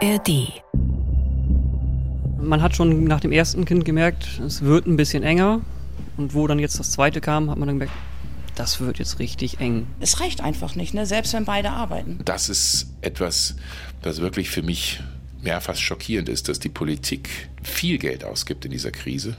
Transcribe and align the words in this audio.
ARD. 0.00 0.62
Man 2.40 2.62
hat 2.62 2.76
schon 2.76 3.04
nach 3.04 3.20
dem 3.20 3.32
ersten 3.32 3.64
Kind 3.64 3.84
gemerkt, 3.84 4.40
es 4.46 4.62
wird 4.62 4.86
ein 4.86 4.96
bisschen 4.96 5.22
enger. 5.22 5.60
Und 6.16 6.34
wo 6.34 6.46
dann 6.46 6.58
jetzt 6.58 6.78
das 6.78 6.92
zweite 6.92 7.20
kam, 7.20 7.50
hat 7.50 7.58
man 7.58 7.68
dann 7.68 7.78
gemerkt, 7.78 7.96
das 8.54 8.80
wird 8.80 8.98
jetzt 8.98 9.18
richtig 9.18 9.60
eng. 9.60 9.86
Es 10.00 10.20
reicht 10.20 10.42
einfach 10.42 10.74
nicht, 10.74 10.94
ne? 10.94 11.06
selbst 11.06 11.32
wenn 11.32 11.44
beide 11.44 11.70
arbeiten. 11.70 12.20
Das 12.24 12.48
ist 12.48 12.88
etwas, 13.00 13.56
das 14.02 14.20
wirklich 14.20 14.50
für 14.50 14.62
mich 14.62 15.00
mehr 15.42 15.60
fast 15.60 15.80
schockierend 15.80 16.28
ist, 16.28 16.48
dass 16.48 16.58
die 16.58 16.68
Politik 16.68 17.28
viel 17.62 17.98
Geld 17.98 18.24
ausgibt 18.24 18.64
in 18.64 18.72
dieser 18.72 18.90
Krise, 18.90 19.36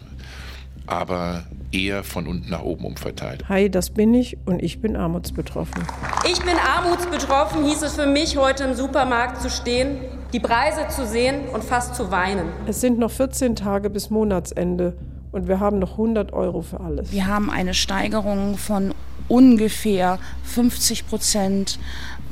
aber 0.87 1.45
eher 1.71 2.03
von 2.03 2.27
unten 2.27 2.49
nach 2.49 2.63
oben 2.63 2.85
umverteilt. 2.85 3.47
Hi, 3.49 3.69
das 3.69 3.89
bin 3.89 4.13
ich 4.13 4.37
und 4.45 4.63
ich 4.63 4.81
bin 4.81 4.95
armutsbetroffen. 4.95 5.83
Ich 6.29 6.39
bin 6.39 6.55
armutsbetroffen, 6.57 7.65
hieß 7.65 7.81
es 7.81 7.95
für 7.95 8.07
mich, 8.07 8.37
heute 8.37 8.63
im 8.63 8.73
Supermarkt 8.73 9.41
zu 9.41 9.49
stehen, 9.49 9.97
die 10.33 10.39
Preise 10.39 10.87
zu 10.89 11.05
sehen 11.05 11.47
und 11.53 11.63
fast 11.63 11.95
zu 11.95 12.11
weinen. 12.11 12.49
Es 12.67 12.81
sind 12.81 12.99
noch 12.99 13.11
14 13.11 13.55
Tage 13.55 13.89
bis 13.89 14.09
Monatsende 14.09 14.95
und 15.31 15.47
wir 15.47 15.59
haben 15.59 15.79
noch 15.79 15.91
100 15.91 16.33
Euro 16.33 16.61
für 16.61 16.79
alles. 16.79 17.11
Wir 17.11 17.27
haben 17.27 17.49
eine 17.49 17.73
Steigerung 17.73 18.57
von 18.57 18.93
ungefähr 19.27 20.19
50 20.43 21.07
Prozent 21.07 21.79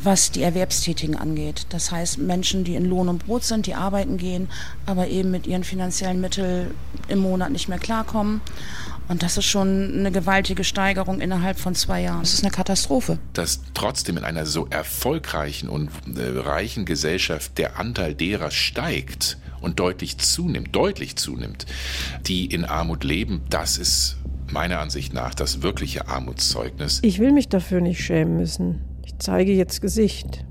was 0.02 0.31
die 0.31 0.43
Erwerbstätigen 0.43 1.15
angeht. 1.15 1.65
Das 1.69 1.91
heißt 1.91 2.19
Menschen, 2.19 2.63
die 2.63 2.75
in 2.75 2.85
Lohn 2.85 3.09
und 3.09 3.25
Brot 3.25 3.43
sind, 3.43 3.65
die 3.65 3.75
arbeiten 3.75 4.17
gehen, 4.17 4.49
aber 4.85 5.07
eben 5.07 5.31
mit 5.31 5.47
ihren 5.47 5.63
finanziellen 5.63 6.21
Mitteln 6.21 6.73
im 7.07 7.19
Monat 7.19 7.52
nicht 7.52 7.67
mehr 7.67 7.79
klarkommen. 7.79 8.41
Und 9.07 9.23
das 9.23 9.38
ist 9.38 9.45
schon 9.45 9.99
eine 9.99 10.11
gewaltige 10.11 10.63
Steigerung 10.63 11.21
innerhalb 11.21 11.59
von 11.59 11.75
zwei 11.75 12.02
Jahren. 12.02 12.21
Das 12.21 12.34
ist 12.34 12.43
eine 12.43 12.52
Katastrophe. 12.52 13.20
Dass 13.33 13.61
trotzdem 13.73 14.17
in 14.17 14.23
einer 14.23 14.45
so 14.45 14.67
erfolgreichen 14.70 15.70
und 15.70 15.89
äh, 16.16 16.39
reichen 16.39 16.85
Gesellschaft 16.85 17.57
der 17.57 17.80
Anteil 17.80 18.13
derer 18.13 18.52
steigt 18.52 19.38
und 19.61 19.80
deutlich 19.80 20.17
zunimmt, 20.17 20.75
deutlich 20.75 21.16
zunimmt, 21.16 21.66
die 22.28 22.45
in 22.45 22.66
Armut 22.66 23.03
leben, 23.03 23.41
das 23.50 23.78
ist 23.78 24.17
meiner 24.52 24.80
Ansicht 24.80 25.13
nach 25.13 25.33
das 25.33 25.61
wirkliche 25.61 26.08
Armutszeugnis. 26.08 27.00
Ich 27.03 27.19
will 27.19 27.31
mich 27.31 27.50
dafür 27.50 27.81
nicht 27.81 28.03
schämen 28.03 28.38
müssen. 28.38 28.81
Ich 29.05 29.17
zeige 29.19 29.53
jetzt 29.53 29.81
Gesicht. 29.81 30.45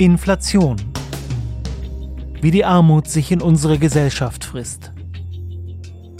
Inflation. 0.00 0.76
Wie 2.40 2.50
die 2.50 2.64
Armut 2.64 3.06
sich 3.06 3.32
in 3.32 3.42
unsere 3.42 3.78
Gesellschaft 3.78 4.46
frisst. 4.46 4.92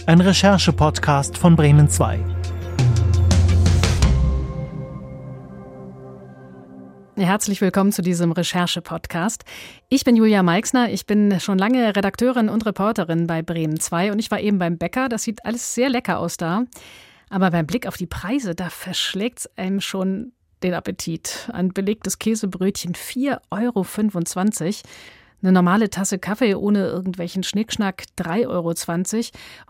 Ein 0.05 0.21
Recherche-Podcast 0.21 1.35
von 1.35 1.55
Bremen 1.55 1.89
2. 1.89 2.19
Herzlich 7.15 7.59
willkommen 7.61 7.91
zu 7.91 8.03
diesem 8.03 8.31
Recherche-Podcast. 8.31 9.45
Ich 9.89 10.03
bin 10.03 10.15
Julia 10.15 10.43
Meixner. 10.43 10.91
Ich 10.91 11.07
bin 11.07 11.39
schon 11.39 11.57
lange 11.57 11.95
Redakteurin 11.95 12.49
und 12.49 12.67
Reporterin 12.67 13.25
bei 13.25 13.41
Bremen 13.41 13.79
2 13.79 14.11
und 14.11 14.19
ich 14.19 14.29
war 14.29 14.39
eben 14.39 14.59
beim 14.59 14.77
Bäcker. 14.77 15.09
Das 15.09 15.23
sieht 15.23 15.43
alles 15.43 15.73
sehr 15.73 15.89
lecker 15.89 16.19
aus 16.19 16.37
da. 16.37 16.65
Aber 17.31 17.49
beim 17.49 17.65
Blick 17.65 17.87
auf 17.87 17.97
die 17.97 18.05
Preise, 18.05 18.53
da 18.53 18.69
verschlägt 18.69 19.39
es 19.39 19.57
einem 19.57 19.81
schon 19.81 20.33
den 20.63 20.73
Appetit. 20.73 21.49
Ein 21.51 21.69
belegtes 21.69 22.19
Käsebrötchen 22.19 22.93
4,25 22.93 23.41
Euro. 23.51 23.85
Eine 25.43 25.53
normale 25.53 25.89
Tasse 25.89 26.19
Kaffee 26.19 26.53
ohne 26.53 26.85
irgendwelchen 26.85 27.41
Schnickschnack 27.41 28.03
3,20 28.19 28.47
Euro. 28.47 28.73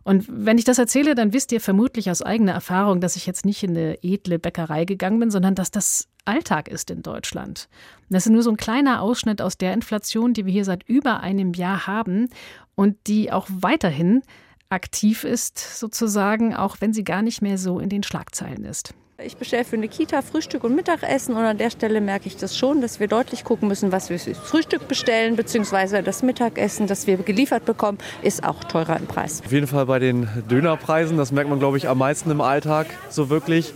Und 0.04 0.26
wenn 0.28 0.58
ich 0.58 0.66
das 0.66 0.78
erzähle, 0.78 1.16
dann 1.16 1.32
wisst 1.32 1.54
ihr 1.54 1.62
vermutlich 1.62 2.12
aus 2.12 2.22
eigener 2.22 2.52
Erfahrung, 2.52 3.00
dass 3.00 3.16
ich 3.16 3.26
jetzt 3.26 3.46
nicht 3.46 3.64
in 3.64 3.72
eine 3.72 4.04
edle 4.04 4.38
Bäckerei 4.38 4.84
gegangen 4.84 5.20
bin, 5.20 5.32
sondern 5.32 5.56
dass 5.56 5.72
das 5.72 6.10
Alltag 6.26 6.68
ist 6.68 6.92
in 6.92 7.04
Deutschland. 7.04 7.70
Das 8.10 8.26
ist 8.26 8.32
nur 8.32 8.44
so 8.44 8.52
ein 8.52 8.58
kleiner 8.58 9.02
Ausschnitt 9.02 9.42
aus 9.42 9.58
der 9.58 9.74
Inflation, 9.74 10.34
die 10.34 10.46
wir 10.46 10.52
hier 10.52 10.66
seit 10.66 10.84
über 10.90 11.22
einem 11.22 11.54
Jahr 11.54 11.88
haben 11.88 12.28
und 12.76 12.98
die 13.08 13.32
auch 13.32 13.48
weiterhin 13.50 14.24
aktiv 14.70 15.24
ist, 15.24 15.58
sozusagen, 15.58 16.54
auch 16.54 16.78
wenn 16.80 16.94
sie 16.94 17.04
gar 17.04 17.22
nicht 17.22 17.42
mehr 17.42 17.58
so 17.58 17.80
in 17.80 17.90
den 17.90 18.04
Schlagzeilen 18.04 18.66
ist. 18.66 18.94
Ich 19.24 19.38
bestelle 19.38 19.64
für 19.66 19.76
eine 19.76 19.88
Kita 19.88 20.22
Frühstück 20.22 20.64
und 20.64 20.76
Mittagessen 20.76 21.36
und 21.36 21.44
an 21.44 21.58
der 21.58 21.70
Stelle 21.70 22.02
merke 22.02 22.28
ich 22.28 22.38
das 22.38 22.58
schon, 22.58 22.82
dass 22.82 23.00
wir 23.00 23.08
deutlich 23.08 23.44
gucken 23.44 23.68
müssen, 23.68 23.92
was 23.92 24.10
wir 24.10 24.18
für 24.18 24.34
Frühstück 24.34 24.88
bestellen, 24.88 25.36
beziehungsweise 25.36 26.02
das 26.02 26.24
Mittagessen, 26.24 26.88
das 26.88 27.06
wir 27.08 27.18
geliefert 27.18 27.66
bekommen, 27.66 28.00
ist 28.24 28.44
auch 28.44 28.64
teurer 28.64 28.98
im 28.98 29.06
Preis. 29.06 29.42
Auf 29.46 29.52
jeden 29.52 29.68
Fall 29.68 29.86
bei 29.86 30.00
den 30.00 30.28
Dönerpreisen, 30.50 31.18
das 31.18 31.32
merkt 31.32 31.50
man, 31.50 31.60
glaube 31.60 31.78
ich, 31.78 31.88
am 31.88 32.00
meisten 32.00 32.32
im 32.32 32.42
Alltag 32.42 32.88
so 33.10 33.30
wirklich. 33.30 33.74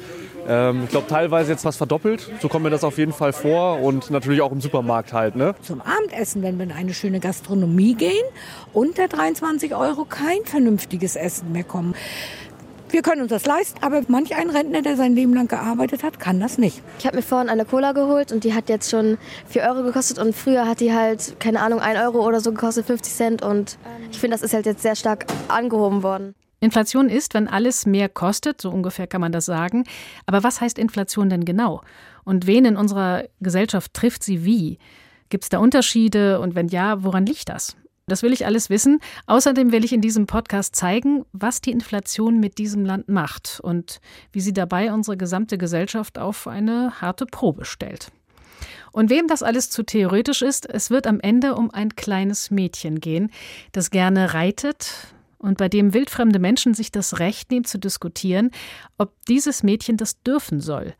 Ähm, 0.47 0.83
ich 0.83 0.89
glaube, 0.91 1.07
teilweise 1.07 1.51
jetzt 1.51 1.65
was 1.65 1.75
verdoppelt. 1.75 2.29
So 2.41 2.49
kommt 2.49 2.63
mir 2.63 2.69
das 2.69 2.83
auf 2.83 2.97
jeden 2.97 3.13
Fall 3.13 3.33
vor. 3.33 3.81
Und 3.81 4.11
natürlich 4.11 4.41
auch 4.41 4.51
im 4.51 4.61
Supermarkt 4.61 5.13
halt. 5.13 5.35
Ne? 5.35 5.55
Zum 5.61 5.81
Abendessen, 5.81 6.43
wenn 6.43 6.57
wir 6.57 6.65
in 6.65 6.71
eine 6.71 6.93
schöne 6.93 7.19
Gastronomie 7.19 7.95
gehen, 7.95 8.25
unter 8.73 9.07
23 9.07 9.75
Euro 9.75 10.05
kein 10.05 10.43
vernünftiges 10.45 11.15
Essen 11.15 11.51
mehr 11.51 11.63
kommen. 11.63 11.95
Wir 12.95 13.01
können 13.01 13.23
uns 13.23 13.29
das 13.29 13.45
leisten, 13.45 13.83
aber 13.83 14.03
manch 14.07 14.37
ein 14.37 14.49
Rentner, 14.49 14.81
der 14.81 14.95
sein 14.95 15.15
Leben 15.15 15.33
lang 15.33 15.49
gearbeitet 15.49 16.01
hat, 16.01 16.17
kann 16.17 16.39
das 16.39 16.57
nicht. 16.57 16.81
Ich 16.97 17.05
habe 17.05 17.17
mir 17.17 17.23
vorhin 17.23 17.49
eine 17.49 17.65
Cola 17.65 17.91
geholt 17.91 18.31
und 18.31 18.45
die 18.45 18.53
hat 18.53 18.69
jetzt 18.69 18.89
schon 18.89 19.17
4 19.49 19.63
Euro 19.63 19.83
gekostet 19.83 20.17
und 20.17 20.33
früher 20.33 20.65
hat 20.65 20.79
die 20.79 20.93
halt, 20.93 21.37
keine 21.41 21.59
Ahnung, 21.59 21.81
1 21.81 21.99
Euro 21.99 22.25
oder 22.25 22.39
so 22.39 22.51
gekostet, 22.51 22.85
50 22.85 23.13
Cent 23.13 23.41
und 23.41 23.77
ich 24.11 24.17
finde, 24.17 24.37
das 24.37 24.43
ist 24.43 24.53
halt 24.53 24.65
jetzt 24.65 24.81
sehr 24.81 24.95
stark 24.95 25.25
angehoben 25.49 26.03
worden. 26.03 26.35
Inflation 26.61 27.09
ist, 27.09 27.33
wenn 27.33 27.49
alles 27.49 27.85
mehr 27.85 28.07
kostet, 28.07 28.61
so 28.61 28.69
ungefähr 28.69 29.07
kann 29.07 29.19
man 29.19 29.33
das 29.33 29.43
sagen. 29.45 29.83
Aber 30.25 30.43
was 30.43 30.61
heißt 30.61 30.79
Inflation 30.79 31.29
denn 31.29 31.43
genau? 31.43 31.81
Und 32.23 32.47
wen 32.47 32.63
in 32.63 32.77
unserer 32.77 33.25
Gesellschaft 33.41 33.93
trifft 33.93 34.23
sie 34.23 34.45
wie? 34.45 34.79
Gibt 35.27 35.43
es 35.43 35.49
da 35.49 35.57
Unterschiede 35.57 36.39
und 36.39 36.55
wenn 36.55 36.69
ja, 36.69 37.03
woran 37.03 37.25
liegt 37.25 37.49
das? 37.49 37.75
Das 38.07 38.21
will 38.21 38.33
ich 38.33 38.45
alles 38.45 38.69
wissen. 38.69 38.99
Außerdem 39.25 39.71
will 39.71 39.83
ich 39.83 39.91
in 39.91 40.01
diesem 40.01 40.27
Podcast 40.27 40.75
zeigen, 40.75 41.25
was 41.31 41.61
die 41.61 41.71
Inflation 41.71 42.39
mit 42.39 42.59
diesem 42.59 42.85
Land 42.85 43.09
macht 43.09 43.59
und 43.63 43.99
wie 44.31 44.41
sie 44.41 44.53
dabei 44.53 44.93
unsere 44.93 45.17
gesamte 45.17 45.57
Gesellschaft 45.57 46.19
auf 46.19 46.47
eine 46.47 47.01
harte 47.01 47.25
Probe 47.25 47.65
stellt. 47.65 48.11
Und 48.91 49.09
wem 49.09 49.27
das 49.27 49.41
alles 49.41 49.71
zu 49.71 49.83
theoretisch 49.83 50.43
ist, 50.43 50.69
es 50.69 50.91
wird 50.91 51.07
am 51.07 51.19
Ende 51.19 51.55
um 51.55 51.71
ein 51.71 51.95
kleines 51.95 52.51
Mädchen 52.51 52.99
gehen, 52.99 53.31
das 53.71 53.89
gerne 53.89 54.35
reitet 54.35 55.15
und 55.39 55.57
bei 55.57 55.67
dem 55.67 55.95
wildfremde 55.95 56.39
Menschen 56.39 56.75
sich 56.75 56.91
das 56.91 57.17
Recht 57.17 57.49
nehmen 57.49 57.65
zu 57.65 57.79
diskutieren, 57.79 58.51
ob 58.99 59.13
dieses 59.25 59.63
Mädchen 59.63 59.97
das 59.97 60.21
dürfen 60.21 60.61
soll, 60.61 60.93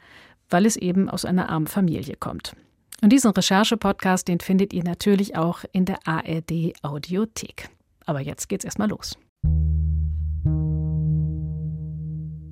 weil 0.50 0.66
es 0.66 0.76
eben 0.76 1.08
aus 1.08 1.24
einer 1.24 1.50
armen 1.50 1.68
Familie 1.68 2.16
kommt. 2.20 2.56
Und 3.02 3.12
diesen 3.12 3.32
Recherche-Podcast, 3.32 4.28
den 4.28 4.40
findet 4.40 4.74
ihr 4.74 4.84
natürlich 4.84 5.36
auch 5.36 5.64
in 5.72 5.86
der 5.86 6.00
ARD 6.06 6.74
Audiothek. 6.82 7.70
Aber 8.06 8.22
jetzt 8.22 8.50
geht's 8.50 8.66
erstmal 8.66 8.90
los. 8.90 9.18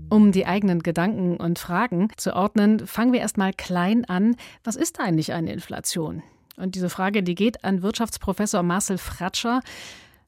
Um 0.10 0.32
die 0.32 0.46
eigenen 0.46 0.84
Gedanken 0.84 1.38
und 1.38 1.58
Fragen 1.58 2.10
zu 2.18 2.36
ordnen, 2.36 2.86
fangen 2.86 3.14
wir 3.14 3.20
erstmal 3.20 3.52
klein 3.52 4.06
an. 4.06 4.36
Was 4.64 4.76
ist 4.76 5.00
eigentlich 5.00 5.34
eine 5.34 5.52
Inflation? 5.52 6.22
Und 6.56 6.76
diese 6.76 6.90
Frage, 6.90 7.24
die 7.24 7.34
geht 7.34 7.64
an 7.64 7.82
Wirtschaftsprofessor 7.82 8.62
Marcel 8.62 9.00
Fratscher 9.00 9.62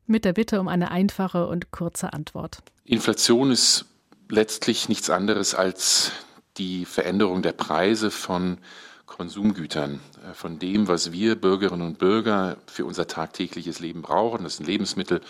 mit 0.07 0.25
der 0.25 0.33
Bitte 0.33 0.59
um 0.59 0.67
eine 0.67 0.89
einfache 0.89 1.47
und 1.47 1.71
kurze 1.71 2.13
Antwort. 2.13 2.63
Inflation 2.83 3.51
ist 3.51 3.85
letztlich 4.29 4.89
nichts 4.89 5.09
anderes 5.09 5.53
als 5.53 6.11
die 6.57 6.85
Veränderung 6.85 7.41
der 7.41 7.53
Preise 7.53 8.09
von 8.09 8.57
Konsumgütern, 9.05 9.99
äh, 10.29 10.33
von 10.33 10.59
dem, 10.59 10.87
was 10.87 11.11
wir 11.11 11.35
Bürgerinnen 11.35 11.85
und 11.85 11.99
Bürger 11.99 12.57
für 12.67 12.85
unser 12.85 13.07
tagtägliches 13.07 13.79
Leben 13.79 14.01
brauchen. 14.01 14.43
Das 14.43 14.57
sind 14.57 14.65
Lebensmittel, 14.65 15.21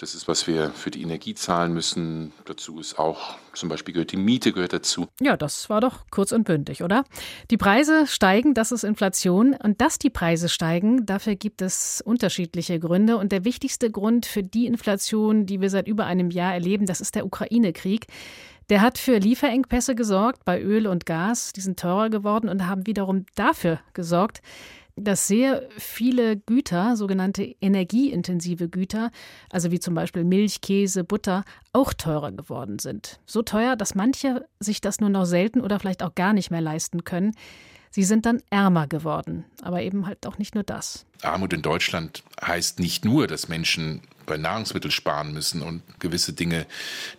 das 0.00 0.14
ist, 0.14 0.28
was 0.28 0.46
wir 0.46 0.70
für 0.70 0.90
die 0.90 1.02
Energie 1.02 1.34
zahlen 1.34 1.74
müssen. 1.74 2.32
Dazu 2.46 2.80
ist 2.80 2.98
auch, 2.98 3.36
zum 3.52 3.68
Beispiel 3.68 3.92
gehört 3.92 4.12
die 4.12 4.16
Miete 4.16 4.52
gehört 4.52 4.72
dazu. 4.72 5.06
Ja, 5.20 5.36
das 5.36 5.68
war 5.68 5.82
doch 5.82 6.06
kurz 6.10 6.32
und 6.32 6.44
bündig, 6.44 6.82
oder? 6.82 7.04
Die 7.50 7.58
Preise 7.58 8.06
steigen, 8.06 8.54
das 8.54 8.72
ist 8.72 8.82
Inflation. 8.82 9.54
Und 9.62 9.82
dass 9.82 9.98
die 9.98 10.08
Preise 10.08 10.48
steigen, 10.48 11.04
dafür 11.04 11.36
gibt 11.36 11.60
es 11.60 12.00
unterschiedliche 12.02 12.80
Gründe. 12.80 13.18
Und 13.18 13.30
der 13.30 13.44
wichtigste 13.44 13.90
Grund 13.90 14.24
für 14.24 14.42
die 14.42 14.64
Inflation, 14.64 15.44
die 15.44 15.60
wir 15.60 15.68
seit 15.68 15.86
über 15.86 16.06
einem 16.06 16.30
Jahr 16.30 16.54
erleben, 16.54 16.86
das 16.86 17.02
ist 17.02 17.14
der 17.14 17.26
Ukraine-Krieg. 17.26 18.06
Der 18.70 18.82
hat 18.82 18.98
für 18.98 19.18
Lieferengpässe 19.18 19.96
gesorgt 19.96 20.44
bei 20.44 20.62
Öl 20.62 20.86
und 20.86 21.04
Gas, 21.04 21.52
die 21.52 21.60
sind 21.60 21.80
teurer 21.80 22.08
geworden 22.08 22.48
und 22.48 22.68
haben 22.68 22.86
wiederum 22.86 23.26
dafür 23.34 23.80
gesorgt, 23.94 24.42
dass 24.94 25.26
sehr 25.26 25.68
viele 25.76 26.36
Güter, 26.36 26.94
sogenannte 26.94 27.42
energieintensive 27.60 28.68
Güter, 28.68 29.10
also 29.50 29.72
wie 29.72 29.80
zum 29.80 29.94
Beispiel 29.94 30.22
Milch, 30.22 30.60
Käse, 30.60 31.02
Butter, 31.02 31.42
auch 31.72 31.92
teurer 31.92 32.30
geworden 32.30 32.78
sind. 32.78 33.18
So 33.26 33.42
teuer, 33.42 33.74
dass 33.74 33.96
manche 33.96 34.46
sich 34.60 34.80
das 34.80 35.00
nur 35.00 35.10
noch 35.10 35.24
selten 35.24 35.62
oder 35.62 35.80
vielleicht 35.80 36.04
auch 36.04 36.14
gar 36.14 36.32
nicht 36.32 36.52
mehr 36.52 36.60
leisten 36.60 37.02
können. 37.02 37.32
Sie 37.90 38.04
sind 38.04 38.24
dann 38.24 38.40
ärmer 38.50 38.86
geworden, 38.86 39.46
aber 39.62 39.82
eben 39.82 40.06
halt 40.06 40.24
auch 40.28 40.38
nicht 40.38 40.54
nur 40.54 40.62
das. 40.62 41.06
Armut 41.22 41.52
in 41.52 41.62
Deutschland 41.62 42.22
heißt 42.40 42.78
nicht 42.78 43.04
nur, 43.04 43.26
dass 43.26 43.48
Menschen 43.48 44.02
bei 44.30 44.38
Nahrungsmitteln 44.38 44.92
sparen 44.92 45.32
müssen 45.32 45.60
und 45.60 45.82
gewisse 45.98 46.32
Dinge 46.32 46.66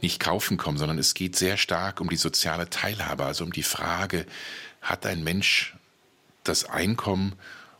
nicht 0.02 0.20
kaufen 0.20 0.58
kommen, 0.58 0.78
sondern 0.78 0.98
es 0.98 1.14
geht 1.14 1.36
sehr 1.36 1.58
stark 1.58 2.00
um 2.00 2.10
die 2.10 2.16
soziale 2.16 2.70
Teilhabe, 2.70 3.26
also 3.26 3.44
um 3.44 3.52
die 3.52 3.64
Frage, 3.64 4.26
hat 4.82 5.06
ein 5.06 5.24
Mensch 5.24 5.76
das 6.44 6.70
Einkommen, 6.70 7.34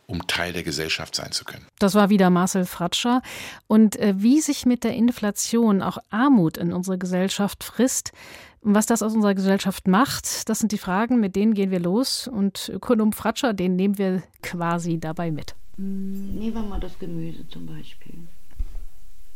um 0.06 0.26
Teil 0.26 0.52
der 0.52 0.62
Gesellschaft 0.62 1.14
sein 1.14 1.32
zu 1.32 1.44
können. 1.44 1.66
Das 1.78 1.94
war 1.94 2.10
wieder 2.10 2.28
Marcel 2.28 2.66
Fratscher. 2.66 3.22
Und 3.66 3.96
äh, 3.96 4.14
wie 4.18 4.40
sich 4.42 4.66
mit 4.66 4.84
der 4.84 4.94
Inflation 4.94 5.80
auch 5.80 5.96
Armut 6.10 6.58
in 6.58 6.72
unsere 6.72 6.98
Gesellschaft 6.98 7.64
frisst, 7.64 8.12
was 8.60 8.84
das 8.84 9.02
aus 9.02 9.14
unserer 9.14 9.34
Gesellschaft 9.34 9.88
macht, 9.88 10.48
das 10.50 10.58
sind 10.58 10.72
die 10.72 10.78
Fragen, 10.78 11.20
mit 11.20 11.34
denen 11.34 11.54
gehen 11.54 11.70
wir 11.70 11.80
los. 11.80 12.28
Und 12.28 12.68
Ökonom 12.68 13.12
Fratscher, 13.12 13.54
den 13.54 13.76
nehmen 13.76 13.96
wir 13.96 14.22
quasi 14.42 15.00
dabei 15.00 15.30
mit. 15.30 15.54
Nehmen 15.78 16.54
wir 16.54 16.62
mal 16.62 16.78
das 16.78 16.98
Gemüse 16.98 17.48
zum 17.48 17.66
Beispiel. 17.66 18.28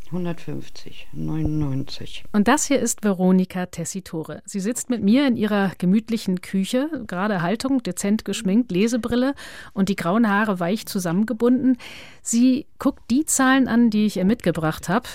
150, 0.07 1.09
99. 1.13 2.25
Und 2.33 2.49
das 2.49 2.67
hier 2.67 2.79
ist 2.79 3.03
Veronika 3.03 3.67
Tessitore. 3.67 4.43
Sie 4.45 4.61
sitzt 4.61 4.91
mit 4.91 5.03
mir 5.03 5.27
in 5.27 5.37
ihrer 5.37 5.73
gemütlichen 5.79 6.41
Küche, 6.41 6.89
gerade 7.07 7.43
Haltung, 7.43 7.83
dezent 7.83 8.25
geschminkt, 8.25 8.71
Lesebrille 8.71 9.35
und 9.73 9.89
die 9.89 9.97
grauen 9.97 10.29
Haare 10.29 10.61
weich 10.61 10.87
zusammengebunden. 10.87 11.77
Sie 12.23 12.67
guckt 12.79 13.03
die 13.11 13.25
Zahlen 13.25 13.69
an, 13.69 13.91
die 13.91 14.07
ich 14.07 14.17
ihr 14.17 14.25
mitgebracht 14.25 14.89
habe. 14.89 15.09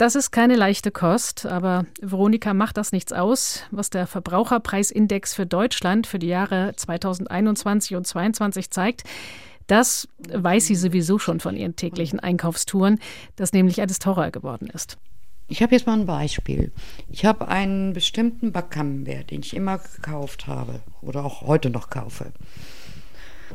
Das 0.00 0.14
ist 0.14 0.30
keine 0.30 0.56
leichte 0.56 0.90
Kost, 0.90 1.44
aber 1.44 1.84
Veronika 2.00 2.54
macht 2.54 2.78
das 2.78 2.90
nichts 2.90 3.12
aus, 3.12 3.64
was 3.70 3.90
der 3.90 4.06
Verbraucherpreisindex 4.06 5.34
für 5.34 5.44
Deutschland 5.44 6.06
für 6.06 6.18
die 6.18 6.28
Jahre 6.28 6.72
2021 6.74 7.96
und 7.96 8.06
2022 8.06 8.70
zeigt. 8.70 9.02
Das 9.70 10.08
weiß 10.28 10.66
sie 10.66 10.74
sowieso 10.74 11.20
schon 11.20 11.38
von 11.38 11.56
ihren 11.56 11.76
täglichen 11.76 12.18
Einkaufstouren, 12.18 12.98
dass 13.36 13.52
nämlich 13.52 13.80
alles 13.80 14.00
teurer 14.00 14.32
geworden 14.32 14.66
ist. 14.66 14.98
Ich 15.46 15.62
habe 15.62 15.76
jetzt 15.76 15.86
mal 15.86 15.92
ein 15.92 16.06
Beispiel. 16.06 16.72
Ich 17.08 17.24
habe 17.24 17.46
einen 17.46 17.92
bestimmten 17.92 18.50
Backcamembert, 18.50 19.30
den 19.30 19.42
ich 19.42 19.54
immer 19.54 19.78
gekauft 19.78 20.48
habe 20.48 20.80
oder 21.02 21.24
auch 21.24 21.42
heute 21.42 21.70
noch 21.70 21.88
kaufe. 21.88 22.32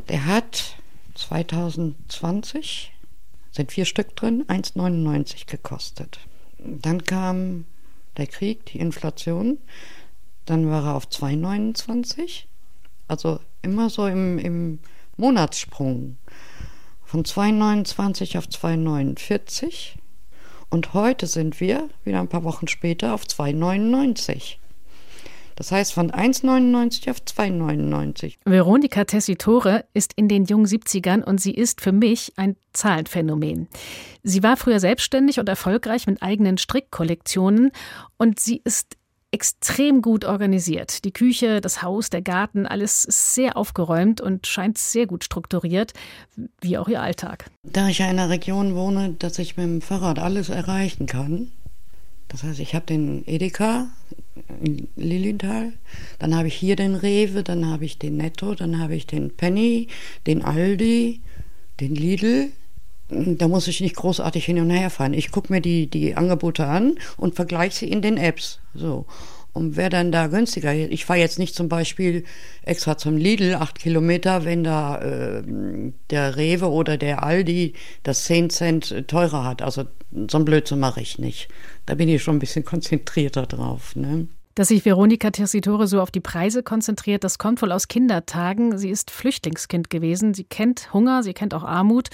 Der 0.08 0.26
hat 0.26 0.78
2020, 1.16 2.94
sind 3.52 3.74
vier 3.74 3.84
Stück 3.84 4.16
drin, 4.16 4.46
1,99 4.48 5.48
gekostet. 5.52 6.20
Dann 6.60 7.04
kam 7.04 7.66
der 8.16 8.28
Krieg, 8.28 8.66
die 8.68 8.80
Inflation. 8.80 9.58
Dann 10.46 10.70
war 10.70 10.86
er 10.86 10.96
auf 10.96 11.08
2,29. 11.08 12.44
Also 13.10 13.42
immer 13.62 13.90
so 13.90 14.08
im, 14.08 14.40
im 14.40 14.80
Monatssprung 15.18 16.18
von 17.04 17.24
2,29 17.24 18.38
auf 18.38 18.46
2,49 18.46 19.96
und 20.70 20.94
heute 20.94 21.28
sind 21.28 21.60
wir, 21.60 21.90
wieder 22.04 22.20
ein 22.20 22.28
paar 22.28 22.44
Wochen 22.44 22.68
später, 22.68 23.14
auf 23.14 23.24
2,99. 23.24 24.58
Das 25.56 25.72
heißt 25.72 25.94
von 25.94 26.12
1,99 26.12 27.10
auf 27.10 27.18
2,99. 27.22 28.36
Veronika 28.44 29.06
Tessitore 29.06 29.86
ist 29.94 30.12
in 30.18 30.28
den 30.28 30.44
jungen 30.46 30.66
70ern 30.66 31.24
und 31.24 31.40
sie 31.40 31.54
ist 31.54 31.80
für 31.80 31.94
mich 31.94 32.34
ein 32.36 32.58
Zahlenphänomen. 32.74 33.70
Sie 34.22 34.44
war 34.44 34.58
früher 34.58 34.82
selbstständig 34.82 35.40
und 35.40 35.48
erfolgreich 35.48 36.08
mit 36.08 36.22
eigenen 36.22 36.58
Strickkollektionen 36.58 37.72
und 38.18 38.40
sie 38.40 38.62
ist 38.66 38.98
extrem 39.36 40.02
gut 40.02 40.24
organisiert. 40.24 41.04
Die 41.04 41.12
Küche, 41.12 41.60
das 41.60 41.84
Haus, 41.84 42.10
der 42.10 42.22
Garten, 42.22 42.66
alles 42.66 43.02
sehr 43.04 43.58
aufgeräumt 43.58 44.22
und 44.22 44.48
scheint 44.48 44.78
sehr 44.78 45.08
gut 45.08 45.26
strukturiert, 45.26 45.92
wie 46.62 46.78
auch 46.78 46.88
ihr 46.88 47.02
Alltag. 47.02 47.52
Da 47.64 47.90
ich 47.90 48.00
ja 48.00 48.06
in 48.06 48.18
einer 48.18 48.30
Region 48.30 48.76
wohne, 48.76 49.14
dass 49.20 49.38
ich 49.38 49.58
mit 49.58 49.66
dem 49.66 49.82
Fahrrad 49.82 50.20
alles 50.20 50.48
erreichen 50.48 51.06
kann, 51.06 51.52
das 52.30 52.44
heißt, 52.44 52.60
ich 52.60 52.74
habe 52.74 52.86
den 52.86 53.24
Edeka 53.28 53.88
in 54.64 54.88
Lilienthal, 54.96 55.74
dann 56.18 56.34
habe 56.34 56.48
ich 56.48 56.56
hier 56.56 56.78
den 56.78 56.96
Rewe, 56.96 57.44
dann 57.44 57.68
habe 57.68 57.84
ich 57.84 58.00
den 58.00 58.16
Netto, 58.16 58.56
dann 58.56 58.80
habe 58.80 58.96
ich 58.96 59.06
den 59.06 59.36
Penny, 59.36 59.90
den 60.26 60.44
Aldi, 60.44 61.22
den 61.81 61.94
Lidl, 61.94 62.52
da 63.10 63.48
muss 63.48 63.68
ich 63.68 63.81
nicht 63.81 63.96
großartig 63.96 64.46
hin 64.46 64.60
und 64.60 64.69
her 64.69 64.90
fahren. 64.90 65.13
Ich 65.13 65.31
gucke 65.31 65.54
mir 65.54 65.62
die, 65.62 65.88
die 65.88 66.16
Angebote 66.16 66.66
an 66.66 66.96
und 67.18 67.36
vergleiche 67.36 67.75
sie 67.78 67.90
in 67.90 68.02
den 68.02 68.18
Apps. 68.18 68.60
So. 68.74 69.06
Und 69.54 69.78
wer 69.78 69.90
dann 69.90 70.12
da 70.12 70.28
günstiger, 70.28 70.74
ich 70.74 71.06
fahre 71.06 71.19
jetzt 71.19 71.40
nicht 71.40 71.56
zum 71.56 71.69
Beispiel 71.69 72.25
extra 72.63 72.98
zum 72.98 73.16
Lidl, 73.16 73.56
acht 73.56 73.80
Kilometer, 73.80 74.44
wenn 74.44 74.66
da 74.66 74.98
äh, 74.98 75.44
der 76.10 76.36
Rewe 76.36 76.69
oder 76.69 76.98
der 76.98 77.24
Aldi 77.24 77.74
das 78.04 78.25
10 78.25 78.50
Cent 78.50 79.07
teurer 79.07 79.46
hat. 79.46 79.62
Also 79.62 79.86
so 80.30 80.38
ein 80.38 80.44
Blödsinn 80.44 80.80
mache 80.80 81.00
ich 81.00 81.19
nicht. 81.19 81.48
Da 81.86 81.96
bin 81.96 82.10
ich 82.10 82.22
schon 82.22 82.36
ein 82.36 82.40
bisschen 82.40 82.66
konzentrierter 82.66 83.46
drauf. 83.46 83.96
Ne? 83.96 84.28
Dass 84.56 84.69
sich 84.69 84.84
Veronika 84.84 85.31
Tessitore 85.31 85.88
so 85.88 86.02
auf 86.02 86.12
die 86.12 86.19
Preise 86.19 86.62
konzentriert, 86.62 87.24
das 87.24 87.38
kommt 87.38 87.62
wohl 87.62 87.72
aus 87.72 87.88
Kindertagen. 87.88 88.78
Sie 88.78 88.90
ist 88.90 89.10
Flüchtlingskind 89.10 89.90
gewesen. 89.90 90.34
Sie 90.34 90.44
kennt 90.44 90.94
Hunger, 90.94 91.24
sie 91.24 91.34
kennt 91.34 91.54
auch 91.54 91.63
Armut. 91.63 92.10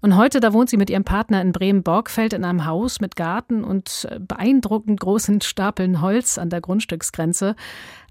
Und 0.00 0.16
heute, 0.16 0.40
da 0.40 0.52
wohnt 0.52 0.70
sie 0.70 0.76
mit 0.76 0.90
ihrem 0.90 1.04
Partner 1.04 1.42
in 1.42 1.52
Bremen-Borgfeld 1.52 2.32
in 2.32 2.44
einem 2.44 2.66
Haus 2.66 3.00
mit 3.00 3.16
Garten 3.16 3.64
und 3.64 4.06
äh, 4.10 4.20
beeindruckend 4.20 5.00
großen 5.00 5.40
Stapeln 5.42 6.00
Holz 6.00 6.38
an 6.38 6.50
der 6.50 6.60
Grundstücksgrenze. 6.60 7.56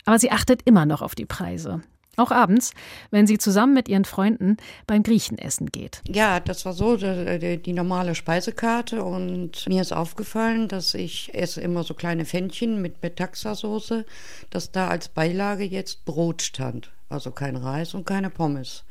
Aber 0.06 0.19
sie 0.19 0.31
achtet 0.31 0.62
immer 0.66 0.86
noch 0.86 1.01
auf 1.01 1.16
die 1.16 1.25
Preise. 1.25 1.81
Auch 2.18 2.31
abends, 2.31 2.72
wenn 3.12 3.28
sie 3.28 3.38
zusammen 3.38 3.75
mit 3.75 3.88
ihren 3.88 4.04
Freunden 4.04 4.57
beim 4.88 5.04
Griechen 5.04 5.38
essen 5.38 5.68
geht. 5.68 6.01
Ja, 6.07 6.39
das 6.39 6.66
war 6.66 6.74
so 6.74 6.98
die, 6.98 7.62
die, 7.62 7.74
normale 7.74 8.16
Speisekarte 8.16 9.04
und 9.04 9.69
mir 9.69 9.81
ist 9.83 9.94
aufgefallen, 9.94 10.68
dass 10.68 10.95
ich 10.95 11.36
esse 11.36 11.62
immer 11.62 11.83
so 11.83 11.94
kleine 11.94 12.25
Pfännchen 12.25 12.81
mit 12.81 13.04
Metaxa-Soße, 13.04 14.04
dass 14.50 14.72
da 14.72 14.88
als 14.88 15.10
Beilage 15.10 15.63
jetzt 15.63 16.06
Brot 16.06 16.42
stand. 16.42 16.90
Also 17.07 17.30
kein 17.30 17.56
Reis 17.56 17.94
und 17.94 18.07
keine 18.07 18.31
Pommes. 18.31 18.83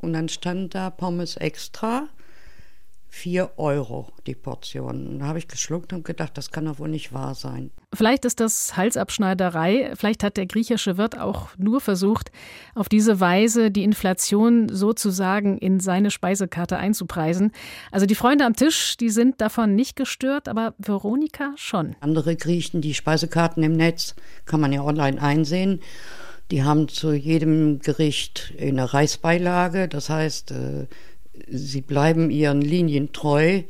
Und 0.00 0.12
dann 0.12 0.28
stand 0.28 0.74
da 0.74 0.90
Pommes 0.90 1.36
extra 1.36 2.08
4 3.16 3.52
Euro 3.56 4.08
die 4.26 4.34
Portion. 4.34 5.20
Da 5.20 5.26
habe 5.26 5.38
ich 5.38 5.48
geschluckt 5.48 5.94
und 5.94 6.04
gedacht, 6.04 6.36
das 6.36 6.50
kann 6.50 6.66
doch 6.66 6.78
wohl 6.78 6.90
nicht 6.90 7.14
wahr 7.14 7.34
sein. 7.34 7.70
Vielleicht 7.94 8.26
ist 8.26 8.40
das 8.40 8.76
Halsabschneiderei. 8.76 9.92
Vielleicht 9.96 10.22
hat 10.22 10.36
der 10.36 10.44
griechische 10.44 10.98
Wirt 10.98 11.18
auch 11.18 11.48
nur 11.56 11.80
versucht, 11.80 12.30
auf 12.74 12.90
diese 12.90 13.18
Weise 13.18 13.70
die 13.70 13.84
Inflation 13.84 14.68
sozusagen 14.68 15.56
in 15.56 15.80
seine 15.80 16.10
Speisekarte 16.10 16.76
einzupreisen. 16.76 17.52
Also 17.90 18.04
die 18.04 18.14
Freunde 18.14 18.44
am 18.44 18.54
Tisch, 18.54 18.98
die 18.98 19.08
sind 19.08 19.40
davon 19.40 19.74
nicht 19.74 19.96
gestört, 19.96 20.46
aber 20.46 20.74
Veronika 20.76 21.54
schon. 21.56 21.96
Andere 22.00 22.36
Griechen, 22.36 22.82
die 22.82 22.92
Speisekarten 22.92 23.62
im 23.62 23.72
Netz, 23.72 24.14
kann 24.44 24.60
man 24.60 24.74
ja 24.74 24.82
online 24.82 25.20
einsehen. 25.22 25.80
Die 26.50 26.64
haben 26.64 26.88
zu 26.88 27.14
jedem 27.14 27.78
Gericht 27.78 28.52
eine 28.60 28.92
Reisbeilage. 28.92 29.88
Das 29.88 30.10
heißt, 30.10 30.50
äh, 30.50 30.86
sie 31.48 31.80
bleiben 31.80 32.30
ihren 32.30 32.60
Linien 32.60 33.12
treu. 33.12 33.62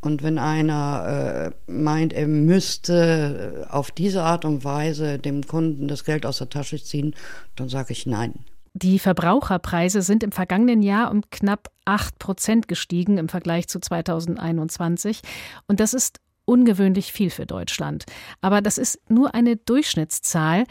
Und 0.00 0.22
wenn 0.22 0.38
einer 0.38 1.52
äh, 1.66 1.70
meint, 1.70 2.12
er 2.12 2.26
müsste 2.26 3.66
äh, 3.68 3.70
auf 3.70 3.90
diese 3.90 4.22
Art 4.22 4.44
und 4.44 4.64
Weise 4.64 5.18
dem 5.18 5.46
Kunden 5.46 5.88
das 5.88 6.04
Geld 6.04 6.24
aus 6.24 6.38
der 6.38 6.48
Tasche 6.48 6.82
ziehen, 6.82 7.14
dann 7.54 7.68
sage 7.68 7.92
ich 7.92 8.06
nein. 8.06 8.44
Die 8.72 8.98
Verbraucherpreise 8.98 10.00
sind 10.00 10.22
im 10.22 10.32
vergangenen 10.32 10.82
Jahr 10.82 11.10
um 11.10 11.22
knapp 11.30 11.68
8 11.84 12.18
Prozent 12.18 12.68
gestiegen 12.68 13.18
im 13.18 13.28
Vergleich 13.28 13.68
zu 13.68 13.80
2021. 13.80 15.20
Und 15.66 15.80
das 15.80 15.92
ist 15.92 16.20
ungewöhnlich 16.44 17.12
viel 17.12 17.30
für 17.30 17.46
Deutschland. 17.46 18.04
Aber 18.40 18.62
das 18.62 18.78
ist 18.78 19.00
nur 19.10 19.34
eine 19.34 19.56
Durchschnittszahl. 19.56 20.64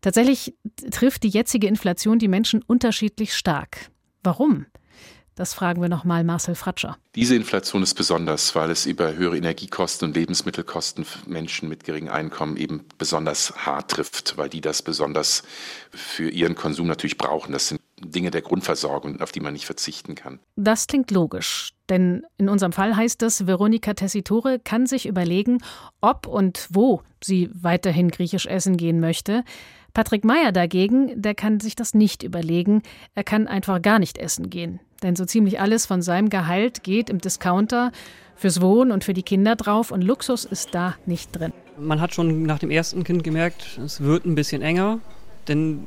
Tatsächlich 0.00 0.54
trifft 0.90 1.22
die 1.22 1.28
jetzige 1.28 1.66
Inflation 1.66 2.18
die 2.18 2.28
Menschen 2.28 2.62
unterschiedlich 2.62 3.34
stark. 3.34 3.90
Warum? 4.22 4.66
Das 5.38 5.54
fragen 5.54 5.80
wir 5.80 5.88
nochmal 5.88 6.24
Marcel 6.24 6.56
Fratscher. 6.56 6.98
Diese 7.14 7.36
Inflation 7.36 7.84
ist 7.84 7.94
besonders, 7.94 8.56
weil 8.56 8.72
es 8.72 8.86
über 8.86 9.14
höhere 9.14 9.36
Energiekosten 9.36 10.08
und 10.08 10.16
Lebensmittelkosten 10.16 11.06
Menschen 11.28 11.68
mit 11.68 11.84
geringem 11.84 12.12
Einkommen 12.12 12.56
eben 12.56 12.84
besonders 12.98 13.54
hart 13.64 13.92
trifft, 13.92 14.36
weil 14.36 14.48
die 14.48 14.60
das 14.60 14.82
besonders 14.82 15.44
für 15.92 16.28
ihren 16.28 16.56
Konsum 16.56 16.88
natürlich 16.88 17.18
brauchen. 17.18 17.52
Das 17.52 17.68
sind 17.68 17.80
Dinge 18.00 18.32
der 18.32 18.42
Grundversorgung, 18.42 19.20
auf 19.20 19.30
die 19.30 19.38
man 19.38 19.52
nicht 19.52 19.66
verzichten 19.66 20.16
kann. 20.16 20.40
Das 20.56 20.88
klingt 20.88 21.12
logisch, 21.12 21.72
denn 21.88 22.26
in 22.36 22.48
unserem 22.48 22.72
Fall 22.72 22.96
heißt 22.96 23.22
es, 23.22 23.46
Veronika 23.46 23.94
Tessitore 23.94 24.58
kann 24.58 24.86
sich 24.86 25.06
überlegen, 25.06 25.58
ob 26.00 26.26
und 26.26 26.66
wo 26.70 27.02
sie 27.22 27.48
weiterhin 27.54 28.10
griechisch 28.10 28.46
essen 28.46 28.76
gehen 28.76 28.98
möchte. 28.98 29.44
Patrick 29.94 30.24
Meyer 30.24 30.50
dagegen, 30.50 31.22
der 31.22 31.36
kann 31.36 31.60
sich 31.60 31.76
das 31.76 31.94
nicht 31.94 32.24
überlegen, 32.24 32.82
er 33.14 33.22
kann 33.22 33.46
einfach 33.46 33.80
gar 33.80 34.00
nicht 34.00 34.18
essen 34.18 34.50
gehen. 34.50 34.80
Denn 35.02 35.16
so 35.16 35.24
ziemlich 35.24 35.60
alles 35.60 35.86
von 35.86 36.02
seinem 36.02 36.28
Gehalt 36.28 36.82
geht 36.82 37.10
im 37.10 37.18
Discounter 37.18 37.92
fürs 38.36 38.60
Wohnen 38.60 38.92
und 38.92 39.04
für 39.04 39.14
die 39.14 39.22
Kinder 39.22 39.56
drauf 39.56 39.90
und 39.90 40.02
Luxus 40.02 40.44
ist 40.44 40.74
da 40.74 40.94
nicht 41.06 41.32
drin. 41.32 41.52
Man 41.78 42.00
hat 42.00 42.14
schon 42.14 42.42
nach 42.42 42.58
dem 42.58 42.70
ersten 42.70 43.04
Kind 43.04 43.22
gemerkt, 43.24 43.78
es 43.84 44.00
wird 44.00 44.24
ein 44.24 44.34
bisschen 44.34 44.62
enger, 44.62 45.00
denn 45.46 45.86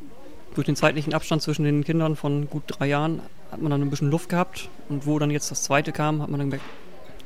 Durch 0.54 0.66
den 0.66 0.76
zeitlichen 0.76 1.14
Abstand 1.14 1.42
zwischen 1.42 1.64
den 1.64 1.84
Kindern 1.86 2.18
von 2.18 2.50
gut 2.50 2.64
drei 2.68 2.88
Jahren 2.88 3.22
hat 3.52 3.62
man 3.62 3.72
dann 3.72 3.82
ein 3.82 3.90
bisschen 3.90 4.12
Luft 4.12 4.28
gehabt. 4.28 4.70
Und 4.90 5.06
wo 5.06 5.18
dann 5.18 5.32
jetzt 5.32 5.50
das 5.50 5.64
zweite 5.64 5.94
kam, 5.94 6.22
hat 6.22 6.30
man 6.30 6.40
dann 6.40 6.50
gemerkt, 6.50 6.70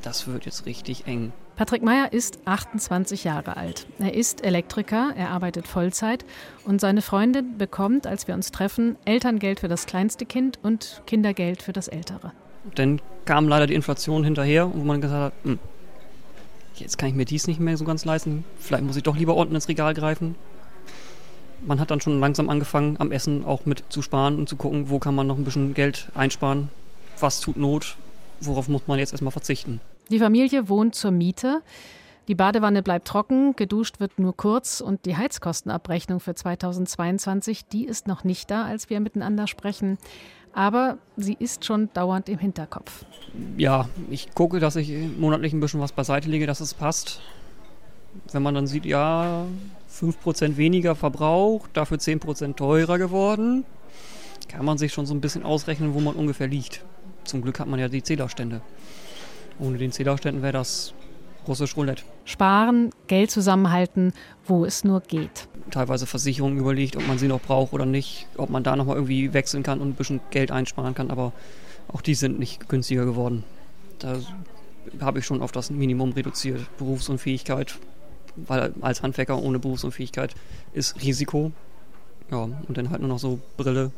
das 0.02 0.28
wird 0.28 0.46
jetzt 0.46 0.66
richtig 0.66 1.06
eng. 1.08 1.32
Patrick 1.56 1.82
Meyer 1.82 2.12
ist 2.12 2.38
28 2.44 3.24
Jahre 3.24 3.56
alt. 3.56 3.86
Er 3.98 4.12
ist 4.12 4.44
Elektriker, 4.44 5.14
er 5.16 5.30
arbeitet 5.30 5.66
Vollzeit 5.66 6.26
und 6.66 6.82
seine 6.82 7.00
Freundin 7.00 7.56
bekommt, 7.56 8.06
als 8.06 8.28
wir 8.28 8.34
uns 8.34 8.52
treffen, 8.52 8.96
Elterngeld 9.06 9.60
für 9.60 9.68
das 9.68 9.86
kleinste 9.86 10.26
Kind 10.26 10.58
und 10.62 11.00
Kindergeld 11.06 11.62
für 11.62 11.72
das 11.72 11.88
ältere. 11.88 12.32
Dann 12.74 13.00
kam 13.24 13.48
leider 13.48 13.66
die 13.66 13.74
Inflation 13.74 14.22
hinterher, 14.22 14.70
wo 14.74 14.84
man 14.84 15.00
gesagt 15.00 15.34
hat, 15.34 15.44
hm, 15.44 15.58
jetzt 16.74 16.98
kann 16.98 17.08
ich 17.08 17.14
mir 17.14 17.24
dies 17.24 17.46
nicht 17.46 17.58
mehr 17.58 17.78
so 17.78 17.86
ganz 17.86 18.04
leisten, 18.04 18.44
vielleicht 18.58 18.84
muss 18.84 18.96
ich 18.96 19.02
doch 19.02 19.16
lieber 19.16 19.34
unten 19.34 19.54
ins 19.54 19.68
Regal 19.68 19.94
greifen. 19.94 20.34
Man 21.66 21.80
hat 21.80 21.90
dann 21.90 22.02
schon 22.02 22.20
langsam 22.20 22.50
angefangen, 22.50 22.96
am 22.98 23.12
Essen 23.12 23.46
auch 23.46 23.64
mit 23.64 23.82
zu 23.88 24.02
sparen 24.02 24.36
und 24.36 24.46
zu 24.46 24.56
gucken, 24.56 24.90
wo 24.90 24.98
kann 24.98 25.14
man 25.14 25.26
noch 25.26 25.38
ein 25.38 25.44
bisschen 25.44 25.72
Geld 25.72 26.10
einsparen, 26.14 26.68
was 27.18 27.40
tut 27.40 27.56
Not, 27.56 27.96
worauf 28.42 28.68
muss 28.68 28.86
man 28.86 28.98
jetzt 28.98 29.12
erstmal 29.12 29.32
verzichten. 29.32 29.80
Die 30.10 30.18
Familie 30.18 30.68
wohnt 30.68 30.94
zur 30.94 31.10
Miete. 31.10 31.62
Die 32.28 32.34
Badewanne 32.34 32.82
bleibt 32.82 33.06
trocken, 33.06 33.54
geduscht 33.54 34.00
wird 34.00 34.18
nur 34.18 34.36
kurz 34.36 34.80
und 34.80 35.04
die 35.06 35.16
Heizkostenabrechnung 35.16 36.18
für 36.18 36.34
2022, 36.34 37.66
die 37.66 37.84
ist 37.84 38.08
noch 38.08 38.24
nicht 38.24 38.50
da, 38.50 38.64
als 38.64 38.90
wir 38.90 38.98
miteinander 38.98 39.46
sprechen. 39.46 39.98
Aber 40.52 40.98
sie 41.16 41.36
ist 41.38 41.64
schon 41.64 41.90
dauernd 41.92 42.28
im 42.28 42.38
Hinterkopf. 42.38 43.04
Ja, 43.56 43.88
ich 44.10 44.34
gucke, 44.34 44.58
dass 44.58 44.74
ich 44.76 44.90
monatlich 45.18 45.52
ein 45.52 45.60
bisschen 45.60 45.80
was 45.80 45.92
beiseite 45.92 46.28
lege, 46.28 46.46
dass 46.46 46.60
es 46.60 46.74
passt. 46.74 47.20
Wenn 48.32 48.42
man 48.42 48.54
dann 48.54 48.66
sieht, 48.66 48.86
ja, 48.86 49.44
5% 49.92 50.56
weniger 50.56 50.94
verbraucht, 50.94 51.70
dafür 51.74 51.98
10% 51.98 52.56
teurer 52.56 52.98
geworden, 52.98 53.64
kann 54.48 54.64
man 54.64 54.78
sich 54.78 54.92
schon 54.92 55.06
so 55.06 55.14
ein 55.14 55.20
bisschen 55.20 55.42
ausrechnen, 55.42 55.94
wo 55.94 56.00
man 56.00 56.14
ungefähr 56.14 56.48
liegt. 56.48 56.84
Zum 57.24 57.42
Glück 57.42 57.60
hat 57.60 57.68
man 57.68 57.78
ja 57.78 57.88
die 57.88 58.02
Zählerstände. 58.02 58.62
Ohne 59.58 59.78
den 59.78 59.92
Zählerständen 59.92 60.42
wäre 60.42 60.52
das 60.52 60.92
russisch 61.48 61.76
Roulette. 61.76 62.02
Sparen, 62.24 62.90
Geld 63.06 63.30
zusammenhalten, 63.30 64.12
wo 64.46 64.64
es 64.64 64.84
nur 64.84 65.00
geht. 65.00 65.48
Teilweise 65.70 66.06
Versicherungen 66.06 66.58
überlegt, 66.58 66.96
ob 66.96 67.06
man 67.06 67.18
sie 67.18 67.28
noch 67.28 67.40
braucht 67.40 67.72
oder 67.72 67.86
nicht, 67.86 68.26
ob 68.36 68.50
man 68.50 68.62
da 68.62 68.76
nochmal 68.76 68.96
irgendwie 68.96 69.32
wechseln 69.32 69.62
kann 69.62 69.80
und 69.80 69.88
ein 69.90 69.94
bisschen 69.94 70.20
Geld 70.30 70.50
einsparen 70.50 70.94
kann, 70.94 71.10
aber 71.10 71.32
auch 71.88 72.00
die 72.00 72.14
sind 72.14 72.38
nicht 72.38 72.68
günstiger 72.68 73.04
geworden. 73.04 73.44
Da 73.98 74.18
habe 75.00 75.20
ich 75.20 75.26
schon 75.26 75.42
auf 75.42 75.52
das 75.52 75.70
Minimum 75.70 76.12
reduziert. 76.12 76.60
Berufsunfähigkeit, 76.78 77.78
weil 78.36 78.72
als 78.80 79.02
Handwerker 79.02 79.40
ohne 79.40 79.58
Berufsunfähigkeit 79.58 80.34
ist 80.72 81.02
Risiko. 81.02 81.52
Ja, 82.30 82.42
und 82.42 82.76
dann 82.76 82.90
halt 82.90 83.00
nur 83.00 83.08
noch 83.08 83.18
so 83.18 83.38
Brille. 83.56 83.92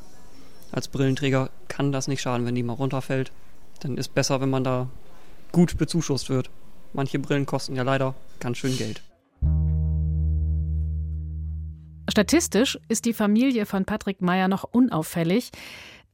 Als 0.70 0.88
Brillenträger 0.88 1.48
kann 1.68 1.92
das 1.92 2.08
nicht 2.08 2.20
schaden, 2.20 2.46
wenn 2.46 2.54
die 2.54 2.62
mal 2.62 2.74
runterfällt. 2.74 3.32
Dann 3.80 3.96
ist 3.96 4.14
besser, 4.14 4.40
wenn 4.40 4.50
man 4.50 4.64
da 4.64 4.88
gut 5.52 5.76
bezuschusst 5.78 6.30
wird. 6.30 6.50
Manche 6.92 7.18
Brillen 7.18 7.46
kosten 7.46 7.76
ja 7.76 7.82
leider 7.82 8.14
ganz 8.40 8.58
schön 8.58 8.76
Geld. 8.76 9.02
Statistisch 12.10 12.78
ist 12.88 13.04
die 13.04 13.12
Familie 13.12 13.66
von 13.66 13.84
Patrick 13.84 14.22
Meyer 14.22 14.48
noch 14.48 14.64
unauffällig. 14.64 15.50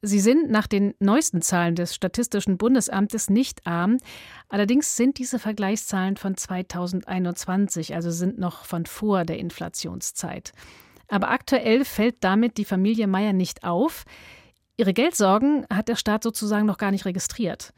Sie 0.03 0.21
sind 0.21 0.51
nach 0.51 0.67
den 0.67 0.93
neuesten 0.99 1.41
Zahlen 1.41 1.77
des 1.77 1.95
Statistischen 1.95 2.59
Bundesamtes 2.59 3.31
nicht 3.31 3.67
arm. 3.67 3.97
Allerdings 4.51 4.97
sind 4.97 5.17
diese 5.19 5.39
Vergleichszahlen 5.39 6.19
von 6.19 6.37
2021, 6.37 7.95
also 7.95 8.11
sind 8.11 8.39
noch 8.39 8.67
von 8.67 8.85
vor 8.85 9.25
der 9.25 9.39
Inflationszeit. 9.39 10.53
Aber 11.09 11.31
aktuell 11.31 11.87
fällt 11.87 12.17
damit 12.21 12.59
die 12.59 12.67
Familie 12.67 13.07
Meyer 13.07 13.33
nicht 13.33 13.65
auf. 13.65 14.05
Ihre 14.77 14.93
Geldsorgen 14.93 15.65
hat 15.73 15.89
der 15.89 15.97
Staat 15.97 16.23
sozusagen 16.23 16.67
noch 16.67 16.79
gar 16.79 16.91
nicht 16.91 17.07
registriert. 17.07 17.73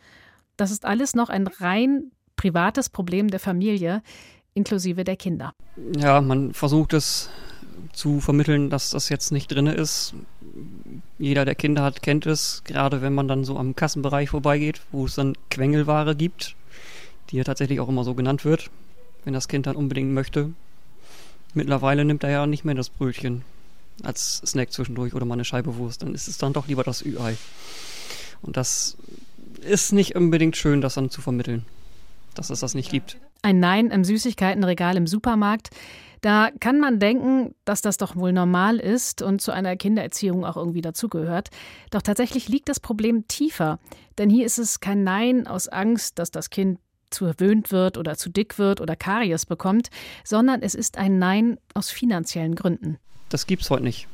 Das 0.56 0.70
ist 0.70 0.84
alles 0.84 1.14
noch 1.14 1.28
ein 1.28 1.46
rein 1.46 2.12
privates 2.36 2.88
Problem 2.88 3.28
der 3.28 3.40
Familie, 3.40 4.02
inklusive 4.54 5.04
der 5.04 5.16
Kinder. 5.16 5.52
Ja, 5.96 6.20
man 6.20 6.54
versucht 6.54 6.92
es 6.92 7.30
zu 7.92 8.20
vermitteln, 8.20 8.70
dass 8.70 8.90
das 8.90 9.08
jetzt 9.08 9.32
nicht 9.32 9.48
drin 9.48 9.66
ist. 9.66 10.14
Jeder, 11.18 11.44
der 11.44 11.54
Kinder 11.54 11.82
hat, 11.82 12.02
kennt 12.02 12.26
es, 12.26 12.62
gerade 12.64 13.02
wenn 13.02 13.14
man 13.14 13.28
dann 13.28 13.44
so 13.44 13.58
am 13.58 13.74
Kassenbereich 13.74 14.30
vorbeigeht, 14.30 14.80
wo 14.92 15.06
es 15.06 15.14
dann 15.14 15.34
Quengelware 15.50 16.14
gibt, 16.14 16.56
die 17.30 17.36
ja 17.36 17.44
tatsächlich 17.44 17.80
auch 17.80 17.88
immer 17.88 18.04
so 18.04 18.14
genannt 18.14 18.44
wird, 18.44 18.70
wenn 19.24 19.34
das 19.34 19.48
Kind 19.48 19.66
dann 19.66 19.76
unbedingt 19.76 20.12
möchte. 20.12 20.52
Mittlerweile 21.54 22.04
nimmt 22.04 22.22
er 22.24 22.30
ja 22.30 22.46
nicht 22.46 22.64
mehr 22.64 22.74
das 22.74 22.90
Brötchen 22.90 23.42
als 24.02 24.42
Snack 24.44 24.72
zwischendurch 24.72 25.14
oder 25.14 25.24
mal 25.24 25.34
eine 25.34 25.44
Scheibe 25.44 25.76
Wurst, 25.76 26.02
dann 26.02 26.14
ist 26.14 26.28
es 26.28 26.38
dann 26.38 26.52
doch 26.52 26.68
lieber 26.68 26.84
das 26.84 27.04
Ü-Ei. 27.04 27.36
Und 28.42 28.56
das 28.56 28.96
ist 29.58 29.92
nicht 29.92 30.16
unbedingt 30.16 30.56
schön, 30.56 30.80
das 30.80 30.94
dann 30.94 31.10
zu 31.10 31.20
vermitteln, 31.20 31.64
dass 32.34 32.50
es 32.50 32.60
das 32.60 32.74
nicht 32.74 32.90
gibt. 32.90 33.18
Ein 33.42 33.60
Nein 33.60 33.90
im 33.90 34.04
Süßigkeitenregal 34.04 34.96
im 34.96 35.06
Supermarkt. 35.06 35.70
Da 36.22 36.50
kann 36.60 36.80
man 36.80 36.98
denken, 36.98 37.54
dass 37.64 37.82
das 37.82 37.98
doch 37.98 38.16
wohl 38.16 38.32
normal 38.32 38.78
ist 38.78 39.22
und 39.22 39.40
zu 39.40 39.52
einer 39.52 39.76
Kindererziehung 39.76 40.44
auch 40.44 40.56
irgendwie 40.56 40.80
dazugehört. 40.80 41.50
Doch 41.90 42.02
tatsächlich 42.02 42.48
liegt 42.48 42.68
das 42.68 42.80
Problem 42.80 43.28
tiefer. 43.28 43.78
Denn 44.18 44.30
hier 44.30 44.46
ist 44.46 44.58
es 44.58 44.80
kein 44.80 45.04
Nein 45.04 45.46
aus 45.46 45.68
Angst, 45.68 46.18
dass 46.18 46.30
das 46.30 46.50
Kind 46.50 46.80
zu 47.10 47.26
verwöhnt 47.26 47.70
wird 47.70 47.98
oder 47.98 48.16
zu 48.16 48.30
dick 48.30 48.58
wird 48.58 48.80
oder 48.80 48.96
Karies 48.96 49.46
bekommt, 49.46 49.90
sondern 50.24 50.62
es 50.62 50.74
ist 50.74 50.98
ein 50.98 51.18
Nein 51.18 51.58
aus 51.74 51.90
finanziellen 51.90 52.54
Gründen. 52.54 52.98
Das 53.28 53.46
gibt's 53.46 53.70
heute 53.70 53.84
nicht. 53.84 54.08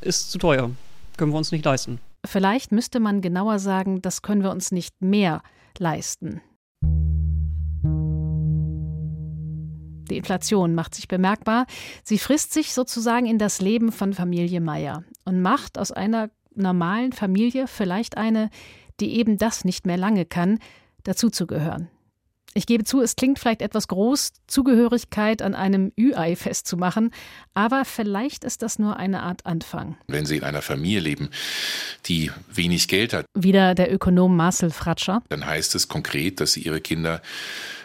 Ist 0.00 0.30
zu 0.30 0.38
teuer. 0.38 0.70
Können 1.16 1.32
wir 1.32 1.38
uns 1.38 1.52
nicht 1.52 1.64
leisten. 1.64 2.00
Vielleicht 2.24 2.72
müsste 2.72 3.00
man 3.00 3.20
genauer 3.20 3.58
sagen, 3.58 4.02
das 4.02 4.22
können 4.22 4.42
wir 4.42 4.50
uns 4.50 4.72
nicht 4.72 5.00
mehr 5.00 5.42
leisten. 5.78 6.42
Die 10.10 10.16
Inflation 10.16 10.74
macht 10.74 10.94
sich 10.94 11.08
bemerkbar. 11.08 11.66
Sie 12.02 12.18
frisst 12.18 12.52
sich 12.52 12.74
sozusagen 12.74 13.26
in 13.26 13.38
das 13.38 13.60
Leben 13.60 13.92
von 13.92 14.12
Familie 14.12 14.60
Meier 14.60 15.04
und 15.24 15.40
macht 15.40 15.78
aus 15.78 15.92
einer 15.92 16.30
normalen 16.54 17.12
Familie 17.12 17.66
vielleicht 17.68 18.16
eine, 18.16 18.50
die 18.98 19.16
eben 19.16 19.38
das 19.38 19.64
nicht 19.64 19.86
mehr 19.86 19.96
lange 19.96 20.26
kann, 20.26 20.58
dazuzugehören. 21.04 21.88
Ich 22.52 22.66
gebe 22.66 22.82
zu, 22.84 23.00
es 23.00 23.14
klingt 23.14 23.38
vielleicht 23.38 23.62
etwas 23.62 23.86
groß, 23.86 24.32
Zugehörigkeit 24.48 25.40
an 25.40 25.54
einem 25.54 25.92
Ü-Ei 25.98 26.34
festzumachen, 26.34 27.12
aber 27.54 27.84
vielleicht 27.84 28.42
ist 28.42 28.62
das 28.62 28.80
nur 28.80 28.96
eine 28.96 29.22
Art 29.22 29.46
Anfang. 29.46 29.96
Wenn 30.08 30.26
Sie 30.26 30.38
in 30.38 30.44
einer 30.44 30.62
Familie 30.62 31.00
leben, 31.00 31.30
die 32.06 32.32
wenig 32.52 32.88
Geld 32.88 33.12
hat, 33.12 33.26
wieder 33.34 33.76
der 33.76 33.92
Ökonom 33.92 34.36
Marcel 34.36 34.70
Fratscher, 34.70 35.22
dann 35.28 35.46
heißt 35.46 35.76
es 35.76 35.86
konkret, 35.86 36.40
dass 36.40 36.52
Sie 36.52 36.62
Ihre 36.62 36.80
Kinder 36.80 37.22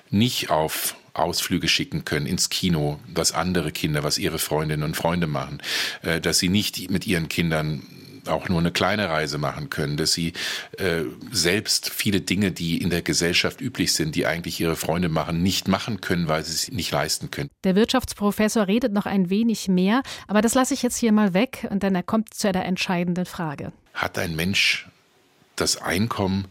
nicht 0.10 0.50
auf 0.50 0.96
Ausflüge 1.14 1.68
schicken 1.68 2.04
können 2.04 2.26
ins 2.26 2.50
Kino, 2.50 3.00
was 3.14 3.32
andere 3.32 3.72
Kinder, 3.72 4.04
was 4.04 4.18
ihre 4.18 4.40
Freundinnen 4.40 4.84
und 4.84 4.98
Freunde 4.98 5.28
machen, 5.28 5.62
äh, 6.02 6.20
dass 6.20 6.40
sie 6.40 6.50
nicht 6.50 6.92
mit 6.92 7.08
ihren 7.08 7.30
Kindern 7.30 7.84
auch 8.28 8.50
nur 8.50 8.60
eine 8.60 8.72
kleine 8.72 9.10
Reise 9.10 9.38
machen 9.38 9.70
können, 9.70 9.98
dass 9.98 10.14
sie 10.14 10.34
äh, 10.78 11.04
selbst 11.32 11.90
viele 11.90 12.22
Dinge, 12.22 12.52
die 12.52 12.82
in 12.82 12.90
der 12.90 13.02
Gesellschaft 13.02 13.62
üblich 13.62 13.94
sind, 13.94 14.16
die 14.16 14.26
eigentlich 14.26 14.60
ihre 14.60 14.76
Freunde 14.76 15.10
machen, 15.10 15.44
nicht 15.44 15.68
machen 15.68 16.02
können, 16.02 16.28
weil 16.28 16.44
sie 16.44 16.54
es 16.54 16.72
nicht 16.72 16.92
leisten 16.92 17.32
können. 17.32 17.50
Der 17.64 17.76
Wirtschaftsprofessor 17.76 18.68
redet 18.68 18.94
noch 18.94 19.06
ein 19.06 19.30
wenig 19.30 19.68
mehr, 19.68 20.02
aber 20.28 20.42
das 20.42 20.54
lasse 20.54 20.74
ich 20.74 20.84
jetzt 20.84 20.98
hier 20.98 21.12
mal 21.12 21.34
weg 21.34 21.68
und 21.70 21.84
dann 21.84 21.96
er 21.96 22.04
kommt 22.04 22.34
zu 22.34 22.52
der 22.52 22.66
entscheidenden 22.66 23.26
Frage. 23.26 23.72
Hat 23.94 24.18
ein 24.18 24.36
Mensch 24.36 24.88
das 25.56 25.82
Einkommen, 25.82 26.48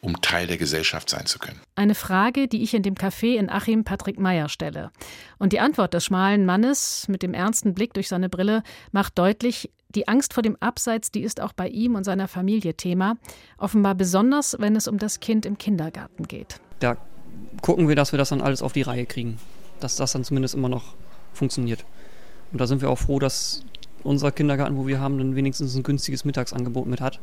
um 0.00 0.20
Teil 0.20 0.46
der 0.46 0.58
Gesellschaft 0.58 1.10
sein 1.10 1.26
zu 1.26 1.38
können? 1.38 1.60
Eine 1.74 1.94
Frage, 1.94 2.48
die 2.48 2.62
ich 2.62 2.74
in 2.74 2.82
dem 2.82 2.94
Café 2.94 3.36
in 3.36 3.50
Achim 3.50 3.84
Patrick 3.84 4.18
Meyer 4.18 4.48
stelle. 4.48 4.90
Und 5.38 5.52
die 5.52 5.60
Antwort 5.60 5.94
des 5.94 6.04
schmalen 6.04 6.46
Mannes 6.46 7.06
mit 7.08 7.22
dem 7.22 7.34
ernsten 7.34 7.74
Blick 7.74 7.94
durch 7.94 8.08
seine 8.08 8.28
Brille 8.28 8.62
macht 8.92 9.18
deutlich, 9.18 9.70
die 9.94 10.08
Angst 10.08 10.34
vor 10.34 10.42
dem 10.42 10.56
Abseits, 10.60 11.10
die 11.10 11.22
ist 11.22 11.40
auch 11.40 11.52
bei 11.52 11.68
ihm 11.68 11.94
und 11.94 12.04
seiner 12.04 12.28
Familie 12.28 12.74
Thema. 12.74 13.16
Offenbar 13.56 13.94
besonders, 13.94 14.56
wenn 14.58 14.76
es 14.76 14.88
um 14.88 14.98
das 14.98 15.20
Kind 15.20 15.46
im 15.46 15.58
Kindergarten 15.58 16.28
geht. 16.28 16.60
Da 16.80 16.96
gucken 17.62 17.88
wir, 17.88 17.96
dass 17.96 18.12
wir 18.12 18.18
das 18.18 18.28
dann 18.28 18.40
alles 18.40 18.62
auf 18.62 18.72
die 18.72 18.82
Reihe 18.82 19.06
kriegen. 19.06 19.38
Dass 19.80 19.96
das 19.96 20.12
dann 20.12 20.24
zumindest 20.24 20.54
immer 20.54 20.68
noch 20.68 20.94
funktioniert. 21.32 21.84
Und 22.52 22.60
da 22.60 22.66
sind 22.66 22.82
wir 22.82 22.90
auch 22.90 22.98
froh, 22.98 23.18
dass 23.18 23.64
unser 24.02 24.32
Kindergarten, 24.32 24.76
wo 24.76 24.86
wir 24.86 25.00
haben, 25.00 25.18
dann 25.18 25.36
wenigstens 25.36 25.74
ein 25.74 25.82
günstiges 25.82 26.24
Mittagsangebot 26.24 26.86
mit 26.86 27.00
hat 27.00 27.20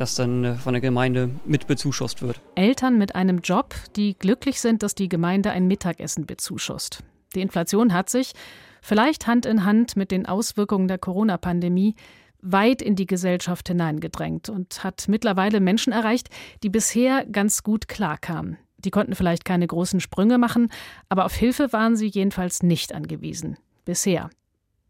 das 0.00 0.14
dann 0.14 0.44
äh, 0.44 0.54
von 0.54 0.72
der 0.72 0.80
Gemeinde 0.80 1.30
mit 1.44 1.66
bezuschusst 1.66 2.22
wird. 2.22 2.40
Eltern 2.54 2.98
mit 2.98 3.14
einem 3.14 3.40
Job, 3.40 3.74
die 3.96 4.16
glücklich 4.18 4.60
sind, 4.60 4.82
dass 4.82 4.94
die 4.94 5.08
Gemeinde 5.08 5.50
ein 5.50 5.66
Mittagessen 5.66 6.26
bezuschusst. 6.26 7.02
Die 7.34 7.40
Inflation 7.40 7.92
hat 7.92 8.08
sich, 8.08 8.32
vielleicht 8.80 9.26
Hand 9.26 9.46
in 9.46 9.64
Hand 9.64 9.96
mit 9.96 10.10
den 10.10 10.26
Auswirkungen 10.26 10.88
der 10.88 10.98
Corona-Pandemie, 10.98 11.94
weit 12.40 12.82
in 12.82 12.94
die 12.94 13.06
Gesellschaft 13.06 13.68
hineingedrängt 13.68 14.48
und 14.48 14.84
hat 14.84 15.06
mittlerweile 15.08 15.60
Menschen 15.60 15.92
erreicht, 15.92 16.28
die 16.62 16.68
bisher 16.68 17.26
ganz 17.26 17.62
gut 17.62 17.88
klarkamen. 17.88 18.58
Die 18.78 18.90
konnten 18.90 19.16
vielleicht 19.16 19.44
keine 19.44 19.66
großen 19.66 20.00
Sprünge 20.00 20.38
machen, 20.38 20.70
aber 21.08 21.24
auf 21.24 21.34
Hilfe 21.34 21.72
waren 21.72 21.96
sie 21.96 22.06
jedenfalls 22.06 22.62
nicht 22.62 22.94
angewiesen. 22.94 23.56
Bisher. 23.84 24.30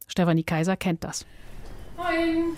Stefanie 0.07 0.45
Kaiser 0.45 0.77
kennt 0.77 1.05
das. 1.05 1.27
Moin. 1.99 2.57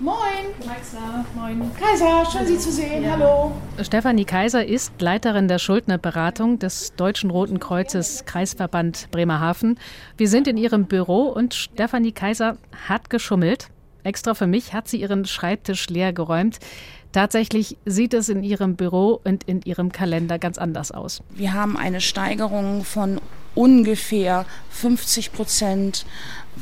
Moin. 0.00 0.66
Maxler. 0.66 1.24
Moin. 1.34 1.70
Kaiser, 1.80 2.26
schön 2.30 2.46
Sie 2.46 2.58
zu 2.58 2.70
sehen. 2.70 3.04
Ja. 3.04 3.12
Hallo. 3.12 3.52
Stefanie 3.82 4.26
Kaiser 4.26 4.66
ist 4.66 5.00
Leiterin 5.00 5.48
der 5.48 5.58
Schuldnerberatung 5.58 6.58
des 6.58 6.94
Deutschen 6.94 7.30
Roten 7.30 7.58
Kreuzes 7.58 8.26
Kreisverband 8.26 9.08
Bremerhaven. 9.12 9.78
Wir 10.18 10.28
sind 10.28 10.46
in 10.46 10.58
ihrem 10.58 10.84
Büro 10.84 11.22
und 11.22 11.54
Stefanie 11.54 12.12
Kaiser 12.12 12.58
hat 12.86 13.08
geschummelt. 13.08 13.68
Extra 14.04 14.34
für 14.34 14.46
mich 14.46 14.74
hat 14.74 14.88
sie 14.88 15.00
ihren 15.00 15.24
Schreibtisch 15.24 15.88
leer 15.88 16.12
geräumt. 16.12 16.58
Tatsächlich 17.12 17.78
sieht 17.86 18.12
es 18.12 18.28
in 18.28 18.42
ihrem 18.42 18.76
Büro 18.76 19.22
und 19.24 19.44
in 19.44 19.62
ihrem 19.62 19.90
Kalender 19.90 20.38
ganz 20.38 20.58
anders 20.58 20.92
aus. 20.92 21.22
Wir 21.30 21.54
haben 21.54 21.78
eine 21.78 22.02
Steigerung 22.02 22.84
von 22.84 23.22
ungefähr 23.54 24.46
50 24.70 25.32
Prozent, 25.32 26.06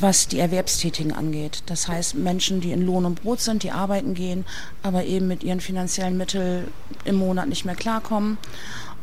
was 0.00 0.28
die 0.28 0.38
Erwerbstätigen 0.38 1.12
angeht. 1.12 1.62
Das 1.66 1.88
heißt 1.88 2.14
Menschen, 2.14 2.60
die 2.60 2.72
in 2.72 2.82
Lohn 2.82 3.04
und 3.04 3.22
Brot 3.22 3.40
sind, 3.40 3.62
die 3.62 3.70
arbeiten 3.70 4.14
gehen, 4.14 4.44
aber 4.82 5.04
eben 5.04 5.26
mit 5.26 5.42
ihren 5.42 5.60
finanziellen 5.60 6.16
Mitteln 6.16 6.68
im 7.04 7.16
Monat 7.16 7.48
nicht 7.48 7.64
mehr 7.64 7.74
klarkommen. 7.74 8.38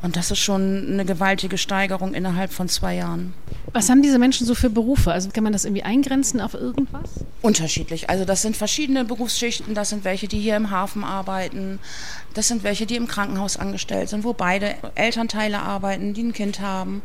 Und 0.02 0.18
das 0.18 0.30
ist 0.30 0.40
schon 0.40 0.88
eine 0.88 1.04
gewaltige 1.04 1.58
Steigerung 1.58 2.14
innerhalb 2.14 2.54
von 2.54 2.70
zwei 2.70 2.96
Jahren. 2.96 3.34
Was 3.74 3.90
haben 3.90 4.04
diese 4.04 4.20
Menschen 4.20 4.46
so 4.46 4.54
für 4.54 4.70
Berufe? 4.70 5.12
Also 5.12 5.30
kann 5.30 5.44
man 5.44 5.52
das 5.52 5.66
irgendwie 5.66 5.82
eingrenzen 5.82 6.40
auf 6.42 6.54
irgendwas? 6.54 7.10
Unterschiedlich. 7.42 8.08
Also 8.08 8.24
das 8.24 8.44
sind 8.44 8.56
verschiedene 8.56 9.04
Berufsschichten. 9.04 9.74
Das 9.74 9.90
sind 9.90 10.04
welche, 10.04 10.28
die 10.28 10.40
hier 10.40 10.58
im 10.58 10.70
Hafen 10.70 11.04
arbeiten. 11.04 11.80
Das 12.36 12.48
sind 12.48 12.64
welche, 12.64 12.86
die 12.86 12.98
im 12.98 13.08
Krankenhaus 13.08 13.58
angestellt 13.58 14.10
sind, 14.10 14.24
wo 14.24 14.34
beide 14.34 14.76
Elternteile 14.94 15.60
arbeiten, 15.60 16.14
die 16.14 16.24
ein 16.24 16.34
Kind 16.34 16.60
haben. 16.60 17.02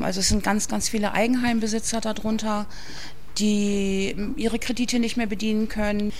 Also 0.00 0.18
es 0.18 0.28
sind 0.28 0.42
ganz, 0.42 0.66
ganz 0.66 0.88
viele 0.88 1.12
Eigenheimbesitzer 1.12 2.00
darunter, 2.00 2.66
die 3.38 4.14
ihre 4.36 4.58
Kredite 4.58 4.98
nicht 4.98 5.16
mehr 5.16 5.26
bedienen 5.26 5.68
können. 5.68 6.12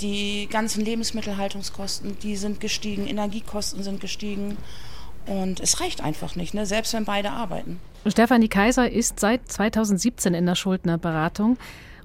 Die 0.00 0.48
ganzen 0.50 0.84
Lebensmittelhaltungskosten, 0.84 2.18
die 2.22 2.36
sind 2.36 2.60
gestiegen, 2.60 3.06
Energiekosten 3.06 3.82
sind 3.82 4.00
gestiegen. 4.00 4.56
Und 5.26 5.60
es 5.60 5.80
reicht 5.80 6.02
einfach 6.02 6.36
nicht, 6.36 6.54
ne? 6.54 6.66
selbst 6.66 6.92
wenn 6.94 7.04
beide 7.04 7.30
arbeiten. 7.30 7.78
Stefanie 8.06 8.48
Kaiser 8.48 8.90
ist 8.90 9.20
seit 9.20 9.52
2017 9.52 10.32
in 10.32 10.46
der 10.46 10.54
Schuldnerberatung. 10.54 11.58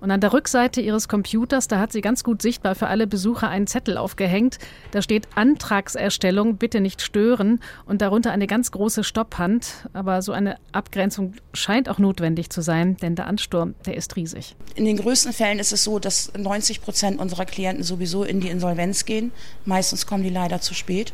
Und 0.06 0.12
an 0.12 0.22
der 0.22 0.34
Rückseite 0.34 0.82
ihres 0.82 1.08
Computers, 1.08 1.68
da 1.68 1.80
hat 1.80 1.92
sie 1.92 2.02
ganz 2.02 2.24
gut 2.24 2.40
sichtbar 2.40 2.76
für 2.76 2.86
alle 2.86 3.08
Besucher 3.08 3.50
einen 3.50 3.66
Zettel 3.66 3.98
aufgehängt. 3.98 4.60
Da 4.92 5.02
steht 5.02 5.28
Antragserstellung, 5.34 6.58
bitte 6.58 6.80
nicht 6.80 7.02
stören 7.02 7.60
und 7.88 8.04
darunter 8.04 8.32
eine 8.32 8.46
ganz 8.46 8.70
große 8.70 9.04
Stopphand. 9.04 9.88
Aber 9.94 10.22
so 10.22 10.32
eine 10.32 10.58
Abgrenzung 10.74 11.34
scheint 11.54 11.90
auch 11.90 11.98
notwendig 11.98 12.52
zu 12.52 12.62
sein, 12.62 12.98
denn 12.98 13.16
der 13.16 13.26
Ansturm, 13.26 13.74
der 13.88 13.98
ist 13.98 14.16
riesig. 14.16 14.56
In 14.76 14.86
den 14.86 14.98
größten 14.98 15.34
Fällen 15.34 15.58
ist 15.58 15.74
es 15.74 15.84
so, 15.84 15.98
dass 15.98 16.32
90 16.38 16.84
Prozent 16.84 17.20
unserer 17.20 17.46
Klienten 17.46 17.84
sowieso 17.84 18.24
in 18.24 18.42
die 18.42 18.50
Insolvenz 18.50 19.06
gehen. 19.06 19.32
Meistens 19.66 20.06
kommen 20.06 20.22
die 20.22 20.30
leider 20.30 20.62
zu 20.62 20.76
spät. 20.76 21.14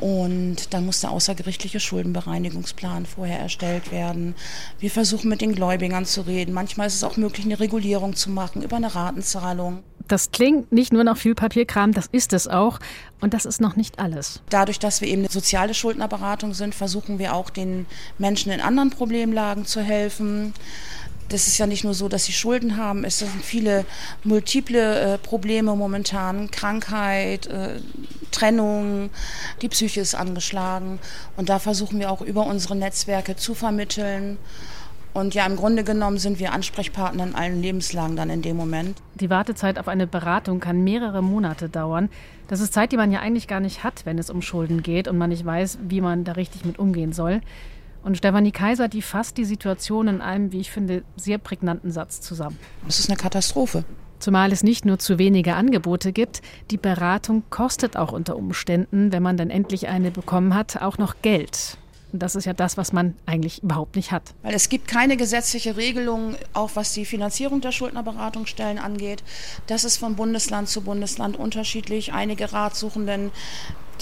Und 0.00 0.74
dann 0.74 0.86
muss 0.86 1.00
der 1.00 1.10
außergerichtliche 1.10 1.78
Schuldenbereinigungsplan 1.78 3.06
vorher 3.06 3.38
erstellt 3.38 3.92
werden. 3.92 4.34
Wir 4.80 4.90
versuchen 4.90 5.28
mit 5.28 5.40
den 5.40 5.54
Gläubigern 5.54 6.04
zu 6.04 6.22
reden. 6.22 6.52
Manchmal 6.52 6.88
ist 6.88 6.96
es 6.96 7.04
auch 7.04 7.16
möglich, 7.16 7.46
eine 7.46 7.60
Regulierung 7.60 8.16
zu 8.16 8.30
machen 8.30 8.62
über 8.62 8.76
eine 8.76 8.94
Ratenzahlung. 8.94 9.82
Das 10.08 10.32
klingt 10.32 10.72
nicht 10.72 10.92
nur 10.92 11.04
nach 11.04 11.16
viel 11.16 11.34
Papierkram, 11.34 11.92
das 11.92 12.06
ist 12.10 12.32
es 12.32 12.48
auch. 12.48 12.80
Und 13.20 13.34
das 13.34 13.44
ist 13.44 13.60
noch 13.60 13.76
nicht 13.76 14.00
alles. 14.00 14.42
Dadurch, 14.50 14.80
dass 14.80 15.00
wir 15.00 15.08
eben 15.08 15.22
eine 15.22 15.30
soziale 15.30 15.74
Schuldnerberatung 15.74 16.54
sind, 16.54 16.74
versuchen 16.74 17.20
wir 17.20 17.34
auch 17.34 17.50
den 17.50 17.86
Menschen 18.18 18.50
in 18.50 18.60
anderen 18.60 18.90
Problemlagen 18.90 19.64
zu 19.64 19.80
helfen 19.80 20.52
das 21.28 21.46
ist 21.46 21.58
ja 21.58 21.66
nicht 21.66 21.84
nur 21.84 21.94
so, 21.94 22.08
dass 22.08 22.24
sie 22.24 22.32
Schulden 22.32 22.76
haben, 22.76 23.04
es 23.04 23.18
sind 23.18 23.30
viele 23.42 23.84
multiple 24.24 25.14
äh, 25.14 25.18
Probleme 25.18 25.74
momentan, 25.74 26.50
Krankheit, 26.50 27.46
äh, 27.46 27.80
Trennung, 28.30 29.10
die 29.60 29.68
Psyche 29.68 30.00
ist 30.00 30.14
angeschlagen. 30.14 30.98
Und 31.36 31.48
da 31.48 31.58
versuchen 31.58 31.98
wir 32.00 32.10
auch 32.10 32.20
über 32.20 32.46
unsere 32.46 32.76
Netzwerke 32.76 33.36
zu 33.36 33.54
vermitteln. 33.54 34.38
Und 35.14 35.34
ja, 35.34 35.44
im 35.44 35.56
Grunde 35.56 35.84
genommen 35.84 36.18
sind 36.18 36.38
wir 36.38 36.52
Ansprechpartner 36.52 37.24
in 37.24 37.34
allen 37.34 37.60
Lebenslagen 37.60 38.16
dann 38.16 38.30
in 38.30 38.40
dem 38.40 38.56
Moment. 38.56 38.96
Die 39.14 39.28
Wartezeit 39.28 39.78
auf 39.78 39.88
eine 39.88 40.06
Beratung 40.06 40.58
kann 40.58 40.82
mehrere 40.84 41.22
Monate 41.22 41.68
dauern. 41.68 42.08
Das 42.48 42.60
ist 42.60 42.72
Zeit, 42.72 42.92
die 42.92 42.96
man 42.96 43.12
ja 43.12 43.20
eigentlich 43.20 43.46
gar 43.46 43.60
nicht 43.60 43.84
hat, 43.84 44.06
wenn 44.06 44.18
es 44.18 44.30
um 44.30 44.40
Schulden 44.40 44.82
geht 44.82 45.08
und 45.08 45.18
man 45.18 45.28
nicht 45.28 45.44
weiß, 45.44 45.78
wie 45.82 46.00
man 46.00 46.24
da 46.24 46.32
richtig 46.32 46.64
mit 46.64 46.78
umgehen 46.78 47.12
soll. 47.12 47.42
Und 48.02 48.16
Stefanie 48.16 48.52
Kaiser, 48.52 48.88
die 48.88 49.02
fasst 49.02 49.36
die 49.36 49.44
Situation 49.44 50.08
in 50.08 50.20
einem, 50.20 50.52
wie 50.52 50.60
ich 50.60 50.70
finde, 50.70 51.04
sehr 51.16 51.38
prägnanten 51.38 51.92
Satz 51.92 52.20
zusammen. 52.20 52.58
Es 52.88 52.98
ist 52.98 53.08
eine 53.08 53.16
Katastrophe. 53.16 53.84
Zumal 54.18 54.52
es 54.52 54.62
nicht 54.62 54.84
nur 54.84 54.98
zu 54.98 55.18
wenige 55.18 55.54
Angebote 55.54 56.12
gibt, 56.12 56.42
die 56.70 56.76
Beratung 56.76 57.42
kostet 57.50 57.96
auch 57.96 58.12
unter 58.12 58.36
Umständen, 58.36 59.12
wenn 59.12 59.22
man 59.22 59.36
dann 59.36 59.50
endlich 59.50 59.88
eine 59.88 60.12
bekommen 60.12 60.54
hat, 60.54 60.80
auch 60.80 60.98
noch 60.98 61.16
Geld. 61.22 61.76
Und 62.12 62.22
das 62.22 62.36
ist 62.36 62.44
ja 62.44 62.52
das, 62.52 62.76
was 62.76 62.92
man 62.92 63.14
eigentlich 63.24 63.62
überhaupt 63.62 63.96
nicht 63.96 64.12
hat. 64.12 64.34
Weil 64.42 64.54
es 64.54 64.68
gibt 64.68 64.86
keine 64.86 65.16
gesetzliche 65.16 65.76
Regelung, 65.76 66.36
auch 66.52 66.70
was 66.74 66.92
die 66.92 67.06
Finanzierung 67.06 67.62
der 67.62 67.72
Schuldnerberatungsstellen 67.72 68.78
angeht. 68.78 69.24
Das 69.66 69.84
ist 69.84 69.96
von 69.96 70.14
Bundesland 70.14 70.68
zu 70.68 70.82
Bundesland 70.82 71.36
unterschiedlich. 71.36 72.12
Einige 72.12 72.52
Ratsuchenden 72.52 73.30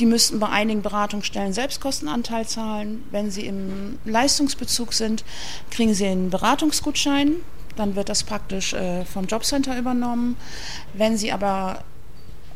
die 0.01 0.07
müssten 0.07 0.41
bei 0.41 0.49
einigen 0.49 0.81
Beratungsstellen 0.81 1.53
Selbstkostenanteil 1.53 2.47
zahlen. 2.47 3.05
Wenn 3.11 3.31
sie 3.31 3.45
im 3.45 3.99
Leistungsbezug 4.07 4.95
sind, 4.95 5.25
kriegen 5.71 5.93
sie 5.93 6.07
einen 6.07 6.31
Beratungsgutschein. 6.31 7.35
Dann 7.77 7.95
wird 7.97 8.09
das 8.09 8.25
praktisch 8.25 8.73
äh, 8.73 9.05
vom 9.05 9.27
Jobcenter 9.27 9.79
übernommen. 9.79 10.37
Wenn 10.95 11.19
sie 11.19 11.33
aber 11.33 11.85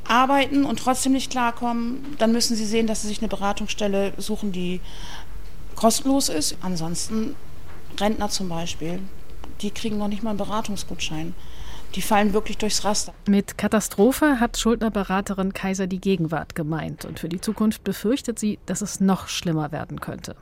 arbeiten 0.09 0.65
und 0.65 0.79
trotzdem 0.79 1.13
nicht 1.13 1.31
klarkommen, 1.31 2.17
dann 2.19 2.33
müssen 2.33 2.57
sie 2.57 2.67
sehen, 2.67 2.87
dass 2.87 3.03
sie 3.03 3.09
sich 3.09 3.21
eine 3.21 3.29
Beratungsstelle 3.29 4.15
suchen, 4.17 4.51
die 4.51 4.81
kostenlos 5.77 6.31
ist. 6.31 6.57
Ansonsten 6.63 7.37
Rentner 8.01 8.31
zum 8.31 8.49
Beispiel, 8.49 9.01
die 9.61 9.71
kriegen 9.71 9.99
noch 9.99 10.09
nicht 10.09 10.23
mal 10.23 10.31
einen 10.31 10.39
Beratungsgutschein 10.39 11.35
die 11.95 12.03
fallen 12.03 12.33
wirklich 12.33 12.59
durchs 12.59 12.85
Raster. 12.85 13.15
Mit 13.29 13.57
Katastrophe 13.57 14.41
hat 14.41 14.57
Schuldnerberaterin 14.57 15.53
Kaiser 15.53 15.87
die 15.87 16.01
Gegenwart 16.01 16.55
gemeint 16.55 17.05
und 17.05 17.19
für 17.19 17.29
die 17.29 17.41
Zukunft 17.41 17.85
befürchtet 17.85 18.39
sie, 18.39 18.59
dass 18.67 18.83
es 18.83 19.01
noch 19.01 19.29
schlimmer 19.29 19.73
werden 19.73 20.01
könnte. 20.01 20.37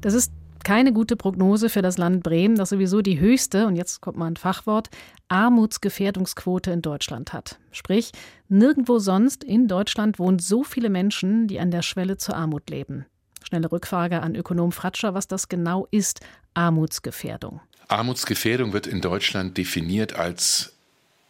Das 0.00 0.14
ist 0.14 0.32
keine 0.64 0.92
gute 0.92 1.16
Prognose 1.16 1.68
für 1.68 1.82
das 1.82 1.98
Land 1.98 2.22
Bremen, 2.22 2.56
das 2.56 2.68
sowieso 2.68 3.02
die 3.02 3.18
höchste, 3.18 3.66
und 3.66 3.74
jetzt 3.74 4.00
kommt 4.00 4.16
mal 4.16 4.26
ein 4.26 4.36
Fachwort, 4.36 4.90
Armutsgefährdungsquote 5.28 6.70
in 6.70 6.82
Deutschland 6.82 7.32
hat. 7.32 7.58
Sprich, 7.72 8.12
nirgendwo 8.48 8.98
sonst 8.98 9.42
in 9.42 9.66
Deutschland 9.66 10.18
wohnen 10.18 10.38
so 10.38 10.62
viele 10.62 10.90
Menschen, 10.90 11.48
die 11.48 11.58
an 11.58 11.72
der 11.72 11.82
Schwelle 11.82 12.16
zur 12.16 12.36
Armut 12.36 12.70
leben. 12.70 13.06
Schnelle 13.44 13.72
Rückfrage 13.72 14.22
an 14.22 14.36
Ökonom 14.36 14.70
Fratscher, 14.70 15.14
was 15.14 15.26
das 15.26 15.48
genau 15.48 15.88
ist, 15.90 16.20
Armutsgefährdung. 16.54 17.60
Armutsgefährdung 17.88 18.72
wird 18.72 18.86
in 18.86 19.00
Deutschland 19.00 19.56
definiert 19.58 20.14
als 20.14 20.72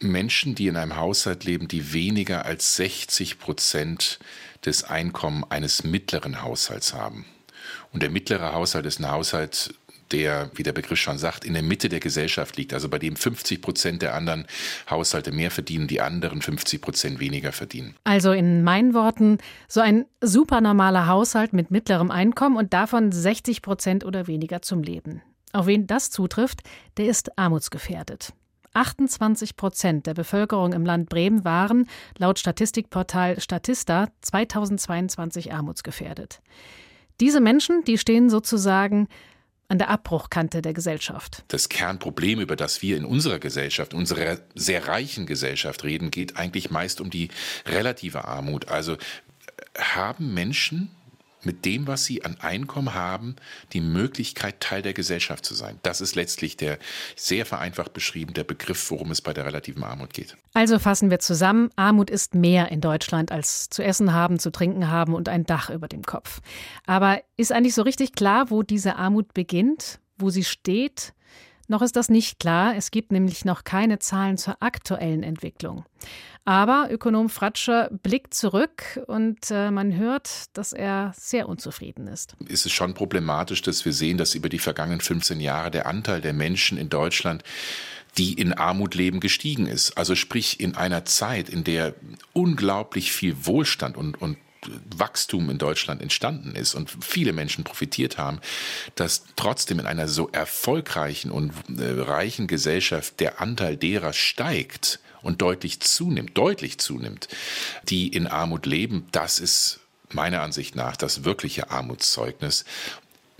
Menschen, 0.00 0.54
die 0.54 0.66
in 0.66 0.76
einem 0.76 0.96
Haushalt 0.96 1.44
leben, 1.44 1.68
die 1.68 1.92
weniger 1.92 2.44
als 2.44 2.76
60 2.76 3.38
Prozent 3.38 4.18
des 4.64 4.84
Einkommens 4.84 5.50
eines 5.50 5.84
mittleren 5.84 6.42
Haushalts 6.42 6.94
haben. 6.94 7.24
Und 7.92 8.02
der 8.02 8.10
mittlere 8.10 8.52
Haushalt 8.52 8.86
ist 8.86 9.00
ein 9.00 9.10
Haushalt, 9.10 9.74
der, 10.12 10.50
wie 10.54 10.62
der 10.62 10.72
Begriff 10.72 10.98
schon 10.98 11.18
sagt, 11.18 11.44
in 11.44 11.54
der 11.54 11.62
Mitte 11.62 11.88
der 11.88 12.00
Gesellschaft 12.00 12.56
liegt, 12.56 12.74
also 12.74 12.88
bei 12.88 12.98
dem 12.98 13.16
50 13.16 13.62
Prozent 13.62 14.02
der 14.02 14.14
anderen 14.14 14.46
Haushalte 14.90 15.32
mehr 15.32 15.50
verdienen, 15.50 15.88
die 15.88 16.00
anderen 16.00 16.42
50 16.42 16.80
Prozent 16.80 17.20
weniger 17.20 17.52
verdienen. 17.52 17.94
Also 18.04 18.32
in 18.32 18.62
meinen 18.62 18.94
Worten, 18.94 19.38
so 19.68 19.80
ein 19.80 20.04
supernormaler 20.20 21.06
Haushalt 21.06 21.52
mit 21.52 21.70
mittlerem 21.70 22.10
Einkommen 22.10 22.56
und 22.56 22.74
davon 22.74 23.10
60 23.10 23.62
Prozent 23.62 24.04
oder 24.04 24.26
weniger 24.26 24.60
zum 24.62 24.82
Leben. 24.82 25.22
Auf 25.52 25.66
wen 25.66 25.86
das 25.86 26.10
zutrifft, 26.10 26.60
der 26.96 27.06
ist 27.06 27.38
armutsgefährdet. 27.38 28.32
28 28.74 29.56
Prozent 29.56 30.06
der 30.06 30.14
Bevölkerung 30.14 30.72
im 30.72 30.86
Land 30.86 31.10
Bremen 31.10 31.44
waren, 31.44 31.88
laut 32.16 32.38
Statistikportal 32.38 33.38
Statista, 33.38 34.08
2022 34.22 35.52
armutsgefährdet. 35.52 36.40
Diese 37.20 37.40
Menschen, 37.40 37.84
die 37.84 37.98
stehen 37.98 38.30
sozusagen 38.30 39.08
an 39.68 39.78
der 39.78 39.90
Abbruchkante 39.90 40.62
der 40.62 40.72
Gesellschaft. 40.72 41.44
Das 41.48 41.68
Kernproblem, 41.68 42.40
über 42.40 42.56
das 42.56 42.82
wir 42.82 42.96
in 42.96 43.04
unserer 43.04 43.38
Gesellschaft, 43.38 43.94
unserer 43.94 44.38
sehr 44.54 44.88
reichen 44.88 45.26
Gesellschaft 45.26 45.84
reden, 45.84 46.10
geht 46.10 46.36
eigentlich 46.36 46.70
meist 46.70 47.00
um 47.00 47.10
die 47.10 47.28
relative 47.66 48.26
Armut. 48.26 48.68
Also 48.68 48.96
haben 49.78 50.34
Menschen 50.34 50.90
mit 51.44 51.64
dem, 51.64 51.86
was 51.86 52.04
sie 52.04 52.24
an 52.24 52.36
Einkommen 52.40 52.94
haben, 52.94 53.36
die 53.72 53.80
Möglichkeit, 53.80 54.60
Teil 54.60 54.82
der 54.82 54.92
Gesellschaft 54.92 55.44
zu 55.44 55.54
sein. 55.54 55.78
Das 55.82 56.00
ist 56.00 56.14
letztlich 56.14 56.56
der 56.56 56.78
sehr 57.16 57.46
vereinfacht 57.46 57.92
beschrieben 57.92 58.34
der 58.34 58.44
Begriff, 58.44 58.90
worum 58.90 59.10
es 59.10 59.20
bei 59.20 59.32
der 59.32 59.46
relativen 59.46 59.84
Armut 59.84 60.14
geht. 60.14 60.36
Also 60.54 60.78
fassen 60.78 61.10
wir 61.10 61.18
zusammen, 61.18 61.70
Armut 61.76 62.10
ist 62.10 62.34
mehr 62.34 62.70
in 62.70 62.80
Deutschland 62.80 63.32
als 63.32 63.68
zu 63.70 63.82
essen 63.82 64.12
haben, 64.12 64.38
zu 64.38 64.50
trinken 64.50 64.90
haben 64.90 65.14
und 65.14 65.28
ein 65.28 65.44
Dach 65.44 65.70
über 65.70 65.88
dem 65.88 66.02
Kopf. 66.02 66.40
Aber 66.86 67.20
ist 67.36 67.52
eigentlich 67.52 67.74
so 67.74 67.82
richtig 67.82 68.12
klar, 68.12 68.50
wo 68.50 68.62
diese 68.62 68.96
Armut 68.96 69.34
beginnt, 69.34 70.00
wo 70.18 70.30
sie 70.30 70.44
steht? 70.44 71.14
Noch 71.68 71.82
ist 71.82 71.96
das 71.96 72.08
nicht 72.08 72.38
klar. 72.38 72.76
Es 72.76 72.90
gibt 72.90 73.12
nämlich 73.12 73.44
noch 73.44 73.64
keine 73.64 73.98
Zahlen 73.98 74.36
zur 74.36 74.56
aktuellen 74.60 75.22
Entwicklung. 75.22 75.84
Aber 76.44 76.88
Ökonom 76.90 77.28
Fratscher 77.28 77.88
blickt 78.02 78.34
zurück 78.34 79.00
und 79.06 79.50
äh, 79.50 79.70
man 79.70 79.96
hört, 79.96 80.56
dass 80.56 80.72
er 80.72 81.12
sehr 81.16 81.48
unzufrieden 81.48 82.08
ist. 82.08 82.34
Ist 82.48 82.66
es 82.66 82.72
schon 82.72 82.94
problematisch, 82.94 83.62
dass 83.62 83.84
wir 83.84 83.92
sehen, 83.92 84.18
dass 84.18 84.34
über 84.34 84.48
die 84.48 84.58
vergangenen 84.58 85.00
15 85.00 85.38
Jahre 85.38 85.70
der 85.70 85.86
Anteil 85.86 86.20
der 86.20 86.32
Menschen 86.32 86.78
in 86.78 86.88
Deutschland 86.88 87.44
die 88.18 88.34
in 88.34 88.52
Armut 88.52 88.94
leben, 88.94 89.20
gestiegen 89.20 89.66
ist. 89.66 89.96
Also 89.96 90.14
sprich 90.14 90.60
in 90.60 90.74
einer 90.76 91.04
Zeit, 91.04 91.48
in 91.48 91.64
der 91.64 91.94
unglaublich 92.32 93.12
viel 93.12 93.46
Wohlstand 93.46 93.96
und, 93.96 94.20
und 94.20 94.36
Wachstum 94.96 95.50
in 95.50 95.58
Deutschland 95.58 96.02
entstanden 96.02 96.54
ist 96.54 96.74
und 96.74 96.90
viele 97.00 97.32
Menschen 97.32 97.64
profitiert 97.64 98.18
haben, 98.18 98.40
dass 98.94 99.24
trotzdem 99.36 99.80
in 99.80 99.86
einer 99.86 100.08
so 100.08 100.28
erfolgreichen 100.28 101.30
und 101.30 101.52
äh, 101.68 102.00
reichen 102.00 102.46
Gesellschaft 102.46 103.20
der 103.20 103.40
Anteil 103.40 103.76
derer 103.76 104.12
steigt 104.12 105.00
und 105.22 105.42
deutlich 105.42 105.80
zunimmt, 105.80 106.36
deutlich 106.36 106.78
zunimmt, 106.78 107.28
die 107.88 108.08
in 108.08 108.26
Armut 108.26 108.66
leben, 108.66 109.06
das 109.12 109.38
ist 109.38 109.80
meiner 110.10 110.42
Ansicht 110.42 110.76
nach 110.76 110.96
das 110.96 111.24
wirkliche 111.24 111.70
Armutszeugnis. 111.70 112.64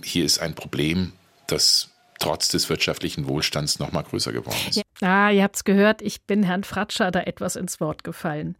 Hier 0.01 0.25
ist 0.25 0.39
ein 0.39 0.55
Problem, 0.55 1.13
das 1.47 1.89
trotz 2.19 2.47
des 2.47 2.69
wirtschaftlichen 2.69 3.27
Wohlstands 3.27 3.79
noch 3.79 3.91
mal 3.91 4.03
größer 4.03 4.31
geworden 4.31 4.57
ist. 4.69 4.77
Ja. 4.77 4.83
Ah, 5.01 5.29
ihr 5.31 5.43
habt 5.43 5.57
es 5.57 5.63
gehört, 5.65 6.01
ich 6.01 6.21
bin 6.21 6.43
Herrn 6.43 6.63
Fratscher 6.63 7.11
da 7.11 7.21
etwas 7.21 7.57
ins 7.57 7.81
Wort 7.81 8.03
gefallen. 8.05 8.55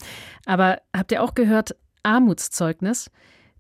Aber 0.46 0.82
habt 0.96 1.14
ihr 1.14 1.24
auch 1.24 1.34
gehört, 1.34 1.76
Armutszeugnis? 2.04 3.10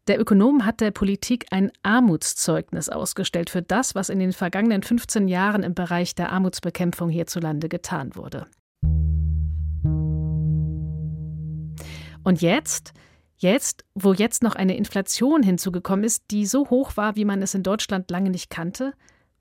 Der 0.07 0.19
Ökonom 0.19 0.65
hat 0.65 0.81
der 0.81 0.91
Politik 0.91 1.45
ein 1.51 1.71
Armutszeugnis 1.81 2.89
ausgestellt 2.89 3.49
für 3.49 3.61
das, 3.61 3.95
was 3.95 4.09
in 4.09 4.19
den 4.19 4.33
vergangenen 4.33 4.83
15 4.83 5.29
Jahren 5.29 5.63
im 5.63 5.73
Bereich 5.73 6.13
der 6.13 6.31
Armutsbekämpfung 6.31 7.09
hierzulande 7.09 7.69
getan 7.69 8.15
wurde. 8.15 8.47
Und 12.25 12.41
jetzt, 12.41 12.91
jetzt, 13.37 13.85
wo 13.95 14.13
jetzt 14.13 14.43
noch 14.43 14.55
eine 14.55 14.75
Inflation 14.75 15.41
hinzugekommen 15.41 16.03
ist, 16.03 16.23
die 16.31 16.45
so 16.45 16.69
hoch 16.69 16.97
war, 16.97 17.15
wie 17.15 17.25
man 17.25 17.41
es 17.41 17.53
in 17.53 17.63
Deutschland 17.63 18.11
lange 18.11 18.29
nicht 18.29 18.49
kannte, 18.49 18.93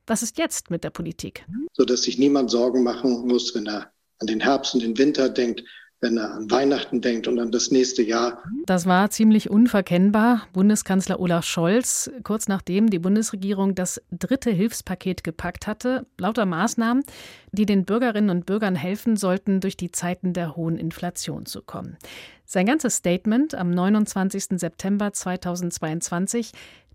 was 0.06 0.22
ist 0.22 0.38
jetzt 0.38 0.70
mit 0.70 0.84
der 0.84 0.90
Politik? 0.90 1.46
Sodass 1.72 2.02
sich 2.02 2.18
niemand 2.18 2.50
Sorgen 2.50 2.82
machen 2.82 3.26
muss, 3.26 3.54
wenn 3.54 3.66
er 3.66 3.92
an 4.18 4.26
den 4.26 4.40
Herbst 4.40 4.74
und 4.74 4.82
den 4.82 4.98
Winter 4.98 5.28
denkt, 5.28 5.64
wenn 6.02 6.18
er 6.18 6.34
an 6.34 6.50
Weihnachten 6.50 7.00
denkt 7.00 7.28
und 7.28 7.38
an 7.38 7.52
das 7.52 7.70
nächste 7.70 8.02
Jahr. 8.02 8.42
Das 8.66 8.86
war 8.86 9.10
ziemlich 9.10 9.48
unverkennbar. 9.48 10.48
Bundeskanzler 10.52 11.20
Olaf 11.20 11.46
Scholz, 11.46 12.10
kurz 12.24 12.48
nachdem 12.48 12.90
die 12.90 12.98
Bundesregierung 12.98 13.76
das 13.76 14.02
dritte 14.10 14.50
Hilfspaket 14.50 15.22
gepackt 15.22 15.68
hatte, 15.68 16.04
lauter 16.18 16.44
Maßnahmen, 16.44 17.04
die 17.52 17.66
den 17.66 17.84
Bürgerinnen 17.84 18.30
und 18.30 18.46
Bürgern 18.46 18.74
helfen 18.74 19.16
sollten, 19.16 19.60
durch 19.60 19.76
die 19.76 19.92
Zeiten 19.92 20.32
der 20.32 20.56
hohen 20.56 20.76
Inflation 20.76 21.46
zu 21.46 21.62
kommen. 21.62 21.96
Sein 22.44 22.66
ganzes 22.66 22.96
Statement 22.96 23.54
am 23.54 23.70
29. 23.70 24.58
September 24.58 25.12
2022 25.12 26.52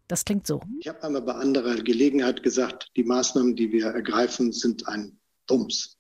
das 0.10 0.24
klingt 0.24 0.48
so. 0.48 0.62
Ich 0.80 0.88
habe 0.88 1.04
einmal 1.04 1.22
bei 1.22 1.34
anderer 1.34 1.76
Gelegenheit 1.76 2.42
gesagt, 2.42 2.90
die 2.96 3.04
Maßnahmen, 3.04 3.58
die 3.58 3.74
wir 3.74 3.88
ergreifen, 3.88 4.54
sind 4.54 4.88
ein 4.88 5.20
Wumms. 5.50 5.98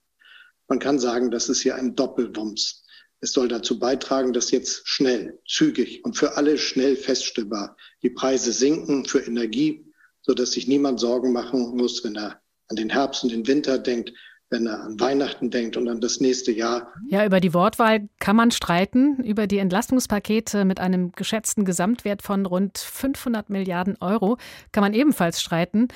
Man 0.69 0.79
kann 0.79 0.97
sagen, 0.97 1.29
das 1.29 1.49
ist 1.49 1.61
hier 1.61 1.75
ein 1.75 1.93
Doppelwumms. 1.93 2.85
Es 3.19 3.32
soll 3.32 3.47
dazu 3.47 3.80
beitragen, 3.80 4.34
dass 4.34 4.51
jetzt 4.51 4.88
schnell, 4.88 5.39
zügig 5.47 6.06
und 6.06 6.15
für 6.15 6.38
alle 6.38 6.58
schnell 6.58 6.95
feststellbar 6.95 7.75
die 8.03 8.12
Preise 8.12 8.51
sinken 8.51 9.06
für 9.06 9.19
Energie, 9.19 9.86
sodass 10.21 10.51
sich 10.51 10.67
niemand 10.67 10.99
Sorgen 10.99 11.32
machen 11.32 11.75
muss, 11.75 12.03
wenn 12.03 12.15
er 12.15 12.41
an 12.67 12.75
den 12.75 12.89
Herbst 12.89 13.23
und 13.23 13.32
den 13.32 13.47
Winter 13.47 13.80
denkt, 13.80 14.13
wenn 14.49 14.67
er 14.67 14.82
an 14.82 14.99
Weihnachten 14.99 15.49
denkt 15.49 15.75
und 15.77 15.88
an 15.89 15.99
das 15.99 16.21
nächste 16.21 16.51
Jahr. 16.51 16.93
Ja, 17.10 17.25
über 17.25 17.39
die 17.39 17.53
Wortwahl 17.53 18.08
kann 18.19 18.36
man 18.36 18.51
streiten. 18.51 19.21
Über 19.23 19.47
die 19.47 19.58
Entlastungspakete 19.58 20.63
mit 20.63 20.80
einem 20.80 21.12
geschätzten 21.12 21.65
Gesamtwert 21.65 22.21
von 22.21 22.45
rund 22.45 22.77
500 22.77 23.49
Milliarden 23.49 23.97
Euro 23.99 24.38
kann 24.71 24.84
man 24.84 24.93
ebenfalls 24.93 25.41
streiten. 25.41 25.89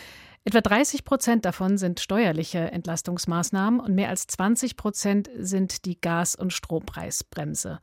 Etwa 0.44 0.62
30 0.62 1.04
Prozent 1.04 1.46
davon 1.46 1.78
sind 1.78 2.00
steuerliche 2.00 2.60
Entlastungsmaßnahmen 2.60 3.80
und 3.80 3.94
mehr 3.94 4.10
als 4.10 4.26
20 4.26 4.76
Prozent 4.76 5.30
sind 5.38 5.86
die 5.86 6.02
Gas- 6.02 6.36
und 6.36 6.52
Strompreisbremse. 6.52 7.80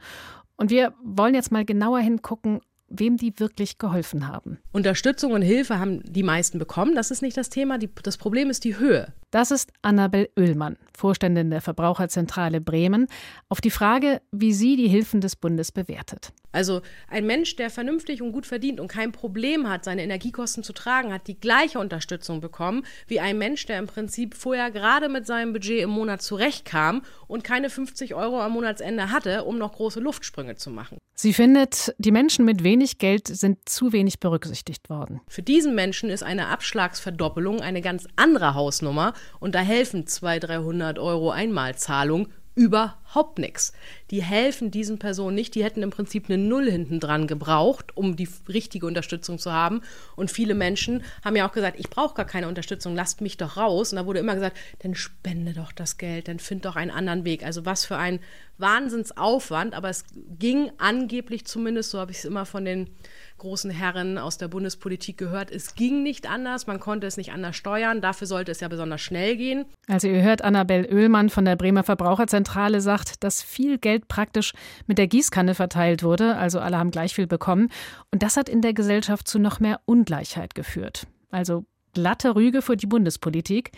Und 0.57 0.71
wir 0.71 0.93
wollen 1.05 1.37
jetzt 1.37 1.53
mal 1.53 1.65
genauer 1.65 2.01
hingucken, 2.01 2.61
wem 2.89 3.17
die 3.17 3.39
wirklich 3.39 3.79
geholfen 3.79 4.27
haben. 4.27 4.59
Unterstützung 4.73 5.33
und 5.33 5.43
Hilfe 5.43 5.79
haben 5.79 6.03
die 6.05 6.23
meisten 6.25 6.59
bekommen. 6.59 6.97
Das 6.97 7.11
ist 7.11 7.23
nicht 7.23 7.37
das 7.37 7.49
Thema. 7.49 7.79
Die, 7.79 7.91
das 8.03 8.17
Problem 8.17 8.51
ist 8.51 8.65
die 8.65 8.79
Höhe. 8.79 9.13
Das 9.31 9.51
ist 9.51 9.73
Annabel 9.83 10.31
Oehlmann, 10.39 10.79
Vorständin 10.97 11.51
der 11.51 11.61
Verbraucherzentrale 11.61 12.63
Bremen, 12.63 13.09
auf 13.51 13.61
die 13.61 13.71
Frage, 13.71 14.23
wie 14.33 14.55
sie 14.55 14.75
die 14.77 14.89
Hilfen 14.89 15.21
des 15.21 15.37
Bundes 15.37 15.71
bewertet. 15.71 16.33
Also 16.51 16.81
ein 17.09 17.27
Mensch, 17.27 17.57
der 17.57 17.69
vernünftig 17.69 18.23
und 18.23 18.33
gut 18.33 18.47
verdient 18.47 18.81
und 18.81 18.89
kein 18.89 19.13
Problem 19.13 19.69
hat, 19.69 19.85
seine 19.85 20.03
Energiekosten 20.03 20.63
zu 20.63 20.73
tragen, 20.73 21.13
hat 21.13 21.27
die 21.27 21.39
gleiche 21.39 21.79
Unterstützung 21.79 22.41
bekommen 22.41 22.87
wie 23.07 23.21
ein 23.21 23.37
Mensch, 23.37 23.67
der 23.67 23.79
im 23.79 23.87
Prinzip 23.87 24.35
vorher 24.35 24.71
gerade 24.71 25.11
mit 25.11 25.27
seinem 25.27 25.53
Budget 25.53 25.83
im 25.83 25.91
Monat 25.91 26.23
zurechtkam 26.23 27.03
und 27.27 27.45
keine 27.45 27.69
50 27.69 28.15
Euro 28.15 28.41
am 28.41 28.53
Monatsende 28.53 29.11
hatte, 29.11 29.45
um 29.45 29.59
noch 29.59 29.73
große 29.73 30.01
Luftsprünge 30.01 30.57
zu 30.57 30.71
machen. 30.71 30.97
Sie 31.15 31.35
findet, 31.35 31.95
die 31.99 32.13
Menschen 32.13 32.45
mit 32.45 32.65
wenig 32.65 32.99
Geld 32.99 33.29
sind 33.29 33.69
zu 33.69 33.93
wenig 33.93 34.21
berücksichtigt 34.21 34.89
worden. 34.89 35.21
Für 35.29 35.43
diesen 35.43 35.75
Menschen 35.75 36.11
ist 36.11 36.23
eine 36.23 36.47
Abschlagsverdoppelung 36.47 37.61
eine 37.61 37.83
ganz 37.83 38.07
andere 38.17 38.55
Hausnummer 38.55 39.13
und 39.41 39.55
da 39.55 39.61
helfen 39.61 40.07
200, 40.07 40.51
300 40.51 40.99
Euro 40.99 41.31
Einmalzahlung 41.31 42.29
überhaupt 42.59 43.39
nichts. 43.39 43.73
Die 44.11 44.21
helfen 44.21 44.73
diesen 44.73 44.99
Personen 44.99 45.37
nicht. 45.37 45.55
Die 45.55 45.63
hätten 45.63 45.81
im 45.85 45.91
Prinzip 45.91 46.29
eine 46.29 46.39
Null 46.39 46.69
hinten 46.69 46.99
dran 46.99 47.29
gebraucht, 47.29 47.97
um 47.97 48.17
die 48.17 48.29
richtige 48.49 48.85
Unterstützung 48.85 49.39
zu 49.39 49.53
haben. 49.53 49.81
Und 50.17 50.33
viele 50.33 50.55
Menschen 50.55 51.05
haben 51.25 51.37
ja 51.37 51.49
auch 51.49 51.53
gesagt, 51.53 51.79
ich 51.79 51.89
brauche 51.89 52.17
gar 52.17 52.25
keine 52.25 52.49
Unterstützung, 52.49 52.97
lasst 52.97 53.21
mich 53.21 53.37
doch 53.37 53.57
raus. 53.57 53.93
Und 53.93 53.97
da 53.97 54.07
wurde 54.07 54.19
immer 54.19 54.35
gesagt, 54.35 54.57
dann 54.81 54.97
spende 54.97 55.53
doch 55.53 55.71
das 55.71 55.99
Geld, 55.99 56.27
dann 56.27 56.41
find 56.41 56.65
doch 56.65 56.75
einen 56.75 56.91
anderen 56.91 57.25
Weg. 57.25 57.45
Also 57.45 57.65
was 57.65 57.85
für 57.85 57.97
ein 57.97 58.19
Wahnsinnsaufwand, 58.59 59.75
aber 59.75 59.89
es 59.89 60.05
ging 60.37 60.73
angeblich 60.79 61.47
zumindest, 61.47 61.91
so 61.91 62.01
habe 62.01 62.11
ich 62.11 62.19
es 62.19 62.25
immer 62.25 62.45
von 62.45 62.65
den 62.65 62.91
großen 63.39 63.71
Herren 63.71 64.19
aus 64.19 64.39
der 64.39 64.49
Bundespolitik 64.49 65.17
gehört. 65.17 65.51
Es 65.51 65.75
ging 65.75 66.03
nicht 66.03 66.29
anders, 66.29 66.67
man 66.67 66.81
konnte 66.81 67.07
es 67.07 67.17
nicht 67.17 67.33
anders 67.33 67.57
steuern. 67.57 68.01
Dafür 68.01 68.27
sollte 68.27 68.53
es 68.53 68.61
ja 68.61 68.69
besonders 68.69 69.01
schnell 69.01 69.37
gehen. 69.37 69.65
Also 69.87 70.09
ihr 70.09 70.23
hört, 70.23 70.43
Annabel 70.43 70.87
Oehlmann 70.93 71.31
von 71.31 71.45
der 71.45 71.57
Bremer 71.57 71.85
Verbraucherzentrale 71.85 72.81
sagt, 72.81 73.23
dass 73.25 73.43
viel 73.43 73.79
Geld 73.79 74.09
praktisch 74.09 74.53
mit 74.87 74.99
der 74.99 75.07
Gießkanne 75.07 75.55
verteilt 75.55 76.03
wurde, 76.03 76.37
also 76.37 76.61
alle 76.61 76.79
haben 76.79 76.91
gleich 76.91 77.15
viel 77.15 77.27
bekommen. 77.27 77.71
Und 78.13 78.23
das 78.23 78.37
hat 78.37 78.49
in 78.49 78.61
der 78.61 78.75
Gesellschaft 78.75 79.29
zu 79.29 79.39
noch 79.39 79.61
mehr 79.61 79.81
Ungleichheit 79.87 80.55
geführt. 80.55 81.07
Also 81.31 81.65
glatte 81.95 82.35
Rüge 82.35 82.63
für 82.63 82.77
die 82.77 82.87
Bundespolitik. 82.87 83.73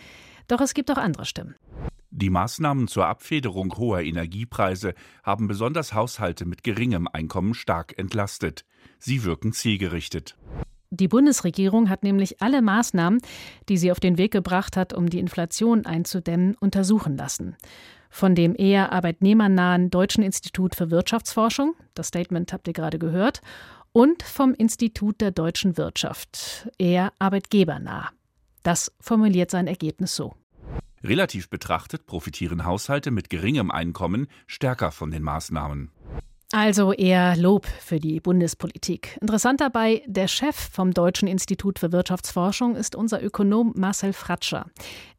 Doch 0.47 0.61
es 0.61 0.73
gibt 0.73 0.91
auch 0.91 0.97
andere 0.97 1.25
Stimmen. 1.25 1.55
Die 2.13 2.29
Maßnahmen 2.29 2.89
zur 2.89 3.07
Abfederung 3.07 3.73
hoher 3.77 4.01
Energiepreise 4.01 4.95
haben 5.23 5.47
besonders 5.47 5.93
Haushalte 5.93 6.45
mit 6.45 6.61
geringem 6.61 7.07
Einkommen 7.07 7.53
stark 7.53 7.97
entlastet. 7.97 8.65
Sie 8.99 9.23
wirken 9.23 9.53
zielgerichtet. 9.53 10.35
Die 10.93 11.07
Bundesregierung 11.07 11.89
hat 11.89 12.03
nämlich 12.03 12.41
alle 12.41 12.61
Maßnahmen, 12.61 13.21
die 13.69 13.77
sie 13.77 13.91
auf 13.91 14.01
den 14.01 14.17
Weg 14.17 14.31
gebracht 14.31 14.75
hat, 14.75 14.93
um 14.93 15.09
die 15.09 15.19
Inflation 15.19 15.85
einzudämmen, 15.85 16.55
untersuchen 16.55 17.15
lassen. 17.15 17.55
Von 18.09 18.35
dem 18.35 18.55
eher 18.57 18.91
arbeitnehmernahen 18.91 19.89
Deutschen 19.89 20.21
Institut 20.21 20.75
für 20.75 20.91
Wirtschaftsforschung, 20.91 21.75
das 21.93 22.07
Statement 22.07 22.51
habt 22.51 22.67
ihr 22.67 22.73
gerade 22.73 22.99
gehört, 22.99 23.41
und 23.93 24.21
vom 24.23 24.53
Institut 24.53 25.21
der 25.21 25.31
deutschen 25.31 25.77
Wirtschaft, 25.77 26.69
eher 26.77 27.13
arbeitgebernah. 27.19 28.09
Das 28.63 28.91
formuliert 28.99 29.49
sein 29.49 29.67
Ergebnis 29.67 30.15
so. 30.15 30.35
Relativ 31.03 31.49
betrachtet 31.49 32.05
profitieren 32.05 32.65
Haushalte 32.65 33.11
mit 33.11 33.29
geringem 33.29 33.71
Einkommen 33.71 34.27
stärker 34.45 34.91
von 34.91 35.09
den 35.09 35.23
Maßnahmen. 35.23 35.91
Also 36.53 36.91
eher 36.91 37.37
Lob 37.37 37.65
für 37.65 38.01
die 38.01 38.19
Bundespolitik. 38.19 39.17
Interessant 39.21 39.61
dabei, 39.61 40.03
der 40.05 40.27
Chef 40.27 40.55
vom 40.55 40.93
Deutschen 40.93 41.29
Institut 41.29 41.79
für 41.79 41.93
Wirtschaftsforschung 41.93 42.75
ist 42.75 42.93
unser 42.93 43.23
Ökonom 43.23 43.71
Marcel 43.77 44.11
Fratscher. 44.11 44.65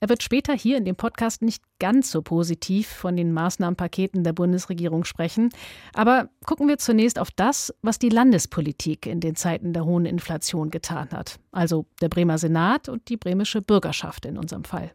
Er 0.00 0.10
wird 0.10 0.22
später 0.22 0.52
hier 0.52 0.76
in 0.76 0.84
dem 0.84 0.94
Podcast 0.94 1.40
nicht 1.40 1.62
ganz 1.78 2.10
so 2.10 2.20
positiv 2.20 2.86
von 2.86 3.16
den 3.16 3.32
Maßnahmenpaketen 3.32 4.24
der 4.24 4.34
Bundesregierung 4.34 5.04
sprechen. 5.04 5.48
Aber 5.94 6.28
gucken 6.44 6.68
wir 6.68 6.76
zunächst 6.76 7.18
auf 7.18 7.30
das, 7.30 7.72
was 7.80 7.98
die 7.98 8.10
Landespolitik 8.10 9.06
in 9.06 9.20
den 9.20 9.34
Zeiten 9.34 9.72
der 9.72 9.86
hohen 9.86 10.04
Inflation 10.04 10.70
getan 10.70 11.12
hat. 11.12 11.40
Also 11.50 11.86
der 12.02 12.10
Bremer 12.10 12.36
Senat 12.36 12.90
und 12.90 13.08
die 13.08 13.16
bremische 13.16 13.62
Bürgerschaft 13.62 14.26
in 14.26 14.36
unserem 14.36 14.64
Fall. 14.64 14.92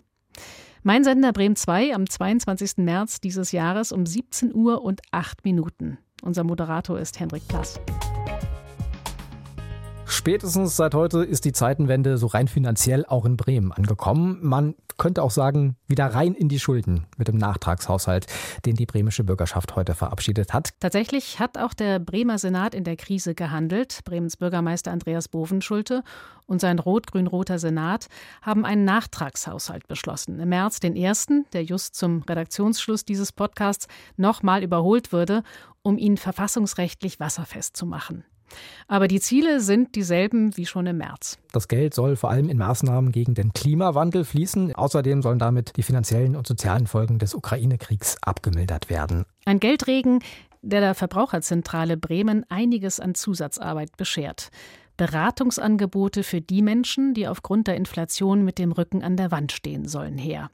Mein 0.84 1.04
Sender 1.04 1.34
Bremen 1.34 1.56
2 1.56 1.96
am 1.96 2.08
22. 2.08 2.78
März 2.78 3.22
dieses 3.22 3.52
Jahres 3.52 3.92
um 3.92 4.06
17 4.06 4.54
Uhr 4.54 4.84
und 4.84 5.02
8 5.12 5.44
Minuten. 5.44 5.98
Unser 6.28 6.44
Moderator 6.44 7.00
ist 7.00 7.22
Henrik 7.22 7.48
Plass. 7.48 7.80
Spätestens 10.06 10.76
seit 10.76 10.94
heute 10.94 11.24
ist 11.24 11.46
die 11.46 11.54
Zeitenwende 11.54 12.18
so 12.18 12.28
rein 12.28 12.50
finanziell 12.50 13.06
auch 13.06 13.24
in 13.24 13.38
Bremen 13.38 13.72
angekommen. 13.72 14.40
Man 14.42 14.76
könnte 14.98 15.24
auch 15.24 15.32
sagen, 15.32 15.78
wieder 15.88 16.08
rein 16.08 16.34
in 16.34 16.50
die 16.50 16.60
Schulden 16.60 17.06
mit 17.18 17.30
dem 17.30 17.38
Nachtragshaushalt, 17.38 18.26
den 18.66 18.76
die 18.76 18.86
bremische 18.86 19.24
Bürgerschaft 19.24 19.78
heute 19.78 19.96
verabschiedet 19.96 20.54
hat. 20.54 20.72
Tatsächlich 20.82 21.40
hat 21.40 21.58
auch 21.58 21.74
der 21.74 22.00
Bremer 22.00 22.38
Senat 22.40 22.76
in 22.76 22.84
der 22.84 22.98
Krise 22.98 23.34
gehandelt. 23.34 24.00
Bremens 24.04 24.36
Bürgermeister 24.36 24.92
Andreas 24.92 25.30
Bovenschulte 25.30 26.04
und 26.46 26.60
sein 26.60 26.80
rot-grün-roter 26.80 27.60
Senat 27.60 28.08
haben 28.42 28.66
einen 28.66 28.84
Nachtragshaushalt 28.86 29.88
beschlossen. 29.88 30.40
Im 30.40 30.50
März 30.50 30.80
den 30.80 30.96
ersten, 30.96 31.46
der 31.54 31.64
just 31.64 31.96
zum 31.96 32.24
Redaktionsschluss 32.24 33.06
dieses 33.06 33.32
Podcasts 33.32 33.88
nochmal 34.18 34.64
überholt 34.64 35.12
würde, 35.12 35.44
um 35.88 35.98
ihn 35.98 36.18
verfassungsrechtlich 36.18 37.22
wasserfest 37.22 37.78
zu 37.78 37.86
machen. 37.86 38.26
Aber 38.90 39.08
die 39.08 39.22
Ziele 39.22 39.62
sind 39.62 39.96
dieselben 39.96 40.56
wie 40.58 40.66
schon 40.66 40.86
im 40.86 40.98
März. 40.98 41.38
Das 41.54 41.70
Geld 41.70 41.94
soll 41.94 42.18
vor 42.18 42.30
allem 42.30 42.50
in 42.50 42.58
Maßnahmen 42.58 43.14
gegen 43.14 43.36
den 43.36 43.54
Klimawandel 43.54 44.26
fließen. 44.26 44.76
Außerdem 44.76 45.22
sollen 45.22 45.40
damit 45.40 45.78
die 45.78 45.84
finanziellen 45.84 46.36
und 46.36 46.46
sozialen 46.46 46.88
Folgen 46.88 47.20
des 47.20 47.34
Ukraine-Kriegs 47.34 48.18
abgemildert 48.22 48.90
werden. 48.90 49.26
Ein 49.46 49.62
Geldregen, 49.62 50.20
der 50.62 50.82
der 50.82 50.94
Verbraucherzentrale 50.94 51.96
Bremen 51.96 52.46
einiges 52.50 53.00
an 53.00 53.16
Zusatzarbeit 53.16 53.96
beschert. 53.96 54.50
Beratungsangebote 54.98 56.24
für 56.24 56.42
die 56.42 56.62
Menschen, 56.62 57.14
die 57.14 57.30
aufgrund 57.30 57.68
der 57.68 57.78
Inflation 57.78 58.44
mit 58.44 58.58
dem 58.58 58.74
Rücken 58.74 59.04
an 59.04 59.16
der 59.16 59.32
Wand 59.32 59.54
stehen 59.54 59.88
sollen, 59.88 60.18
her. 60.18 60.50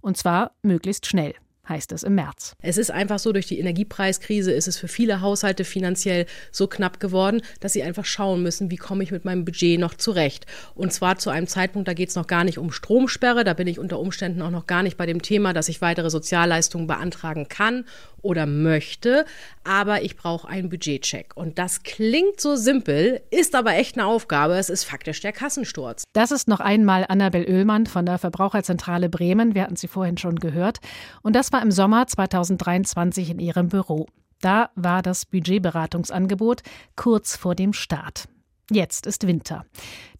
Und 0.00 0.16
zwar 0.16 0.52
möglichst 0.62 1.06
schnell 1.06 1.34
heißt 1.70 1.92
es 1.92 2.02
im 2.02 2.16
März. 2.16 2.54
Es 2.60 2.76
ist 2.76 2.90
einfach 2.90 3.18
so, 3.18 3.32
durch 3.32 3.46
die 3.46 3.58
Energiepreiskrise 3.58 4.52
ist 4.52 4.68
es 4.68 4.76
für 4.76 4.88
viele 4.88 5.22
Haushalte 5.22 5.64
finanziell 5.64 6.26
so 6.52 6.66
knapp 6.66 7.00
geworden, 7.00 7.40
dass 7.60 7.72
sie 7.72 7.82
einfach 7.82 8.04
schauen 8.04 8.42
müssen, 8.42 8.70
wie 8.70 8.76
komme 8.76 9.02
ich 9.02 9.12
mit 9.12 9.24
meinem 9.24 9.46
Budget 9.46 9.80
noch 9.80 9.94
zurecht. 9.94 10.44
Und 10.74 10.92
zwar 10.92 11.16
zu 11.16 11.30
einem 11.30 11.46
Zeitpunkt, 11.46 11.88
da 11.88 11.94
geht 11.94 12.10
es 12.10 12.16
noch 12.16 12.26
gar 12.26 12.44
nicht 12.44 12.58
um 12.58 12.72
Stromsperre, 12.72 13.44
da 13.44 13.54
bin 13.54 13.68
ich 13.68 13.78
unter 13.78 13.98
Umständen 13.98 14.42
auch 14.42 14.50
noch 14.50 14.66
gar 14.66 14.82
nicht 14.82 14.98
bei 14.98 15.06
dem 15.06 15.22
Thema, 15.22 15.54
dass 15.54 15.70
ich 15.70 15.80
weitere 15.80 16.10
Sozialleistungen 16.10 16.86
beantragen 16.86 17.48
kann 17.48 17.86
oder 18.22 18.46
möchte, 18.46 19.24
aber 19.64 20.02
ich 20.02 20.16
brauche 20.16 20.48
einen 20.48 20.68
Budgetcheck. 20.68 21.36
Und 21.36 21.58
das 21.58 21.82
klingt 21.82 22.40
so 22.40 22.56
simpel, 22.56 23.22
ist 23.30 23.54
aber 23.54 23.74
echt 23.74 23.96
eine 23.96 24.06
Aufgabe. 24.06 24.54
Es 24.54 24.70
ist 24.70 24.84
faktisch 24.84 25.20
der 25.20 25.32
Kassensturz. 25.32 26.04
Das 26.12 26.30
ist 26.30 26.48
noch 26.48 26.60
einmal 26.60 27.06
Annabel 27.08 27.44
Oehlmann 27.44 27.86
von 27.86 28.06
der 28.06 28.18
Verbraucherzentrale 28.18 29.08
Bremen. 29.08 29.54
Wir 29.54 29.62
hatten 29.62 29.76
sie 29.76 29.88
vorhin 29.88 30.18
schon 30.18 30.36
gehört. 30.36 30.78
Und 31.22 31.34
das 31.36 31.52
war 31.52 31.62
im 31.62 31.70
Sommer 31.70 32.06
2023 32.06 33.30
in 33.30 33.38
ihrem 33.38 33.68
Büro. 33.68 34.06
Da 34.40 34.70
war 34.74 35.02
das 35.02 35.26
Budgetberatungsangebot 35.26 36.62
kurz 36.96 37.36
vor 37.36 37.54
dem 37.54 37.72
Start. 37.72 38.28
Jetzt 38.70 39.06
ist 39.06 39.26
Winter. 39.26 39.66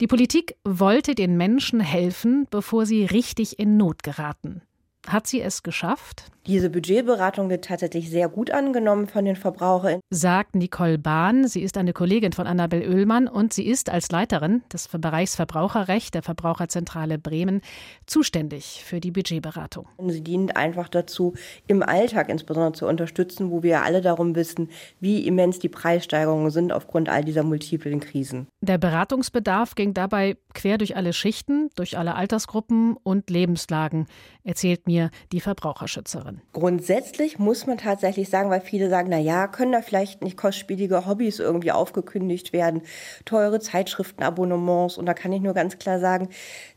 Die 0.00 0.08
Politik 0.08 0.56
wollte 0.64 1.14
den 1.14 1.36
Menschen 1.36 1.80
helfen, 1.80 2.46
bevor 2.50 2.84
sie 2.84 3.04
richtig 3.04 3.60
in 3.60 3.76
Not 3.76 4.02
geraten. 4.02 4.62
Hat 5.10 5.26
sie 5.26 5.40
es 5.40 5.64
geschafft? 5.64 6.30
Diese 6.46 6.70
Budgetberatung 6.70 7.50
wird 7.50 7.66
tatsächlich 7.66 8.08
sehr 8.10 8.28
gut 8.28 8.50
angenommen 8.50 9.06
von 9.06 9.24
den 9.24 9.36
Verbrauchern. 9.36 10.00
Sagt 10.08 10.54
Nicole 10.54 10.98
Bahn. 10.98 11.46
Sie 11.46 11.62
ist 11.62 11.76
eine 11.76 11.92
Kollegin 11.92 12.32
von 12.32 12.46
Annabel 12.46 12.80
Oehlmann 12.80 13.28
und 13.28 13.52
sie 13.52 13.66
ist 13.66 13.90
als 13.90 14.10
Leiterin 14.10 14.62
des 14.72 14.88
Bereichs 14.88 15.36
Verbraucherrecht 15.36 16.14
der 16.14 16.22
Verbraucherzentrale 16.22 17.18
Bremen 17.18 17.60
zuständig 18.06 18.82
für 18.84 19.00
die 19.00 19.10
Budgetberatung. 19.10 19.86
Sie 20.08 20.22
dient 20.22 20.56
einfach 20.56 20.88
dazu, 20.88 21.34
im 21.66 21.82
Alltag 21.82 22.28
insbesondere 22.28 22.72
zu 22.72 22.86
unterstützen, 22.86 23.50
wo 23.50 23.62
wir 23.62 23.82
alle 23.82 24.00
darum 24.00 24.34
wissen, 24.34 24.70
wie 25.00 25.26
immens 25.26 25.58
die 25.58 25.68
Preissteigerungen 25.68 26.50
sind 26.50 26.72
aufgrund 26.72 27.08
all 27.08 27.24
dieser 27.24 27.42
multiplen 27.42 28.00
Krisen. 28.00 28.46
Der 28.60 28.78
Beratungsbedarf 28.78 29.74
ging 29.74 29.92
dabei 29.92 30.36
quer 30.54 30.78
durch 30.78 30.96
alle 30.96 31.12
Schichten, 31.12 31.70
durch 31.74 31.98
alle 31.98 32.14
Altersgruppen 32.14 32.96
und 33.02 33.30
Lebenslagen, 33.30 34.06
erzählt 34.42 34.86
mir 34.86 34.99
die 35.32 35.40
Verbraucherschützerin. 35.40 36.42
Grundsätzlich 36.52 37.38
muss 37.38 37.66
man 37.66 37.78
tatsächlich 37.78 38.28
sagen, 38.28 38.50
weil 38.50 38.60
viele 38.60 38.90
sagen, 38.90 39.08
na 39.10 39.18
ja, 39.18 39.46
können 39.46 39.72
da 39.72 39.80
vielleicht 39.80 40.22
nicht 40.22 40.36
kostspielige 40.36 41.06
Hobbys 41.06 41.38
irgendwie 41.38 41.72
aufgekündigt 41.72 42.52
werden, 42.52 42.82
teure 43.24 43.60
Zeitschriftenabonnements 43.60 44.98
und 44.98 45.06
da 45.06 45.14
kann 45.14 45.32
ich 45.32 45.40
nur 45.40 45.54
ganz 45.54 45.78
klar 45.78 46.00
sagen, 46.00 46.28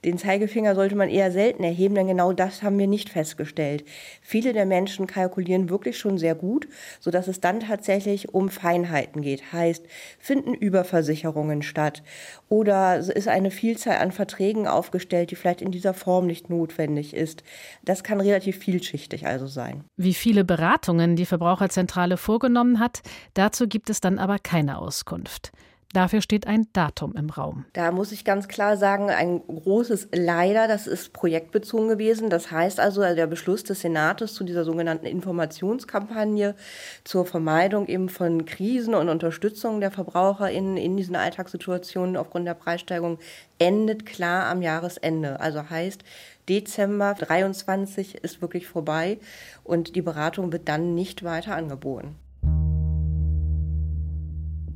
den 0.06 0.18
Zeigefinger 0.18 0.76
sollte 0.76 0.96
man 0.96 1.10
eher 1.10 1.32
selten 1.32 1.64
erheben, 1.64 1.96
denn 1.96 2.08
genau 2.08 2.32
das 2.32 2.64
haben 2.64 2.80
wir 2.80 2.88
nicht 2.88 3.10
festgestellt. 3.10 3.84
Viele 4.22 4.54
der 4.54 4.66
Menschen 4.66 5.08
kalkulieren 5.08 5.70
wirklich 5.70 5.98
schon 5.98 6.18
sehr 6.18 6.36
gut, 6.36 6.68
sodass 7.00 7.28
es 7.28 7.42
dann 7.42 7.60
tatsächlich 7.60 8.34
um 8.34 8.50
Feinheiten 8.50 9.22
geht. 9.22 9.52
Heißt, 9.52 9.86
finden 10.20 10.54
Überversicherungen 10.54 11.62
statt 11.62 12.04
oder 12.50 12.98
ist 12.98 13.28
eine 13.28 13.52
Vielzahl 13.52 13.98
an 13.98 14.12
Verträgen 14.12 14.68
aufgestellt, 14.68 15.32
die 15.32 15.36
vielleicht 15.36 15.62
in 15.62 15.72
dieser 15.72 15.94
Form 15.94 16.28
nicht 16.28 16.50
notwendig 16.50 17.16
ist. 17.16 17.44
Das 17.84 18.03
kann 18.04 18.22
relativ 18.22 18.58
vielschichtig 18.58 19.26
also 19.26 19.48
sein. 19.48 19.84
Wie 19.98 20.14
viele 20.14 20.44
Beratungen 20.44 21.16
die 21.16 21.26
Verbraucherzentrale 21.26 22.18
vorgenommen 22.18 22.80
hat, 22.80 23.02
dazu 23.34 23.68
gibt 23.68 23.90
es 23.90 24.02
dann 24.02 24.20
aber 24.20 24.40
keine 24.40 24.78
Auskunft. 24.78 25.52
Dafür 25.94 26.22
steht 26.22 26.48
ein 26.48 26.68
Datum 26.74 27.14
im 27.16 27.30
Raum. 27.30 27.66
Da 27.74 27.92
muss 27.92 28.12
ich 28.12 28.26
ganz 28.26 28.48
klar 28.48 28.78
sagen, 28.78 29.12
ein 29.12 29.42
großes 29.46 30.10
Leider, 30.12 30.68
das 30.68 30.88
ist 30.88 31.14
projektbezogen 31.14 31.88
gewesen. 31.88 32.32
Das 32.32 32.50
heißt 32.50 32.80
also, 32.80 33.02
der 33.02 33.28
Beschluss 33.28 33.64
des 33.64 33.82
Senates 33.82 34.34
zu 34.34 34.44
dieser 34.44 34.66
sogenannten 34.66 35.06
Informationskampagne 35.06 36.56
zur 37.04 37.28
Vermeidung 37.28 37.88
eben 37.88 38.10
von 38.10 38.46
Krisen 38.46 38.96
und 38.96 39.08
Unterstützung 39.08 39.80
der 39.80 39.92
Verbraucher 39.92 40.50
in, 40.50 40.78
in 40.78 40.98
diesen 40.98 41.16
Alltagssituationen 41.16 42.18
aufgrund 42.18 42.48
der 42.48 42.56
Preissteigerung 42.56 43.20
endet 43.60 44.08
klar 44.08 44.48
am 44.48 44.64
Jahresende. 44.64 45.40
Also 45.40 45.70
heißt, 45.70 46.04
Dezember 46.50 47.14
23 47.14 48.16
ist 48.16 48.42
wirklich 48.42 48.68
vorbei 48.68 49.20
und 49.64 49.96
die 49.96 50.02
Beratung 50.02 50.52
wird 50.52 50.68
dann 50.68 50.96
nicht 50.96 51.24
weiter 51.24 51.56
angeboten. 51.56 52.16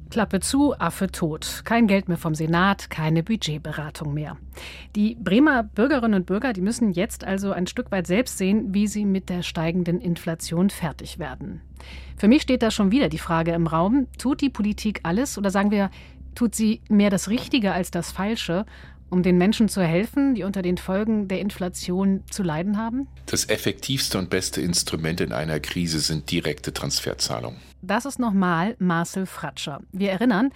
Klappe 0.09 0.39
zu, 0.39 0.73
Affe 0.79 1.07
tot. 1.11 1.61
Kein 1.65 1.87
Geld 1.87 2.07
mehr 2.07 2.17
vom 2.17 2.35
Senat, 2.35 2.89
keine 2.89 3.23
Budgetberatung 3.23 4.13
mehr. 4.13 4.37
Die 4.95 5.15
Bremer 5.15 5.63
Bürgerinnen 5.63 6.21
und 6.21 6.25
Bürger, 6.25 6.53
die 6.53 6.61
müssen 6.61 6.91
jetzt 6.91 7.23
also 7.23 7.51
ein 7.51 7.67
Stück 7.67 7.91
weit 7.91 8.07
selbst 8.07 8.37
sehen, 8.37 8.73
wie 8.73 8.87
sie 8.87 9.05
mit 9.05 9.29
der 9.29 9.43
steigenden 9.43 9.99
Inflation 10.01 10.69
fertig 10.69 11.19
werden. 11.19 11.61
Für 12.17 12.27
mich 12.27 12.41
steht 12.41 12.63
da 12.63 12.71
schon 12.71 12.91
wieder 12.91 13.09
die 13.09 13.17
Frage 13.17 13.51
im 13.51 13.67
Raum, 13.67 14.07
tut 14.17 14.41
die 14.41 14.49
Politik 14.49 15.01
alles 15.03 15.37
oder 15.37 15.51
sagen 15.51 15.71
wir, 15.71 15.91
tut 16.35 16.55
sie 16.55 16.81
mehr 16.89 17.09
das 17.09 17.29
Richtige 17.29 17.73
als 17.73 17.91
das 17.91 18.11
Falsche 18.11 18.65
um 19.09 19.23
den 19.23 19.37
Menschen 19.37 19.69
zu 19.69 19.81
helfen, 19.81 20.35
die 20.35 20.43
unter 20.43 20.61
den 20.61 20.77
Folgen 20.77 21.27
der 21.27 21.39
Inflation 21.39 22.23
zu 22.29 22.43
leiden 22.43 22.77
haben? 22.77 23.07
Das 23.25 23.49
effektivste 23.49 24.17
und 24.17 24.29
beste 24.29 24.61
Instrument 24.61 25.21
in 25.21 25.31
einer 25.31 25.59
Krise 25.59 25.99
sind 25.99 26.29
direkte 26.29 26.73
Transferzahlungen. 26.73 27.59
Das 27.81 28.05
ist 28.05 28.19
nochmal 28.19 28.75
Marcel 28.79 29.25
Fratscher. 29.25 29.81
Wir 29.91 30.11
erinnern, 30.11 30.51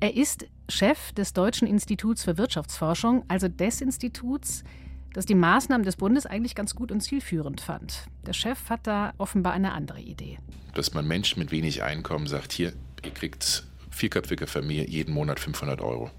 er 0.00 0.16
ist 0.16 0.46
Chef 0.68 1.12
des 1.12 1.32
Deutschen 1.32 1.68
Instituts 1.68 2.24
für 2.24 2.36
Wirtschaftsforschung, 2.36 3.24
also 3.28 3.48
des 3.48 3.80
Instituts, 3.80 4.64
das 5.12 5.26
die 5.26 5.36
Maßnahmen 5.36 5.84
des 5.84 5.96
Bundes 5.96 6.26
eigentlich 6.26 6.54
ganz 6.54 6.74
gut 6.74 6.90
und 6.90 7.00
zielführend 7.00 7.60
fand. 7.60 8.06
Der 8.26 8.32
Chef 8.32 8.68
hat 8.68 8.86
da 8.86 9.12
offenbar 9.18 9.52
eine 9.52 9.72
andere 9.72 10.00
Idee. 10.00 10.38
Dass 10.74 10.94
man 10.94 11.06
Menschen 11.06 11.38
mit 11.38 11.52
wenig 11.52 11.82
Einkommen 11.84 12.26
sagt, 12.26 12.52
hier, 12.52 12.72
ihr 13.04 13.12
kriegt 13.12 13.64
vierköpfige 13.90 14.48
Familie 14.48 14.86
jeden 14.88 15.14
Monat 15.14 15.38
500 15.38 15.80
Euro. 15.80 16.10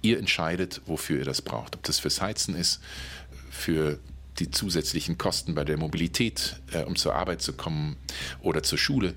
Ihr 0.00 0.18
entscheidet, 0.18 0.80
wofür 0.86 1.18
ihr 1.18 1.24
das 1.26 1.42
braucht. 1.42 1.76
Ob 1.76 1.82
das 1.82 1.98
fürs 1.98 2.22
Heizen 2.22 2.54
ist, 2.54 2.80
für 3.50 3.98
die 4.38 4.50
zusätzlichen 4.50 5.18
Kosten 5.18 5.54
bei 5.54 5.64
der 5.64 5.76
Mobilität, 5.76 6.56
äh, 6.72 6.84
um 6.84 6.96
zur 6.96 7.14
Arbeit 7.14 7.42
zu 7.42 7.52
kommen 7.52 7.96
oder 8.40 8.62
zur 8.62 8.78
Schule, 8.78 9.14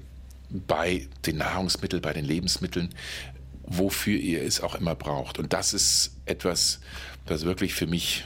bei 0.52 1.08
den 1.26 1.38
Nahrungsmitteln, 1.38 2.02
bei 2.02 2.14
den 2.14 2.26
Lebensmitteln, 2.26 2.94
wofür 3.64 4.18
ihr 4.18 4.44
es 4.44 4.62
auch 4.62 4.76
immer 4.76 4.96
braucht. 4.96 5.40
Und 5.40 5.54
das 5.54 5.74
ist 5.74 6.12
etwas, 6.26 6.80
das 7.26 7.46
wirklich 7.46 7.74
für 7.74 7.88
mich 7.88 8.26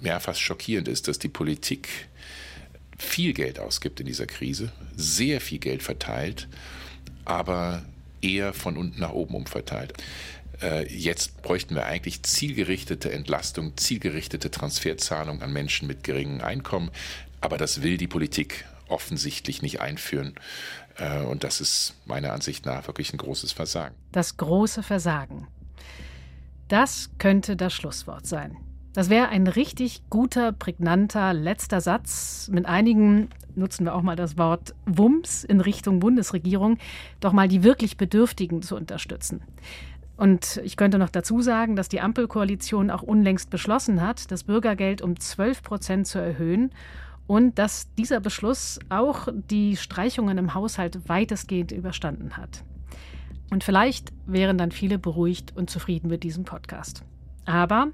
ja, 0.00 0.20
fast 0.20 0.40
schockierend 0.40 0.88
ist, 0.88 1.08
dass 1.08 1.18
die 1.18 1.28
Politik 1.28 1.88
viel 2.98 3.32
Geld 3.32 3.58
ausgibt 3.58 4.00
in 4.00 4.06
dieser 4.06 4.26
Krise, 4.26 4.72
sehr 4.96 5.40
viel 5.40 5.58
Geld 5.58 5.82
verteilt, 5.82 6.48
aber 7.24 7.84
eher 8.22 8.54
von 8.54 8.76
unten 8.76 9.00
nach 9.00 9.12
oben 9.12 9.34
umverteilt. 9.34 9.92
Äh, 10.62 10.86
jetzt 10.92 11.42
bräuchten 11.42 11.74
wir 11.74 11.86
eigentlich 11.86 12.22
zielgerichtete 12.22 13.12
Entlastung, 13.12 13.76
zielgerichtete 13.76 14.50
Transferzahlung 14.50 15.42
an 15.42 15.52
Menschen 15.52 15.88
mit 15.88 16.04
geringem 16.04 16.40
Einkommen. 16.40 16.90
Aber 17.40 17.58
das 17.58 17.82
will 17.82 17.98
die 17.98 18.06
Politik 18.06 18.64
offensichtlich 18.88 19.62
nicht 19.62 19.80
einführen. 19.80 20.34
Äh, 20.96 21.24
und 21.24 21.44
das 21.44 21.60
ist 21.60 21.94
meiner 22.06 22.32
Ansicht 22.32 22.66
nach 22.66 22.86
wirklich 22.86 23.12
ein 23.12 23.18
großes 23.18 23.52
Versagen. 23.52 23.94
Das 24.12 24.36
große 24.36 24.82
Versagen. 24.82 25.48
Das 26.68 27.10
könnte 27.18 27.56
das 27.56 27.72
Schlusswort 27.72 28.26
sein. 28.26 28.56
Das 28.94 29.10
wäre 29.10 29.28
ein 29.28 29.48
richtig 29.48 30.02
guter, 30.08 30.52
prägnanter 30.52 31.34
letzter 31.34 31.80
Satz 31.80 32.48
mit 32.52 32.66
einigen, 32.66 33.28
nutzen 33.56 33.84
wir 33.84 33.94
auch 33.94 34.02
mal 34.02 34.14
das 34.14 34.38
Wort 34.38 34.74
Wumms 34.86 35.42
in 35.42 35.60
Richtung 35.60 35.98
Bundesregierung, 35.98 36.78
doch 37.18 37.32
mal 37.32 37.48
die 37.48 37.64
wirklich 37.64 37.96
Bedürftigen 37.96 38.62
zu 38.62 38.76
unterstützen. 38.76 39.42
Und 40.16 40.60
ich 40.62 40.76
könnte 40.76 40.98
noch 40.98 41.10
dazu 41.10 41.42
sagen, 41.42 41.74
dass 41.74 41.88
die 41.88 42.00
Ampelkoalition 42.00 42.90
auch 42.90 43.02
unlängst 43.02 43.50
beschlossen 43.50 44.00
hat, 44.00 44.30
das 44.30 44.44
Bürgergeld 44.44 45.02
um 45.02 45.18
12 45.18 45.64
Prozent 45.64 46.06
zu 46.06 46.20
erhöhen 46.20 46.70
und 47.26 47.58
dass 47.58 47.92
dieser 47.94 48.20
Beschluss 48.20 48.78
auch 48.88 49.28
die 49.50 49.76
Streichungen 49.76 50.38
im 50.38 50.54
Haushalt 50.54 51.08
weitestgehend 51.08 51.72
überstanden 51.72 52.36
hat. 52.36 52.64
Und 53.50 53.64
vielleicht 53.64 54.12
wären 54.26 54.58
dann 54.58 54.72
viele 54.72 54.98
beruhigt 54.98 55.56
und 55.56 55.70
zufrieden 55.70 56.08
mit 56.08 56.22
diesem 56.22 56.44
Podcast. 56.44 57.04
Aber 57.44 57.88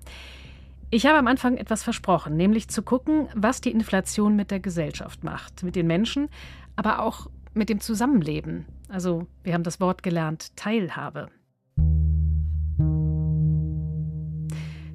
ich 0.90 1.07
habe 1.07 1.19
am 1.19 1.27
Anfang 1.27 1.57
etwas 1.57 1.83
versprochen, 1.83 2.37
nämlich 2.37 2.69
zu 2.69 2.83
gucken, 2.83 3.29
was 3.35 3.61
die 3.61 3.71
Inflation 3.71 4.37
mit 4.37 4.51
der 4.51 4.61
Gesellschaft 4.61 5.23
macht, 5.23 5.62
mit 5.62 5.77
den 5.77 5.87
Menschen, 5.87 6.29
aber 6.77 7.01
auch 7.01 7.29
mit 7.55 7.69
dem 7.69 7.81
Zusammenleben. 7.81 8.66
Also, 8.88 9.27
wir 9.45 9.55
haben 9.55 9.62
das 9.62 9.81
Wort 9.81 10.03
gelernt, 10.03 10.57
Teilhabe. 10.57 11.29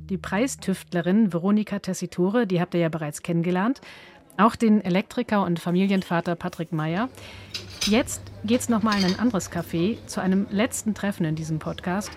Die 0.09 0.17
Preistüftlerin 0.17 1.33
Veronika 1.33 1.79
Tessitore, 1.79 2.45
die 2.45 2.61
habt 2.61 2.73
ihr 2.73 2.81
ja 2.81 2.89
bereits 2.89 3.23
kennengelernt, 3.23 3.81
auch 4.37 4.55
den 4.55 4.81
Elektriker 4.81 5.43
und 5.43 5.59
Familienvater 5.59 6.35
Patrick 6.35 6.71
Meyer. 6.71 7.09
Jetzt 7.85 8.21
geht's 8.43 8.69
noch 8.69 8.83
mal 8.83 8.97
in 8.97 9.05
ein 9.05 9.19
anderes 9.19 9.51
Café 9.51 9.97
zu 10.07 10.21
einem 10.21 10.47
letzten 10.49 10.93
Treffen 10.93 11.25
in 11.25 11.35
diesem 11.35 11.59
Podcast. 11.59 12.11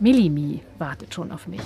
Millimi 0.00 0.62
wartet 0.78 1.14
schon 1.14 1.32
auf 1.32 1.46
mich. 1.46 1.62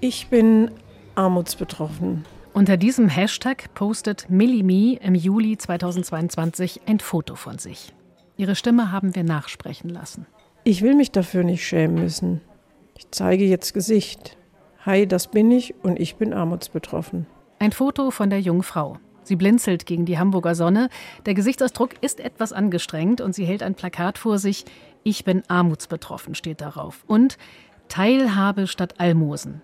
Ich 0.00 0.26
bin 0.28 0.70
armutsbetroffen. 1.14 2.24
Unter 2.52 2.76
diesem 2.76 3.08
Hashtag 3.08 3.72
postet 3.74 4.30
Millimi 4.30 4.98
im 5.02 5.14
Juli 5.14 5.56
2022 5.56 6.82
ein 6.86 7.00
Foto 7.00 7.34
von 7.34 7.58
sich. 7.58 7.92
Ihre 8.36 8.54
Stimme 8.54 8.92
haben 8.92 9.14
wir 9.14 9.24
nachsprechen 9.24 9.90
lassen. 9.90 10.26
Ich 10.64 10.82
will 10.82 10.94
mich 10.94 11.10
dafür 11.12 11.44
nicht 11.44 11.66
schämen 11.66 12.02
müssen. 12.02 12.40
Ich 12.96 13.10
zeige 13.10 13.44
jetzt 13.44 13.74
Gesicht. 13.74 14.36
Hi, 14.84 15.06
das 15.06 15.28
bin 15.28 15.50
ich 15.50 15.74
und 15.82 15.98
ich 15.98 16.16
bin 16.16 16.32
armutsbetroffen. 16.32 17.26
Ein 17.64 17.72
Foto 17.72 18.10
von 18.10 18.28
der 18.28 18.42
jungen 18.42 18.62
Frau. 18.62 18.98
Sie 19.22 19.36
blinzelt 19.36 19.86
gegen 19.86 20.04
die 20.04 20.18
Hamburger 20.18 20.54
Sonne. 20.54 20.90
Der 21.24 21.32
Gesichtsausdruck 21.32 21.92
ist 22.02 22.20
etwas 22.20 22.52
angestrengt 22.52 23.22
und 23.22 23.34
sie 23.34 23.46
hält 23.46 23.62
ein 23.62 23.74
Plakat 23.74 24.18
vor 24.18 24.36
sich. 24.36 24.66
Ich 25.02 25.24
bin 25.24 25.42
armutsbetroffen 25.48 26.34
steht 26.34 26.60
darauf. 26.60 27.04
Und 27.06 27.38
Teilhabe 27.88 28.66
statt 28.66 28.96
Almosen. 28.98 29.62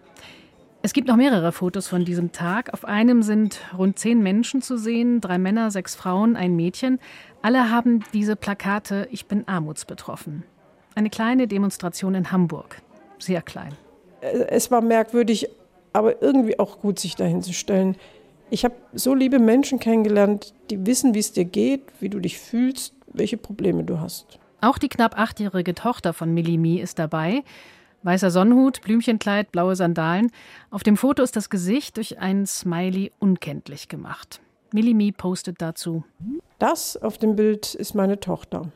Es 0.81 0.95
gibt 0.95 1.09
noch 1.09 1.17
mehrere 1.17 1.53
Fotos 1.53 1.89
von 1.89 2.07
diesem 2.07 2.33
Tag. 2.33 2.73
Auf 2.73 2.87
einem 2.87 3.23
sind 3.23 3.61
rund 3.77 3.99
zehn 3.99 4.23
Menschen 4.23 4.63
zu 4.63 4.79
sehen, 4.79 5.21
drei 5.21 5.37
Männer, 5.37 5.71
sechs 5.71 5.95
Frauen, 5.95 6.37
ein 6.37 6.57
Mädchen. 6.57 7.01
Alle 7.43 7.69
haben 7.69 8.03
diese 8.15 8.35
Plakate 8.35 9.09
Ich 9.11 9.27
bin 9.27 9.47
armutsbetroffen. 9.47 10.45
Eine 10.95 11.11
kleine 11.11 11.47
Demonstration 11.49 12.15
in 12.15 12.33
Hamburg. 12.33 12.81
Sehr 13.19 13.43
klein. 13.43 13.75
Es 14.23 14.71
war 14.71 14.81
merkwürdig, 14.81 15.49
aber 15.93 16.23
irgendwie 16.23 16.59
auch 16.59 16.81
gut, 16.81 16.99
sich 16.99 17.17
dahin 17.17 17.43
zu 17.43 17.53
stellen. 17.53 17.97
Ich 18.51 18.65
habe 18.65 18.75
so 18.93 19.15
liebe 19.15 19.39
Menschen 19.39 19.79
kennengelernt, 19.79 20.55
die 20.71 20.87
wissen, 20.87 21.15
wie 21.15 21.21
es 21.21 21.33
dir 21.33 21.45
geht, 21.45 21.83
wie 22.01 22.09
du 22.09 22.19
dich 22.19 22.39
fühlst, 22.39 22.95
welche 23.13 23.37
Probleme 23.37 23.85
du 23.85 24.01
hast. 24.01 24.39
Auch 24.61 24.79
die 24.79 24.89
knapp 24.89 25.19
achtjährige 25.19 25.75
Tochter 25.75 26.13
von 26.13 26.35
Millimi 26.35 26.77
ist 26.79 26.99
dabei. 26.99 27.43
Weißer 28.03 28.31
Sonnenhut, 28.31 28.81
Blümchenkleid, 28.83 29.53
blaue 29.53 29.77
Sandalen. 29.77 30.31
Auf 30.71 30.83
dem 30.83 30.97
Foto 30.97 31.23
ist 31.23 31.37
das 31.37 31.51
Gesicht 31.51 31.97
durch 31.97 32.19
einen 32.19 32.47
Smiley 32.47 33.13
unkenntlich 33.19 33.89
gemacht. 33.89 34.41
Millimi 34.73 35.13
postet 35.13 35.61
dazu. 35.61 36.05
Das 36.59 36.97
auf 36.97 37.19
dem 37.19 37.37
Bild 37.37 37.75
ist 37.75 37.95
meine 37.95 38.21
Tochter. 38.21 38.71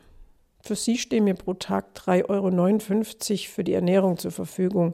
Für 0.61 0.75
sie 0.75 0.97
stehen 0.97 1.25
mir 1.25 1.35
pro 1.35 1.53
Tag 1.53 1.85
3,59 1.95 3.31
Euro 3.31 3.53
für 3.53 3.63
die 3.63 3.73
Ernährung 3.73 4.17
zur 4.17 4.31
Verfügung. 4.31 4.93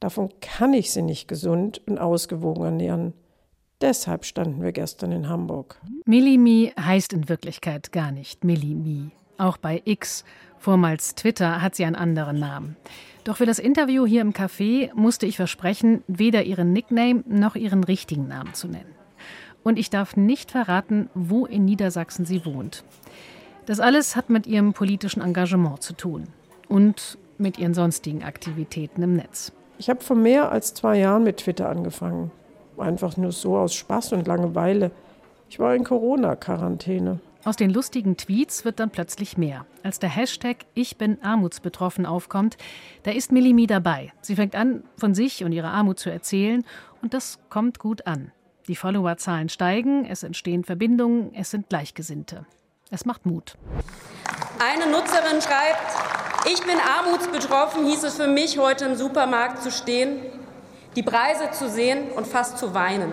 Davon 0.00 0.30
kann 0.40 0.74
ich 0.74 0.92
sie 0.92 1.02
nicht 1.02 1.28
gesund 1.28 1.82
und 1.86 1.98
ausgewogen 1.98 2.64
ernähren. 2.64 3.14
Deshalb 3.80 4.24
standen 4.24 4.62
wir 4.62 4.72
gestern 4.72 5.12
in 5.12 5.28
Hamburg. 5.28 5.80
Millimi 6.04 6.72
heißt 6.78 7.12
in 7.12 7.28
Wirklichkeit 7.28 7.92
gar 7.92 8.10
nicht 8.10 8.44
Millimi. 8.44 9.10
Auch 9.38 9.56
bei 9.56 9.82
X, 9.84 10.24
vormals 10.58 11.14
Twitter, 11.14 11.62
hat 11.62 11.76
sie 11.76 11.84
einen 11.84 11.94
anderen 11.94 12.38
Namen. 12.38 12.76
Doch 13.22 13.36
für 13.36 13.46
das 13.46 13.58
Interview 13.58 14.06
hier 14.06 14.22
im 14.22 14.32
Café 14.32 14.92
musste 14.94 15.26
ich 15.26 15.36
versprechen, 15.36 16.02
weder 16.08 16.42
ihren 16.44 16.72
Nickname 16.72 17.22
noch 17.26 17.54
ihren 17.54 17.84
richtigen 17.84 18.26
Namen 18.26 18.54
zu 18.54 18.68
nennen. 18.68 18.94
Und 19.62 19.78
ich 19.78 19.90
darf 19.90 20.16
nicht 20.16 20.50
verraten, 20.50 21.10
wo 21.14 21.46
in 21.46 21.64
Niedersachsen 21.64 22.24
sie 22.24 22.44
wohnt. 22.44 22.84
Das 23.66 23.80
alles 23.80 24.16
hat 24.16 24.30
mit 24.30 24.46
ihrem 24.46 24.72
politischen 24.72 25.20
Engagement 25.20 25.82
zu 25.82 25.92
tun 25.92 26.24
und 26.68 27.18
mit 27.36 27.58
ihren 27.58 27.74
sonstigen 27.74 28.24
Aktivitäten 28.24 29.02
im 29.02 29.14
Netz. 29.14 29.52
Ich 29.78 29.88
habe 29.88 30.00
vor 30.00 30.16
mehr 30.16 30.50
als 30.50 30.74
zwei 30.74 30.98
Jahren 30.98 31.22
mit 31.22 31.38
Twitter 31.38 31.68
angefangen. 31.68 32.32
Einfach 32.76 33.16
nur 33.16 33.32
so 33.32 33.56
aus 33.56 33.74
Spaß 33.74 34.12
und 34.12 34.26
Langeweile. 34.26 34.90
Ich 35.48 35.58
war 35.58 35.74
in 35.74 35.84
Corona-Quarantäne. 35.84 37.20
Aus 37.44 37.56
den 37.56 37.70
lustigen 37.70 38.16
Tweets 38.16 38.64
wird 38.64 38.80
dann 38.80 38.90
plötzlich 38.90 39.38
mehr. 39.38 39.64
Als 39.84 40.00
der 40.00 40.10
Hashtag 40.10 40.66
Ich 40.74 40.98
bin 40.98 41.22
armutsbetroffen 41.22 42.04
aufkommt, 42.04 42.56
da 43.04 43.12
ist 43.12 43.30
Millimi 43.32 43.66
dabei. 43.66 44.12
Sie 44.20 44.34
fängt 44.34 44.56
an, 44.56 44.82
von 44.96 45.14
sich 45.14 45.44
und 45.44 45.52
ihrer 45.52 45.70
Armut 45.70 46.00
zu 46.00 46.10
erzählen 46.10 46.64
und 47.00 47.14
das 47.14 47.38
kommt 47.48 47.78
gut 47.78 48.06
an. 48.06 48.32
Die 48.66 48.76
Followerzahlen 48.76 49.48
steigen, 49.48 50.04
es 50.04 50.24
entstehen 50.24 50.64
Verbindungen, 50.64 51.32
es 51.34 51.50
sind 51.50 51.68
Gleichgesinnte. 51.68 52.44
Es 52.90 53.06
macht 53.06 53.24
Mut. 53.24 53.54
Eine 54.58 54.90
Nutzerin 54.90 55.40
schreibt, 55.40 56.27
ich 56.46 56.60
bin 56.62 56.76
armutsbetroffen, 56.78 57.86
hieß 57.86 58.04
es 58.04 58.16
für 58.16 58.28
mich, 58.28 58.58
heute 58.58 58.84
im 58.84 58.96
Supermarkt 58.96 59.62
zu 59.62 59.70
stehen, 59.70 60.18
die 60.96 61.02
Preise 61.02 61.50
zu 61.52 61.68
sehen 61.68 62.10
und 62.16 62.26
fast 62.26 62.58
zu 62.58 62.74
weinen. 62.74 63.12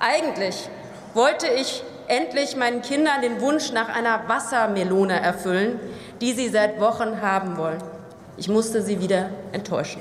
Eigentlich 0.00 0.68
wollte 1.14 1.46
ich 1.46 1.82
endlich 2.08 2.56
meinen 2.56 2.82
Kindern 2.82 3.22
den 3.22 3.40
Wunsch 3.40 3.72
nach 3.72 3.88
einer 3.88 4.28
Wassermelone 4.28 5.20
erfüllen, 5.20 5.78
die 6.20 6.32
sie 6.32 6.48
seit 6.48 6.80
Wochen 6.80 7.20
haben 7.20 7.56
wollen. 7.56 7.82
Ich 8.36 8.48
musste 8.48 8.82
sie 8.82 9.00
wieder 9.00 9.30
enttäuschen. 9.52 10.00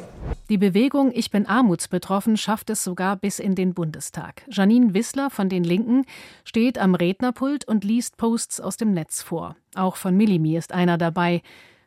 Die 0.49 0.57
Bewegung 0.57 1.11
Ich 1.13 1.31
bin 1.31 1.45
armutsbetroffen 1.45 2.37
schafft 2.37 2.69
es 2.69 2.83
sogar 2.83 3.17
bis 3.17 3.39
in 3.39 3.55
den 3.55 3.73
Bundestag. 3.73 4.43
Janine 4.49 4.93
Wissler 4.93 5.29
von 5.29 5.49
den 5.49 5.63
Linken 5.63 6.05
steht 6.43 6.77
am 6.77 6.95
Rednerpult 6.95 7.67
und 7.67 7.83
liest 7.83 8.17
Posts 8.17 8.61
aus 8.61 8.77
dem 8.77 8.93
Netz 8.93 9.21
vor. 9.21 9.55
Auch 9.75 9.95
von 9.95 10.15
Millimi 10.15 10.55
ist 10.57 10.71
einer 10.71 10.97
dabei. 10.97 11.41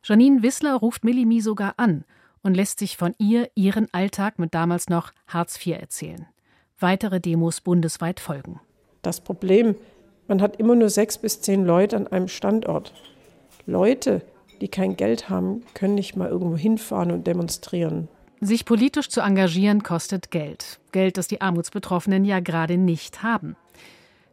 Janine 0.07 0.43
Wissler 0.43 0.75
ruft 0.75 1.03
Millimi 1.03 1.41
sogar 1.41 1.75
an 1.79 2.05
und 2.43 2.55
lässt 2.55 2.79
sich 2.79 2.99
von 2.99 3.15
ihr 3.19 3.49
ihren 3.55 3.89
Alltag 3.93 4.39
mit 4.39 4.53
damals 4.53 4.91
noch 4.91 5.13
Hartz 5.27 5.57
IV 5.57 5.81
erzählen. 5.81 6.27
Weitere 6.79 7.21
Demos 7.21 7.63
bundesweit 7.63 8.21
folgen. 8.21 8.61
Das 9.01 9.23
Problem, 9.23 9.75
man 10.29 10.43
hat 10.43 10.57
immer 10.57 10.75
nur 10.75 10.91
sechs 10.91 11.17
bis 11.17 11.41
zehn 11.41 11.65
Leute 11.65 11.97
an 11.97 12.07
einem 12.07 12.29
Standort. 12.29 12.93
Leute, 13.65 14.21
die 14.61 14.69
kein 14.69 14.97
Geld 14.97 15.31
haben, 15.31 15.63
können 15.73 15.95
nicht 15.95 16.17
mal 16.17 16.29
irgendwo 16.29 16.59
hinfahren 16.59 17.11
und 17.11 17.27
demonstrieren. 17.27 18.09
Sich 18.43 18.67
politisch 18.67 19.09
zu 19.09 19.23
engagieren 19.23 19.83
kostet 19.83 20.31
Geld. 20.31 20.81
Geld, 20.93 21.17
das 21.17 21.29
die 21.29 21.41
Armutsbetroffenen 21.41 22.27
ja 22.27 22.41
gerade 22.41 22.77
nicht 22.77 23.23
haben. 23.23 23.57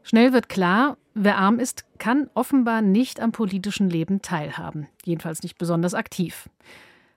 Schnell 0.03 0.33
wird 0.33 0.49
klar, 0.49 0.97
wer 1.13 1.37
arm 1.37 1.59
ist, 1.59 1.85
kann 1.97 2.29
offenbar 2.33 2.81
nicht 2.81 3.19
am 3.19 3.31
politischen 3.31 3.89
Leben 3.89 4.21
teilhaben, 4.21 4.87
jedenfalls 5.03 5.43
nicht 5.43 5.57
besonders 5.57 5.93
aktiv. 5.93 6.49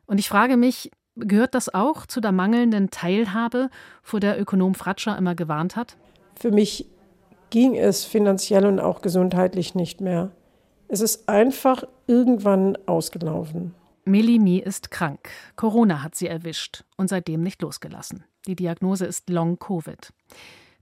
Und 0.06 0.18
ich 0.18 0.28
frage 0.28 0.56
mich, 0.56 0.90
gehört 1.16 1.54
das 1.54 1.72
auch 1.72 2.06
zu 2.06 2.20
der 2.20 2.32
mangelnden 2.32 2.90
Teilhabe, 2.90 3.70
vor 4.02 4.20
der 4.20 4.40
Ökonom 4.40 4.74
Fratscher 4.74 5.16
immer 5.16 5.34
gewarnt 5.34 5.76
hat? 5.76 5.96
Für 6.38 6.50
mich 6.50 6.86
ging 7.50 7.76
es 7.76 8.04
finanziell 8.04 8.66
und 8.66 8.80
auch 8.80 9.00
gesundheitlich 9.00 9.74
nicht 9.74 10.00
mehr. 10.00 10.32
Es 10.88 11.00
ist 11.00 11.28
einfach 11.28 11.84
irgendwann 12.06 12.76
ausgelaufen. 12.86 13.74
Melimi 14.04 14.58
ist 14.58 14.90
krank. 14.90 15.30
Corona 15.56 16.02
hat 16.02 16.14
sie 16.14 16.26
erwischt 16.26 16.84
und 16.96 17.08
seitdem 17.08 17.42
nicht 17.42 17.62
losgelassen. 17.62 18.24
Die 18.46 18.56
Diagnose 18.56 19.06
ist 19.06 19.30
Long 19.30 19.58
Covid. 19.58 20.12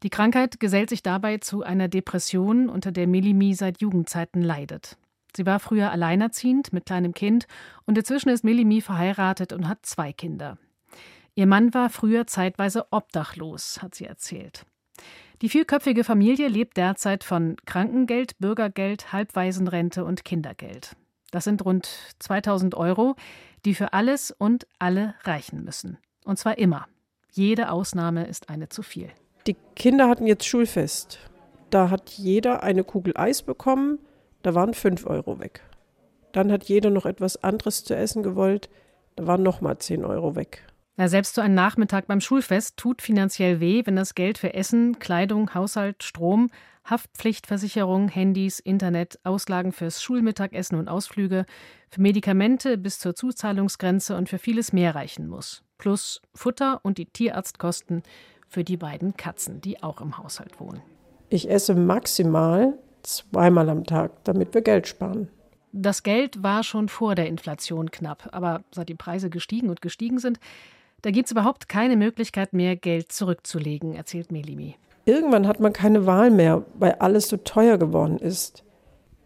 Die 0.02 0.10
Krankheit 0.10 0.58
gesellt 0.58 0.90
sich 0.90 1.02
dabei 1.02 1.38
zu 1.38 1.62
einer 1.62 1.88
Depression, 1.88 2.68
unter 2.68 2.90
der 2.90 3.06
Melimi 3.06 3.54
seit 3.54 3.80
Jugendzeiten 3.80 4.42
leidet. 4.42 4.96
Sie 5.36 5.46
war 5.46 5.60
früher 5.60 5.92
alleinerziehend 5.92 6.72
mit 6.72 6.86
kleinem 6.86 7.14
Kind 7.14 7.46
und 7.86 7.96
inzwischen 7.96 8.28
ist 8.28 8.44
Melimi 8.44 8.80
verheiratet 8.80 9.52
und 9.52 9.68
hat 9.68 9.86
zwei 9.86 10.12
Kinder. 10.12 10.58
Ihr 11.34 11.46
Mann 11.46 11.72
war 11.72 11.88
früher 11.88 12.26
zeitweise 12.26 12.86
obdachlos, 12.90 13.80
hat 13.80 13.94
sie 13.94 14.04
erzählt. 14.04 14.66
Die 15.40 15.48
vierköpfige 15.48 16.04
Familie 16.04 16.48
lebt 16.48 16.76
derzeit 16.76 17.24
von 17.24 17.56
Krankengeld, 17.64 18.38
Bürgergeld, 18.38 19.12
Halbwaisenrente 19.12 20.04
und 20.04 20.24
Kindergeld. 20.24 20.94
Das 21.30 21.44
sind 21.44 21.64
rund 21.64 21.88
2000 22.18 22.74
Euro, 22.74 23.16
die 23.64 23.74
für 23.74 23.92
alles 23.94 24.30
und 24.30 24.66
alle 24.78 25.14
reichen 25.24 25.64
müssen. 25.64 25.96
Und 26.24 26.38
zwar 26.38 26.58
immer. 26.58 26.86
Jede 27.30 27.70
Ausnahme 27.70 28.26
ist 28.26 28.50
eine 28.50 28.68
zu 28.68 28.82
viel. 28.82 29.08
Die 29.46 29.56
Kinder 29.74 30.08
hatten 30.08 30.26
jetzt 30.26 30.46
Schulfest. 30.46 31.18
Da 31.70 31.90
hat 31.90 32.10
jeder 32.10 32.62
eine 32.62 32.84
Kugel 32.84 33.16
Eis 33.16 33.42
bekommen, 33.42 33.98
da 34.42 34.54
waren 34.54 34.74
fünf 34.74 35.06
Euro 35.06 35.40
weg. 35.40 35.62
Dann 36.32 36.52
hat 36.52 36.64
jeder 36.64 36.90
noch 36.90 37.06
etwas 37.06 37.42
anderes 37.42 37.84
zu 37.84 37.94
essen 37.94 38.22
gewollt, 38.22 38.68
Da 39.16 39.26
waren 39.26 39.42
nochmal 39.42 39.76
10 39.78 40.04
Euro 40.04 40.36
weg. 40.36 40.64
Ja, 40.96 41.08
selbst 41.08 41.34
so 41.34 41.40
ein 41.40 41.54
Nachmittag 41.54 42.06
beim 42.06 42.20
Schulfest 42.20 42.76
tut 42.76 43.02
finanziell 43.02 43.60
weh, 43.60 43.82
wenn 43.84 43.96
das 43.96 44.14
Geld 44.14 44.38
für 44.38 44.54
Essen, 44.54 44.98
Kleidung, 44.98 45.54
Haushalt, 45.54 46.02
Strom, 46.02 46.50
Haftpflichtversicherung, 46.84 48.08
Handys, 48.08 48.58
Internet, 48.58 49.18
Auslagen 49.24 49.72
fürs 49.72 50.02
Schulmittagessen 50.02 50.78
und 50.78 50.88
Ausflüge, 50.88 51.46
für 51.90 52.00
Medikamente 52.00 52.76
bis 52.78 52.98
zur 52.98 53.14
Zuzahlungsgrenze 53.14 54.16
und 54.16 54.28
für 54.28 54.38
vieles 54.38 54.72
mehr 54.72 54.94
reichen 54.94 55.28
muss. 55.28 55.62
Plus 55.78 56.20
Futter 56.34 56.80
und 56.82 56.98
die 56.98 57.06
Tierarztkosten 57.06 58.02
für 58.52 58.64
die 58.64 58.76
beiden 58.76 59.16
Katzen, 59.16 59.62
die 59.62 59.82
auch 59.82 60.02
im 60.02 60.18
Haushalt 60.18 60.60
wohnen. 60.60 60.82
Ich 61.30 61.50
esse 61.50 61.74
maximal 61.74 62.74
zweimal 63.02 63.70
am 63.70 63.84
Tag, 63.84 64.12
damit 64.24 64.52
wir 64.52 64.60
Geld 64.60 64.86
sparen. 64.86 65.28
Das 65.72 66.02
Geld 66.02 66.42
war 66.42 66.62
schon 66.62 66.90
vor 66.90 67.14
der 67.14 67.28
Inflation 67.28 67.90
knapp, 67.90 68.28
aber 68.32 68.62
seit 68.70 68.90
die 68.90 68.94
Preise 68.94 69.30
gestiegen 69.30 69.70
und 69.70 69.80
gestiegen 69.80 70.18
sind, 70.18 70.38
da 71.00 71.10
gibt 71.10 71.26
es 71.26 71.32
überhaupt 71.32 71.70
keine 71.70 71.96
Möglichkeit 71.96 72.52
mehr, 72.52 72.76
Geld 72.76 73.10
zurückzulegen, 73.10 73.94
erzählt 73.94 74.30
Melimi. 74.30 74.76
Irgendwann 75.06 75.48
hat 75.48 75.58
man 75.58 75.72
keine 75.72 76.04
Wahl 76.04 76.30
mehr, 76.30 76.62
weil 76.74 76.92
alles 76.98 77.28
so 77.28 77.38
teuer 77.38 77.78
geworden 77.78 78.18
ist. 78.18 78.62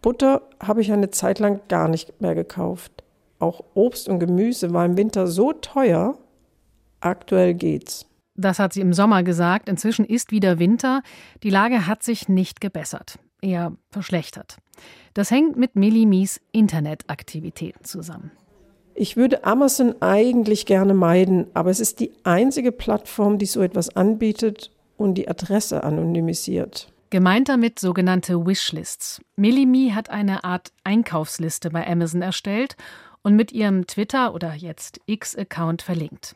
Butter 0.02 0.42
habe 0.62 0.82
ich 0.82 0.92
eine 0.92 1.10
Zeit 1.10 1.40
lang 1.40 1.60
gar 1.68 1.88
nicht 1.88 2.20
mehr 2.20 2.36
gekauft. 2.36 3.02
Auch 3.40 3.64
Obst 3.74 4.08
und 4.08 4.20
Gemüse 4.20 4.72
war 4.72 4.86
im 4.86 4.96
Winter 4.96 5.26
so 5.26 5.52
teuer. 5.52 6.16
Aktuell 7.00 7.54
geht's. 7.54 8.06
Das 8.36 8.58
hat 8.58 8.72
sie 8.72 8.80
im 8.80 8.92
Sommer 8.92 9.22
gesagt. 9.22 9.68
Inzwischen 9.68 10.04
ist 10.04 10.30
wieder 10.30 10.58
Winter. 10.58 11.02
Die 11.42 11.50
Lage 11.50 11.86
hat 11.86 12.02
sich 12.02 12.28
nicht 12.28 12.60
gebessert, 12.60 13.18
eher 13.40 13.72
verschlechtert. 13.90 14.58
Das 15.14 15.30
hängt 15.30 15.56
mit 15.56 15.76
Millimis 15.76 16.40
Internetaktivitäten 16.52 17.84
zusammen. 17.84 18.30
Ich 18.94 19.16
würde 19.16 19.44
Amazon 19.44 19.94
eigentlich 20.00 20.64
gerne 20.64 20.94
meiden, 20.94 21.46
aber 21.54 21.70
es 21.70 21.80
ist 21.80 22.00
die 22.00 22.12
einzige 22.24 22.72
Plattform, 22.72 23.38
die 23.38 23.46
so 23.46 23.62
etwas 23.62 23.94
anbietet 23.94 24.70
und 24.96 25.14
die 25.14 25.28
Adresse 25.28 25.84
anonymisiert. 25.84 26.90
Gemeint 27.10 27.48
damit 27.48 27.78
sogenannte 27.78 28.46
Wishlists. 28.46 29.20
Millimi 29.36 29.92
hat 29.94 30.10
eine 30.10 30.44
Art 30.44 30.72
Einkaufsliste 30.82 31.70
bei 31.70 31.86
Amazon 31.86 32.22
erstellt 32.22 32.76
und 33.22 33.36
mit 33.36 33.52
ihrem 33.52 33.86
Twitter 33.86 34.34
oder 34.34 34.54
jetzt 34.54 35.00
X-Account 35.06 35.82
verlinkt. 35.82 36.34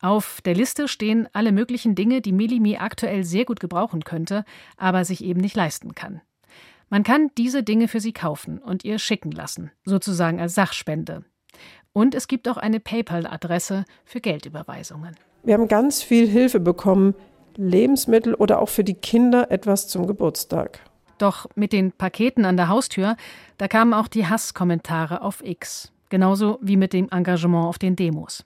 Auf 0.00 0.40
der 0.44 0.54
Liste 0.54 0.88
stehen 0.88 1.28
alle 1.32 1.52
möglichen 1.52 1.94
Dinge, 1.94 2.20
die 2.20 2.32
Millimi 2.32 2.76
aktuell 2.76 3.24
sehr 3.24 3.44
gut 3.44 3.60
gebrauchen 3.60 4.04
könnte, 4.04 4.44
aber 4.76 5.04
sich 5.04 5.24
eben 5.24 5.40
nicht 5.40 5.56
leisten 5.56 5.94
kann. 5.94 6.20
Man 6.88 7.02
kann 7.02 7.30
diese 7.36 7.62
Dinge 7.62 7.88
für 7.88 8.00
sie 8.00 8.12
kaufen 8.12 8.58
und 8.58 8.84
ihr 8.84 8.98
schicken 8.98 9.32
lassen, 9.32 9.72
sozusagen 9.84 10.40
als 10.40 10.54
Sachspende. 10.54 11.24
Und 11.92 12.14
es 12.14 12.28
gibt 12.28 12.46
auch 12.48 12.58
eine 12.58 12.78
PayPal-Adresse 12.78 13.84
für 14.04 14.20
Geldüberweisungen. 14.20 15.16
Wir 15.42 15.54
haben 15.54 15.68
ganz 15.68 16.02
viel 16.02 16.28
Hilfe 16.28 16.60
bekommen, 16.60 17.14
Lebensmittel 17.56 18.34
oder 18.34 18.60
auch 18.60 18.68
für 18.68 18.84
die 18.84 18.94
Kinder 18.94 19.50
etwas 19.50 19.88
zum 19.88 20.06
Geburtstag. 20.06 20.80
Doch 21.18 21.46
mit 21.54 21.72
den 21.72 21.92
Paketen 21.92 22.44
an 22.44 22.58
der 22.58 22.68
Haustür, 22.68 23.16
da 23.56 23.66
kamen 23.66 23.94
auch 23.94 24.08
die 24.08 24.26
Hasskommentare 24.26 25.22
auf 25.22 25.42
X, 25.42 25.90
genauso 26.10 26.58
wie 26.60 26.76
mit 26.76 26.92
dem 26.92 27.08
Engagement 27.08 27.66
auf 27.66 27.78
den 27.78 27.96
Demos. 27.96 28.44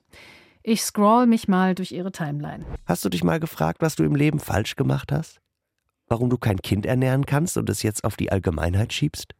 Ich 0.63 0.83
scroll 0.83 1.25
mich 1.25 1.47
mal 1.47 1.73
durch 1.73 1.91
ihre 1.91 2.11
Timeline. 2.11 2.65
Hast 2.85 3.03
du 3.03 3.09
dich 3.09 3.23
mal 3.23 3.39
gefragt, 3.39 3.81
was 3.81 3.95
du 3.95 4.03
im 4.03 4.15
Leben 4.15 4.39
falsch 4.39 4.75
gemacht 4.75 5.11
hast? 5.11 5.41
Warum 6.07 6.29
du 6.29 6.37
kein 6.37 6.61
Kind 6.61 6.85
ernähren 6.85 7.25
kannst 7.25 7.57
und 7.57 7.69
es 7.69 7.81
jetzt 7.83 8.03
auf 8.03 8.15
die 8.15 8.31
Allgemeinheit 8.31 8.93
schiebst? 8.93 9.33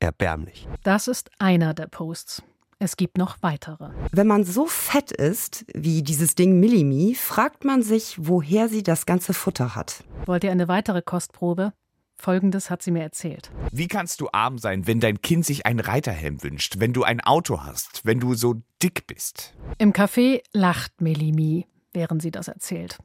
Erbärmlich. 0.00 0.66
Das 0.84 1.06
ist 1.06 1.30
einer 1.38 1.74
der 1.74 1.86
Posts. 1.86 2.42
Es 2.78 2.96
gibt 2.96 3.18
noch 3.18 3.36
weitere. 3.42 3.90
Wenn 4.10 4.26
man 4.26 4.44
so 4.44 4.66
fett 4.66 5.12
ist 5.12 5.64
wie 5.72 6.02
dieses 6.02 6.34
Ding 6.34 6.58
Millimi, 6.58 7.14
fragt 7.14 7.64
man 7.64 7.82
sich, 7.82 8.16
woher 8.18 8.68
sie 8.68 8.82
das 8.82 9.06
ganze 9.06 9.34
Futter 9.34 9.76
hat. 9.76 10.02
Wollt 10.24 10.44
ihr 10.44 10.50
eine 10.50 10.66
weitere 10.66 11.02
Kostprobe? 11.02 11.74
Folgendes 12.22 12.70
hat 12.70 12.82
sie 12.82 12.92
mir 12.92 13.02
erzählt. 13.02 13.50
Wie 13.72 13.88
kannst 13.88 14.20
du 14.20 14.28
arm 14.32 14.58
sein, 14.58 14.86
wenn 14.86 15.00
dein 15.00 15.20
Kind 15.22 15.44
sich 15.44 15.66
einen 15.66 15.80
Reiterhelm 15.80 16.42
wünscht, 16.44 16.76
wenn 16.78 16.92
du 16.92 17.02
ein 17.02 17.20
Auto 17.20 17.62
hast, 17.62 18.02
wenn 18.04 18.20
du 18.20 18.34
so 18.34 18.62
dick 18.80 19.08
bist? 19.08 19.54
Im 19.78 19.92
Café 19.92 20.40
lacht 20.52 21.00
Melimi, 21.00 21.66
während 21.92 22.22
sie 22.22 22.30
das 22.30 22.46
erzählt. 22.46 22.98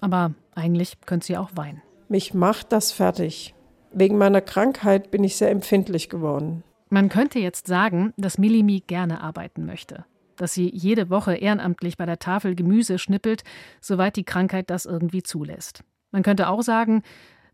Aber 0.00 0.34
eigentlich 0.56 1.00
könnte 1.06 1.26
sie 1.26 1.36
auch 1.36 1.50
weinen. 1.54 1.82
Mich 2.08 2.34
macht 2.34 2.72
das 2.72 2.90
fertig. 2.90 3.54
Wegen 3.92 4.18
meiner 4.18 4.40
Krankheit 4.40 5.12
bin 5.12 5.22
ich 5.22 5.36
sehr 5.36 5.52
empfindlich 5.52 6.08
geworden. 6.08 6.64
Man 6.90 7.08
könnte 7.08 7.38
jetzt 7.38 7.68
sagen, 7.68 8.12
dass 8.16 8.38
Milimi 8.38 8.82
gerne 8.84 9.20
arbeiten 9.20 9.66
möchte. 9.66 10.04
Dass 10.34 10.52
sie 10.52 10.68
jede 10.68 11.10
Woche 11.10 11.36
ehrenamtlich 11.36 11.96
bei 11.96 12.06
der 12.06 12.18
Tafel 12.18 12.56
Gemüse 12.56 12.98
schnippelt, 12.98 13.44
soweit 13.80 14.16
die 14.16 14.24
Krankheit 14.24 14.68
das 14.68 14.84
irgendwie 14.84 15.22
zulässt. 15.22 15.84
Man 16.10 16.22
könnte 16.22 16.48
auch 16.48 16.62
sagen, 16.62 17.02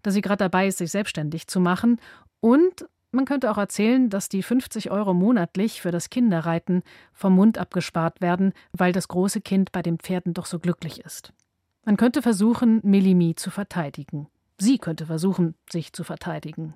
dass 0.03 0.15
sie 0.15 0.21
gerade 0.21 0.45
dabei 0.45 0.67
ist, 0.67 0.79
sich 0.79 0.91
selbstständig 0.91 1.47
zu 1.47 1.61
machen. 1.61 2.01
Und 2.41 2.87
man 3.13 3.25
könnte 3.25 3.51
auch 3.51 3.59
erzählen, 3.59 4.09
dass 4.09 4.29
die 4.29 4.43
50 4.43 4.91
Euro 4.91 5.15
monatlich 5.15 5.81
für 5.81 5.91
das 5.91 6.11
Kinderreiten 6.11 6.83
vom 7.13 7.35
Mund 7.35 7.59
abgespart 7.59 8.21
werden, 8.21 8.53
weil 8.73 8.93
das 8.93 9.09
große 9.09 9.41
Kind 9.41 9.73
bei 9.73 9.83
den 9.83 9.99
Pferden 9.99 10.33
doch 10.33 10.47
so 10.47 10.59
glücklich 10.59 11.01
ist. 11.01 11.33
Man 11.85 11.97
könnte 11.97 12.23
versuchen, 12.23 12.81
Melimi 12.85 13.35
zu 13.35 13.51
verteidigen. 13.51 14.29
Sie 14.59 14.79
könnte 14.79 15.07
versuchen, 15.07 15.55
sich 15.71 15.93
zu 15.93 16.05
verteidigen. 16.05 16.75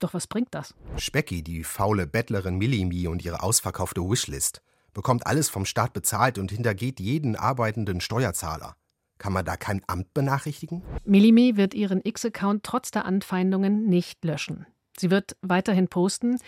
Doch 0.00 0.14
was 0.14 0.26
bringt 0.26 0.48
das? 0.54 0.74
Specki, 0.96 1.42
die 1.42 1.62
faule 1.62 2.06
Bettlerin 2.06 2.58
Millimi 2.58 3.06
und 3.06 3.24
ihre 3.24 3.42
ausverkaufte 3.42 4.02
Wishlist, 4.02 4.62
bekommt 4.92 5.26
alles 5.26 5.48
vom 5.48 5.64
Staat 5.64 5.92
bezahlt 5.92 6.38
und 6.38 6.50
hintergeht 6.50 7.00
jeden 7.00 7.36
arbeitenden 7.36 8.00
Steuerzahler. 8.00 8.74
Kann 9.20 9.34
man 9.34 9.44
da 9.44 9.58
kein 9.58 9.82
Amt 9.86 10.14
benachrichtigen? 10.14 10.82
Milimi 11.04 11.58
wird 11.58 11.74
ihren 11.74 12.00
X-Account 12.02 12.64
trotz 12.64 12.90
der 12.90 13.04
Anfeindungen 13.04 13.86
nicht 13.86 14.24
löschen. 14.24 14.66
Sie 14.96 15.10
wird 15.10 15.36
weiterhin 15.42 15.88
posten, 15.88 16.38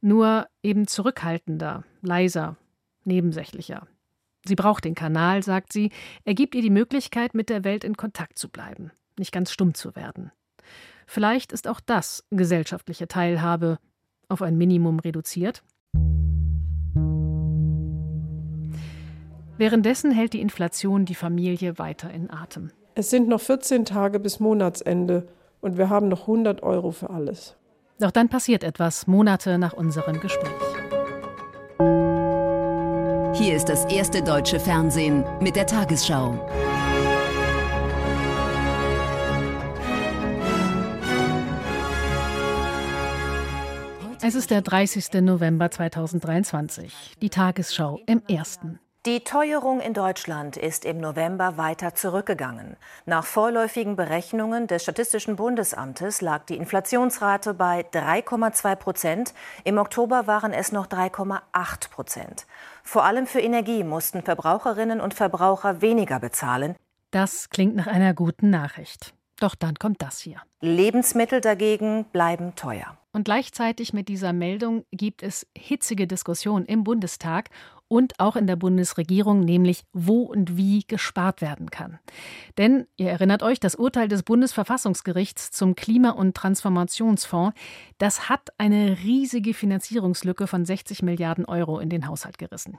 nur 0.00 0.48
eben 0.62 0.86
zurückhaltender, 0.86 1.84
leiser, 2.00 2.56
nebensächlicher. 3.04 3.86
Sie 4.46 4.54
braucht 4.54 4.86
den 4.86 4.94
Kanal, 4.94 5.42
sagt 5.42 5.74
sie. 5.74 5.90
Er 6.24 6.32
gibt 6.32 6.54
ihr 6.54 6.62
die 6.62 6.70
Möglichkeit, 6.70 7.34
mit 7.34 7.50
der 7.50 7.64
Welt 7.64 7.84
in 7.84 7.98
Kontakt 7.98 8.38
zu 8.38 8.48
bleiben, 8.48 8.92
nicht 9.18 9.32
ganz 9.32 9.52
stumm 9.52 9.74
zu 9.74 9.94
werden. 9.94 10.32
Vielleicht 11.06 11.52
ist 11.52 11.68
auch 11.68 11.80
das 11.80 12.24
gesellschaftliche 12.30 13.08
Teilhabe 13.08 13.78
auf 14.30 14.40
ein 14.40 14.56
Minimum 14.56 15.00
reduziert. 15.00 15.62
Währenddessen 19.62 20.10
hält 20.10 20.32
die 20.32 20.40
Inflation 20.40 21.04
die 21.04 21.14
Familie 21.14 21.78
weiter 21.78 22.10
in 22.10 22.32
Atem. 22.32 22.72
Es 22.96 23.10
sind 23.10 23.28
noch 23.28 23.40
14 23.40 23.84
Tage 23.84 24.18
bis 24.18 24.40
Monatsende 24.40 25.28
und 25.60 25.78
wir 25.78 25.88
haben 25.88 26.08
noch 26.08 26.22
100 26.22 26.64
Euro 26.64 26.90
für 26.90 27.10
alles. 27.10 27.54
Doch 28.00 28.10
dann 28.10 28.28
passiert 28.28 28.64
etwas 28.64 29.06
Monate 29.06 29.58
nach 29.58 29.72
unserem 29.72 30.18
Gespräch. 30.18 30.50
Hier 33.38 33.54
ist 33.54 33.68
das 33.68 33.84
erste 33.84 34.24
deutsche 34.24 34.58
Fernsehen 34.58 35.24
mit 35.40 35.54
der 35.54 35.68
Tagesschau. 35.68 36.44
Es 44.24 44.34
ist 44.34 44.50
der 44.50 44.62
30. 44.62 45.20
November 45.22 45.70
2023. 45.70 47.16
Die 47.22 47.30
Tagesschau 47.30 48.00
im 48.06 48.22
ersten. 48.26 48.80
Die 49.04 49.24
Teuerung 49.24 49.80
in 49.80 49.94
Deutschland 49.94 50.56
ist 50.56 50.84
im 50.84 50.98
November 50.98 51.56
weiter 51.56 51.92
zurückgegangen. 51.92 52.76
Nach 53.04 53.24
vorläufigen 53.24 53.96
Berechnungen 53.96 54.68
des 54.68 54.84
Statistischen 54.84 55.34
Bundesamtes 55.34 56.20
lag 56.20 56.44
die 56.44 56.56
Inflationsrate 56.56 57.52
bei 57.52 57.84
3,2 57.92 58.76
Prozent. 58.76 59.34
Im 59.64 59.78
Oktober 59.78 60.28
waren 60.28 60.52
es 60.52 60.70
noch 60.70 60.86
3,8 60.86 61.90
Prozent. 61.90 62.46
Vor 62.84 63.02
allem 63.02 63.26
für 63.26 63.40
Energie 63.40 63.82
mussten 63.82 64.22
Verbraucherinnen 64.22 65.00
und 65.00 65.14
Verbraucher 65.14 65.80
weniger 65.80 66.20
bezahlen. 66.20 66.76
Das 67.10 67.50
klingt 67.50 67.74
nach 67.74 67.88
einer 67.88 68.14
guten 68.14 68.50
Nachricht. 68.50 69.14
Doch 69.40 69.56
dann 69.56 69.74
kommt 69.80 70.00
das 70.00 70.20
hier. 70.20 70.40
Lebensmittel 70.60 71.40
dagegen 71.40 72.04
bleiben 72.12 72.54
teuer. 72.54 72.96
Und 73.14 73.24
gleichzeitig 73.24 73.92
mit 73.92 74.08
dieser 74.08 74.32
Meldung 74.32 74.86
gibt 74.90 75.22
es 75.22 75.46
hitzige 75.58 76.06
Diskussionen 76.06 76.64
im 76.64 76.84
Bundestag 76.84 77.50
und 77.92 78.18
auch 78.18 78.36
in 78.36 78.46
der 78.46 78.56
Bundesregierung, 78.56 79.40
nämlich 79.40 79.84
wo 79.92 80.22
und 80.22 80.56
wie 80.56 80.82
gespart 80.88 81.42
werden 81.42 81.70
kann. 81.70 81.98
Denn, 82.56 82.86
ihr 82.96 83.10
erinnert 83.10 83.42
euch, 83.42 83.60
das 83.60 83.74
Urteil 83.74 84.08
des 84.08 84.22
Bundesverfassungsgerichts 84.22 85.50
zum 85.50 85.74
Klima- 85.74 86.12
und 86.12 86.34
Transformationsfonds, 86.34 87.54
das 87.98 88.30
hat 88.30 88.48
eine 88.56 88.96
riesige 89.04 89.52
Finanzierungslücke 89.52 90.46
von 90.46 90.64
60 90.64 91.02
Milliarden 91.02 91.44
Euro 91.44 91.80
in 91.80 91.90
den 91.90 92.06
Haushalt 92.06 92.38
gerissen. 92.38 92.78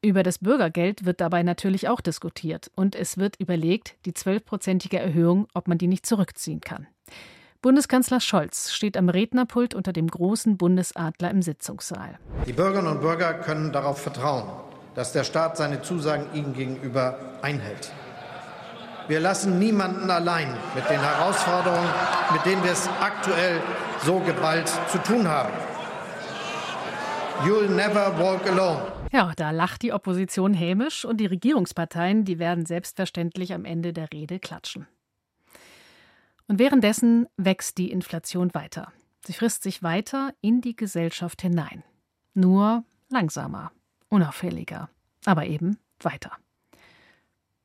Über 0.00 0.22
das 0.22 0.38
Bürgergeld 0.38 1.04
wird 1.04 1.20
dabei 1.20 1.42
natürlich 1.42 1.86
auch 1.88 2.00
diskutiert 2.00 2.70
und 2.74 2.94
es 2.94 3.18
wird 3.18 3.36
überlegt, 3.38 3.96
die 4.06 4.14
zwölfprozentige 4.14 4.98
Erhöhung, 4.98 5.46
ob 5.52 5.68
man 5.68 5.76
die 5.76 5.88
nicht 5.88 6.06
zurückziehen 6.06 6.62
kann. 6.62 6.86
Bundeskanzler 7.66 8.20
Scholz 8.20 8.70
steht 8.70 8.96
am 8.96 9.08
Rednerpult 9.08 9.74
unter 9.74 9.92
dem 9.92 10.06
großen 10.06 10.56
Bundesadler 10.56 11.32
im 11.32 11.42
Sitzungssaal. 11.42 12.16
Die 12.46 12.52
Bürgerinnen 12.52 12.92
und 12.92 13.00
Bürger 13.00 13.34
können 13.34 13.72
darauf 13.72 14.00
vertrauen, 14.00 14.44
dass 14.94 15.10
der 15.10 15.24
Staat 15.24 15.56
seine 15.56 15.82
Zusagen 15.82 16.32
ihnen 16.32 16.52
gegenüber 16.52 17.18
einhält. 17.42 17.90
Wir 19.08 19.18
lassen 19.18 19.58
niemanden 19.58 20.08
allein 20.10 20.56
mit 20.76 20.88
den 20.88 21.00
Herausforderungen, 21.00 21.88
mit 22.32 22.46
denen 22.46 22.62
wir 22.62 22.70
es 22.70 22.88
aktuell 23.00 23.60
so 24.04 24.20
geballt 24.20 24.68
zu 24.86 24.98
tun 24.98 25.26
haben. 25.26 25.52
You'll 27.44 27.68
never 27.68 28.16
walk 28.16 28.48
alone. 28.48 28.80
Ja, 29.10 29.32
da 29.34 29.50
lacht 29.50 29.82
die 29.82 29.92
Opposition 29.92 30.54
hämisch 30.54 31.04
und 31.04 31.16
die 31.16 31.26
Regierungsparteien, 31.26 32.24
die 32.24 32.38
werden 32.38 32.64
selbstverständlich 32.64 33.52
am 33.52 33.64
Ende 33.64 33.92
der 33.92 34.12
Rede 34.12 34.38
klatschen. 34.38 34.86
Und 36.48 36.58
währenddessen 36.58 37.26
wächst 37.36 37.78
die 37.78 37.90
Inflation 37.90 38.54
weiter. 38.54 38.92
Sie 39.24 39.32
frisst 39.32 39.62
sich 39.62 39.82
weiter 39.82 40.32
in 40.40 40.60
die 40.60 40.76
Gesellschaft 40.76 41.42
hinein. 41.42 41.82
Nur 42.34 42.84
langsamer, 43.08 43.72
unauffälliger, 44.08 44.88
aber 45.24 45.46
eben 45.46 45.78
weiter. 46.00 46.32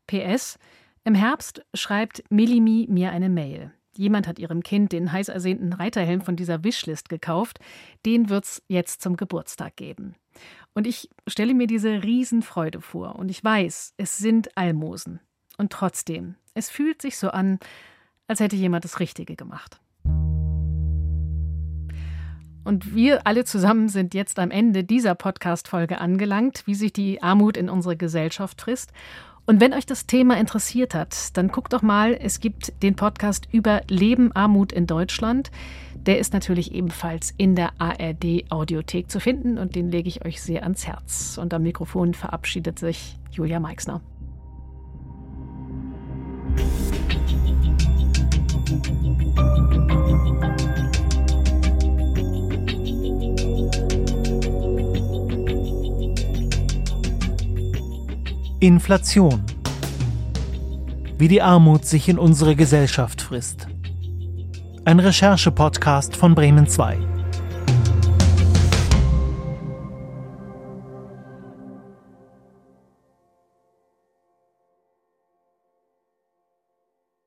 PS 0.08 0.58
Im 1.04 1.16
Herbst 1.16 1.64
schreibt 1.74 2.24
Milimi 2.30 2.88
mir 2.90 3.12
eine 3.12 3.30
Mail. 3.30 3.72
Jemand 3.96 4.28
hat 4.28 4.40
ihrem 4.40 4.64
Kind 4.64 4.94
den 4.94 5.12
heiß 5.12 5.28
ersehnten 5.30 5.74
Reiterhelm 5.74 6.22
von 6.22 6.36
dieser 6.36 6.64
Wishlist 6.64 7.10
gekauft. 7.10 7.60
Den 8.06 8.30
wird's 8.30 8.64
jetzt 8.68 9.02
zum 9.02 9.18
Geburtstag 9.18 9.76
geben. 9.76 10.16
Und 10.74 10.88
ich 10.88 11.10
stelle 11.28 11.54
mir 11.54 11.68
diese 11.68 12.04
Riesenfreude 12.04 12.82
vor. 12.82 13.18
Und 13.18 13.30
ich 13.30 13.44
weiß, 13.44 13.94
es 13.98 14.18
sind 14.18 14.58
Almosen. 14.58 15.20
Und 15.58 15.74
trotzdem, 15.74 16.36
es 16.54 16.70
fühlt 16.70 17.02
sich 17.02 17.18
so 17.18 17.30
an, 17.30 17.60
als 18.32 18.40
hätte 18.40 18.56
jemand 18.56 18.86
das 18.86 19.00
Richtige 19.00 19.36
gemacht. 19.36 19.80
Und 22.64 22.96
wir 22.96 23.28
alle 23.28 23.44
zusammen 23.44 23.90
sind 23.90 24.14
jetzt 24.14 24.40
am 24.40 24.52
Ende 24.52 24.86
dieser 24.86 25.16
Podcast-Folge 25.16 26.00
angelangt, 26.00 26.64
wie 26.66 26.76
sich 26.76 26.94
die 26.94 27.22
Armut 27.22 27.58
in 27.58 27.70
unsere 27.70 27.98
Gesellschaft 27.98 28.62
frisst. 28.62 28.94
Und 29.46 29.60
wenn 29.60 29.74
euch 29.74 29.86
das 29.86 30.06
Thema 30.06 30.38
interessiert 30.38 30.96
hat, 30.96 31.36
dann 31.36 31.50
guckt 31.50 31.74
doch 31.74 31.82
mal, 31.82 32.14
es 32.14 32.40
gibt 32.40 32.72
den 32.84 32.96
Podcast 32.96 33.50
über 33.52 33.82
Leben 33.90 34.32
Armut 34.32 34.72
in 34.72 34.88
Deutschland. 34.88 35.52
Der 35.96 36.20
ist 36.20 36.32
natürlich 36.32 36.74
ebenfalls 36.74 37.34
in 37.36 37.56
der 37.56 37.72
ARD 37.80 38.50
Audiothek 38.50 39.12
zu 39.12 39.20
finden 39.20 39.58
und 39.58 39.76
den 39.76 39.92
lege 39.92 40.08
ich 40.08 40.24
euch 40.24 40.42
sehr 40.42 40.64
ans 40.64 40.88
Herz. 40.88 41.38
Und 41.38 41.54
am 41.54 41.64
Mikrofon 41.64 42.14
verabschiedet 42.14 42.80
sich 42.80 43.20
Julia 43.32 43.60
Meixner. 43.60 44.02
Inflation. 58.64 59.44
Wie 61.18 61.28
die 61.28 61.42
Armut 61.42 61.84
sich 61.86 62.08
in 62.08 62.20
unsere 62.20 62.56
Gesellschaft 62.56 63.20
frisst. 63.20 63.68
Ein 64.86 65.00
Recherche-Podcast 65.00 66.16
von 66.16 66.36
Bremen 66.36 66.68
2. 66.68 67.21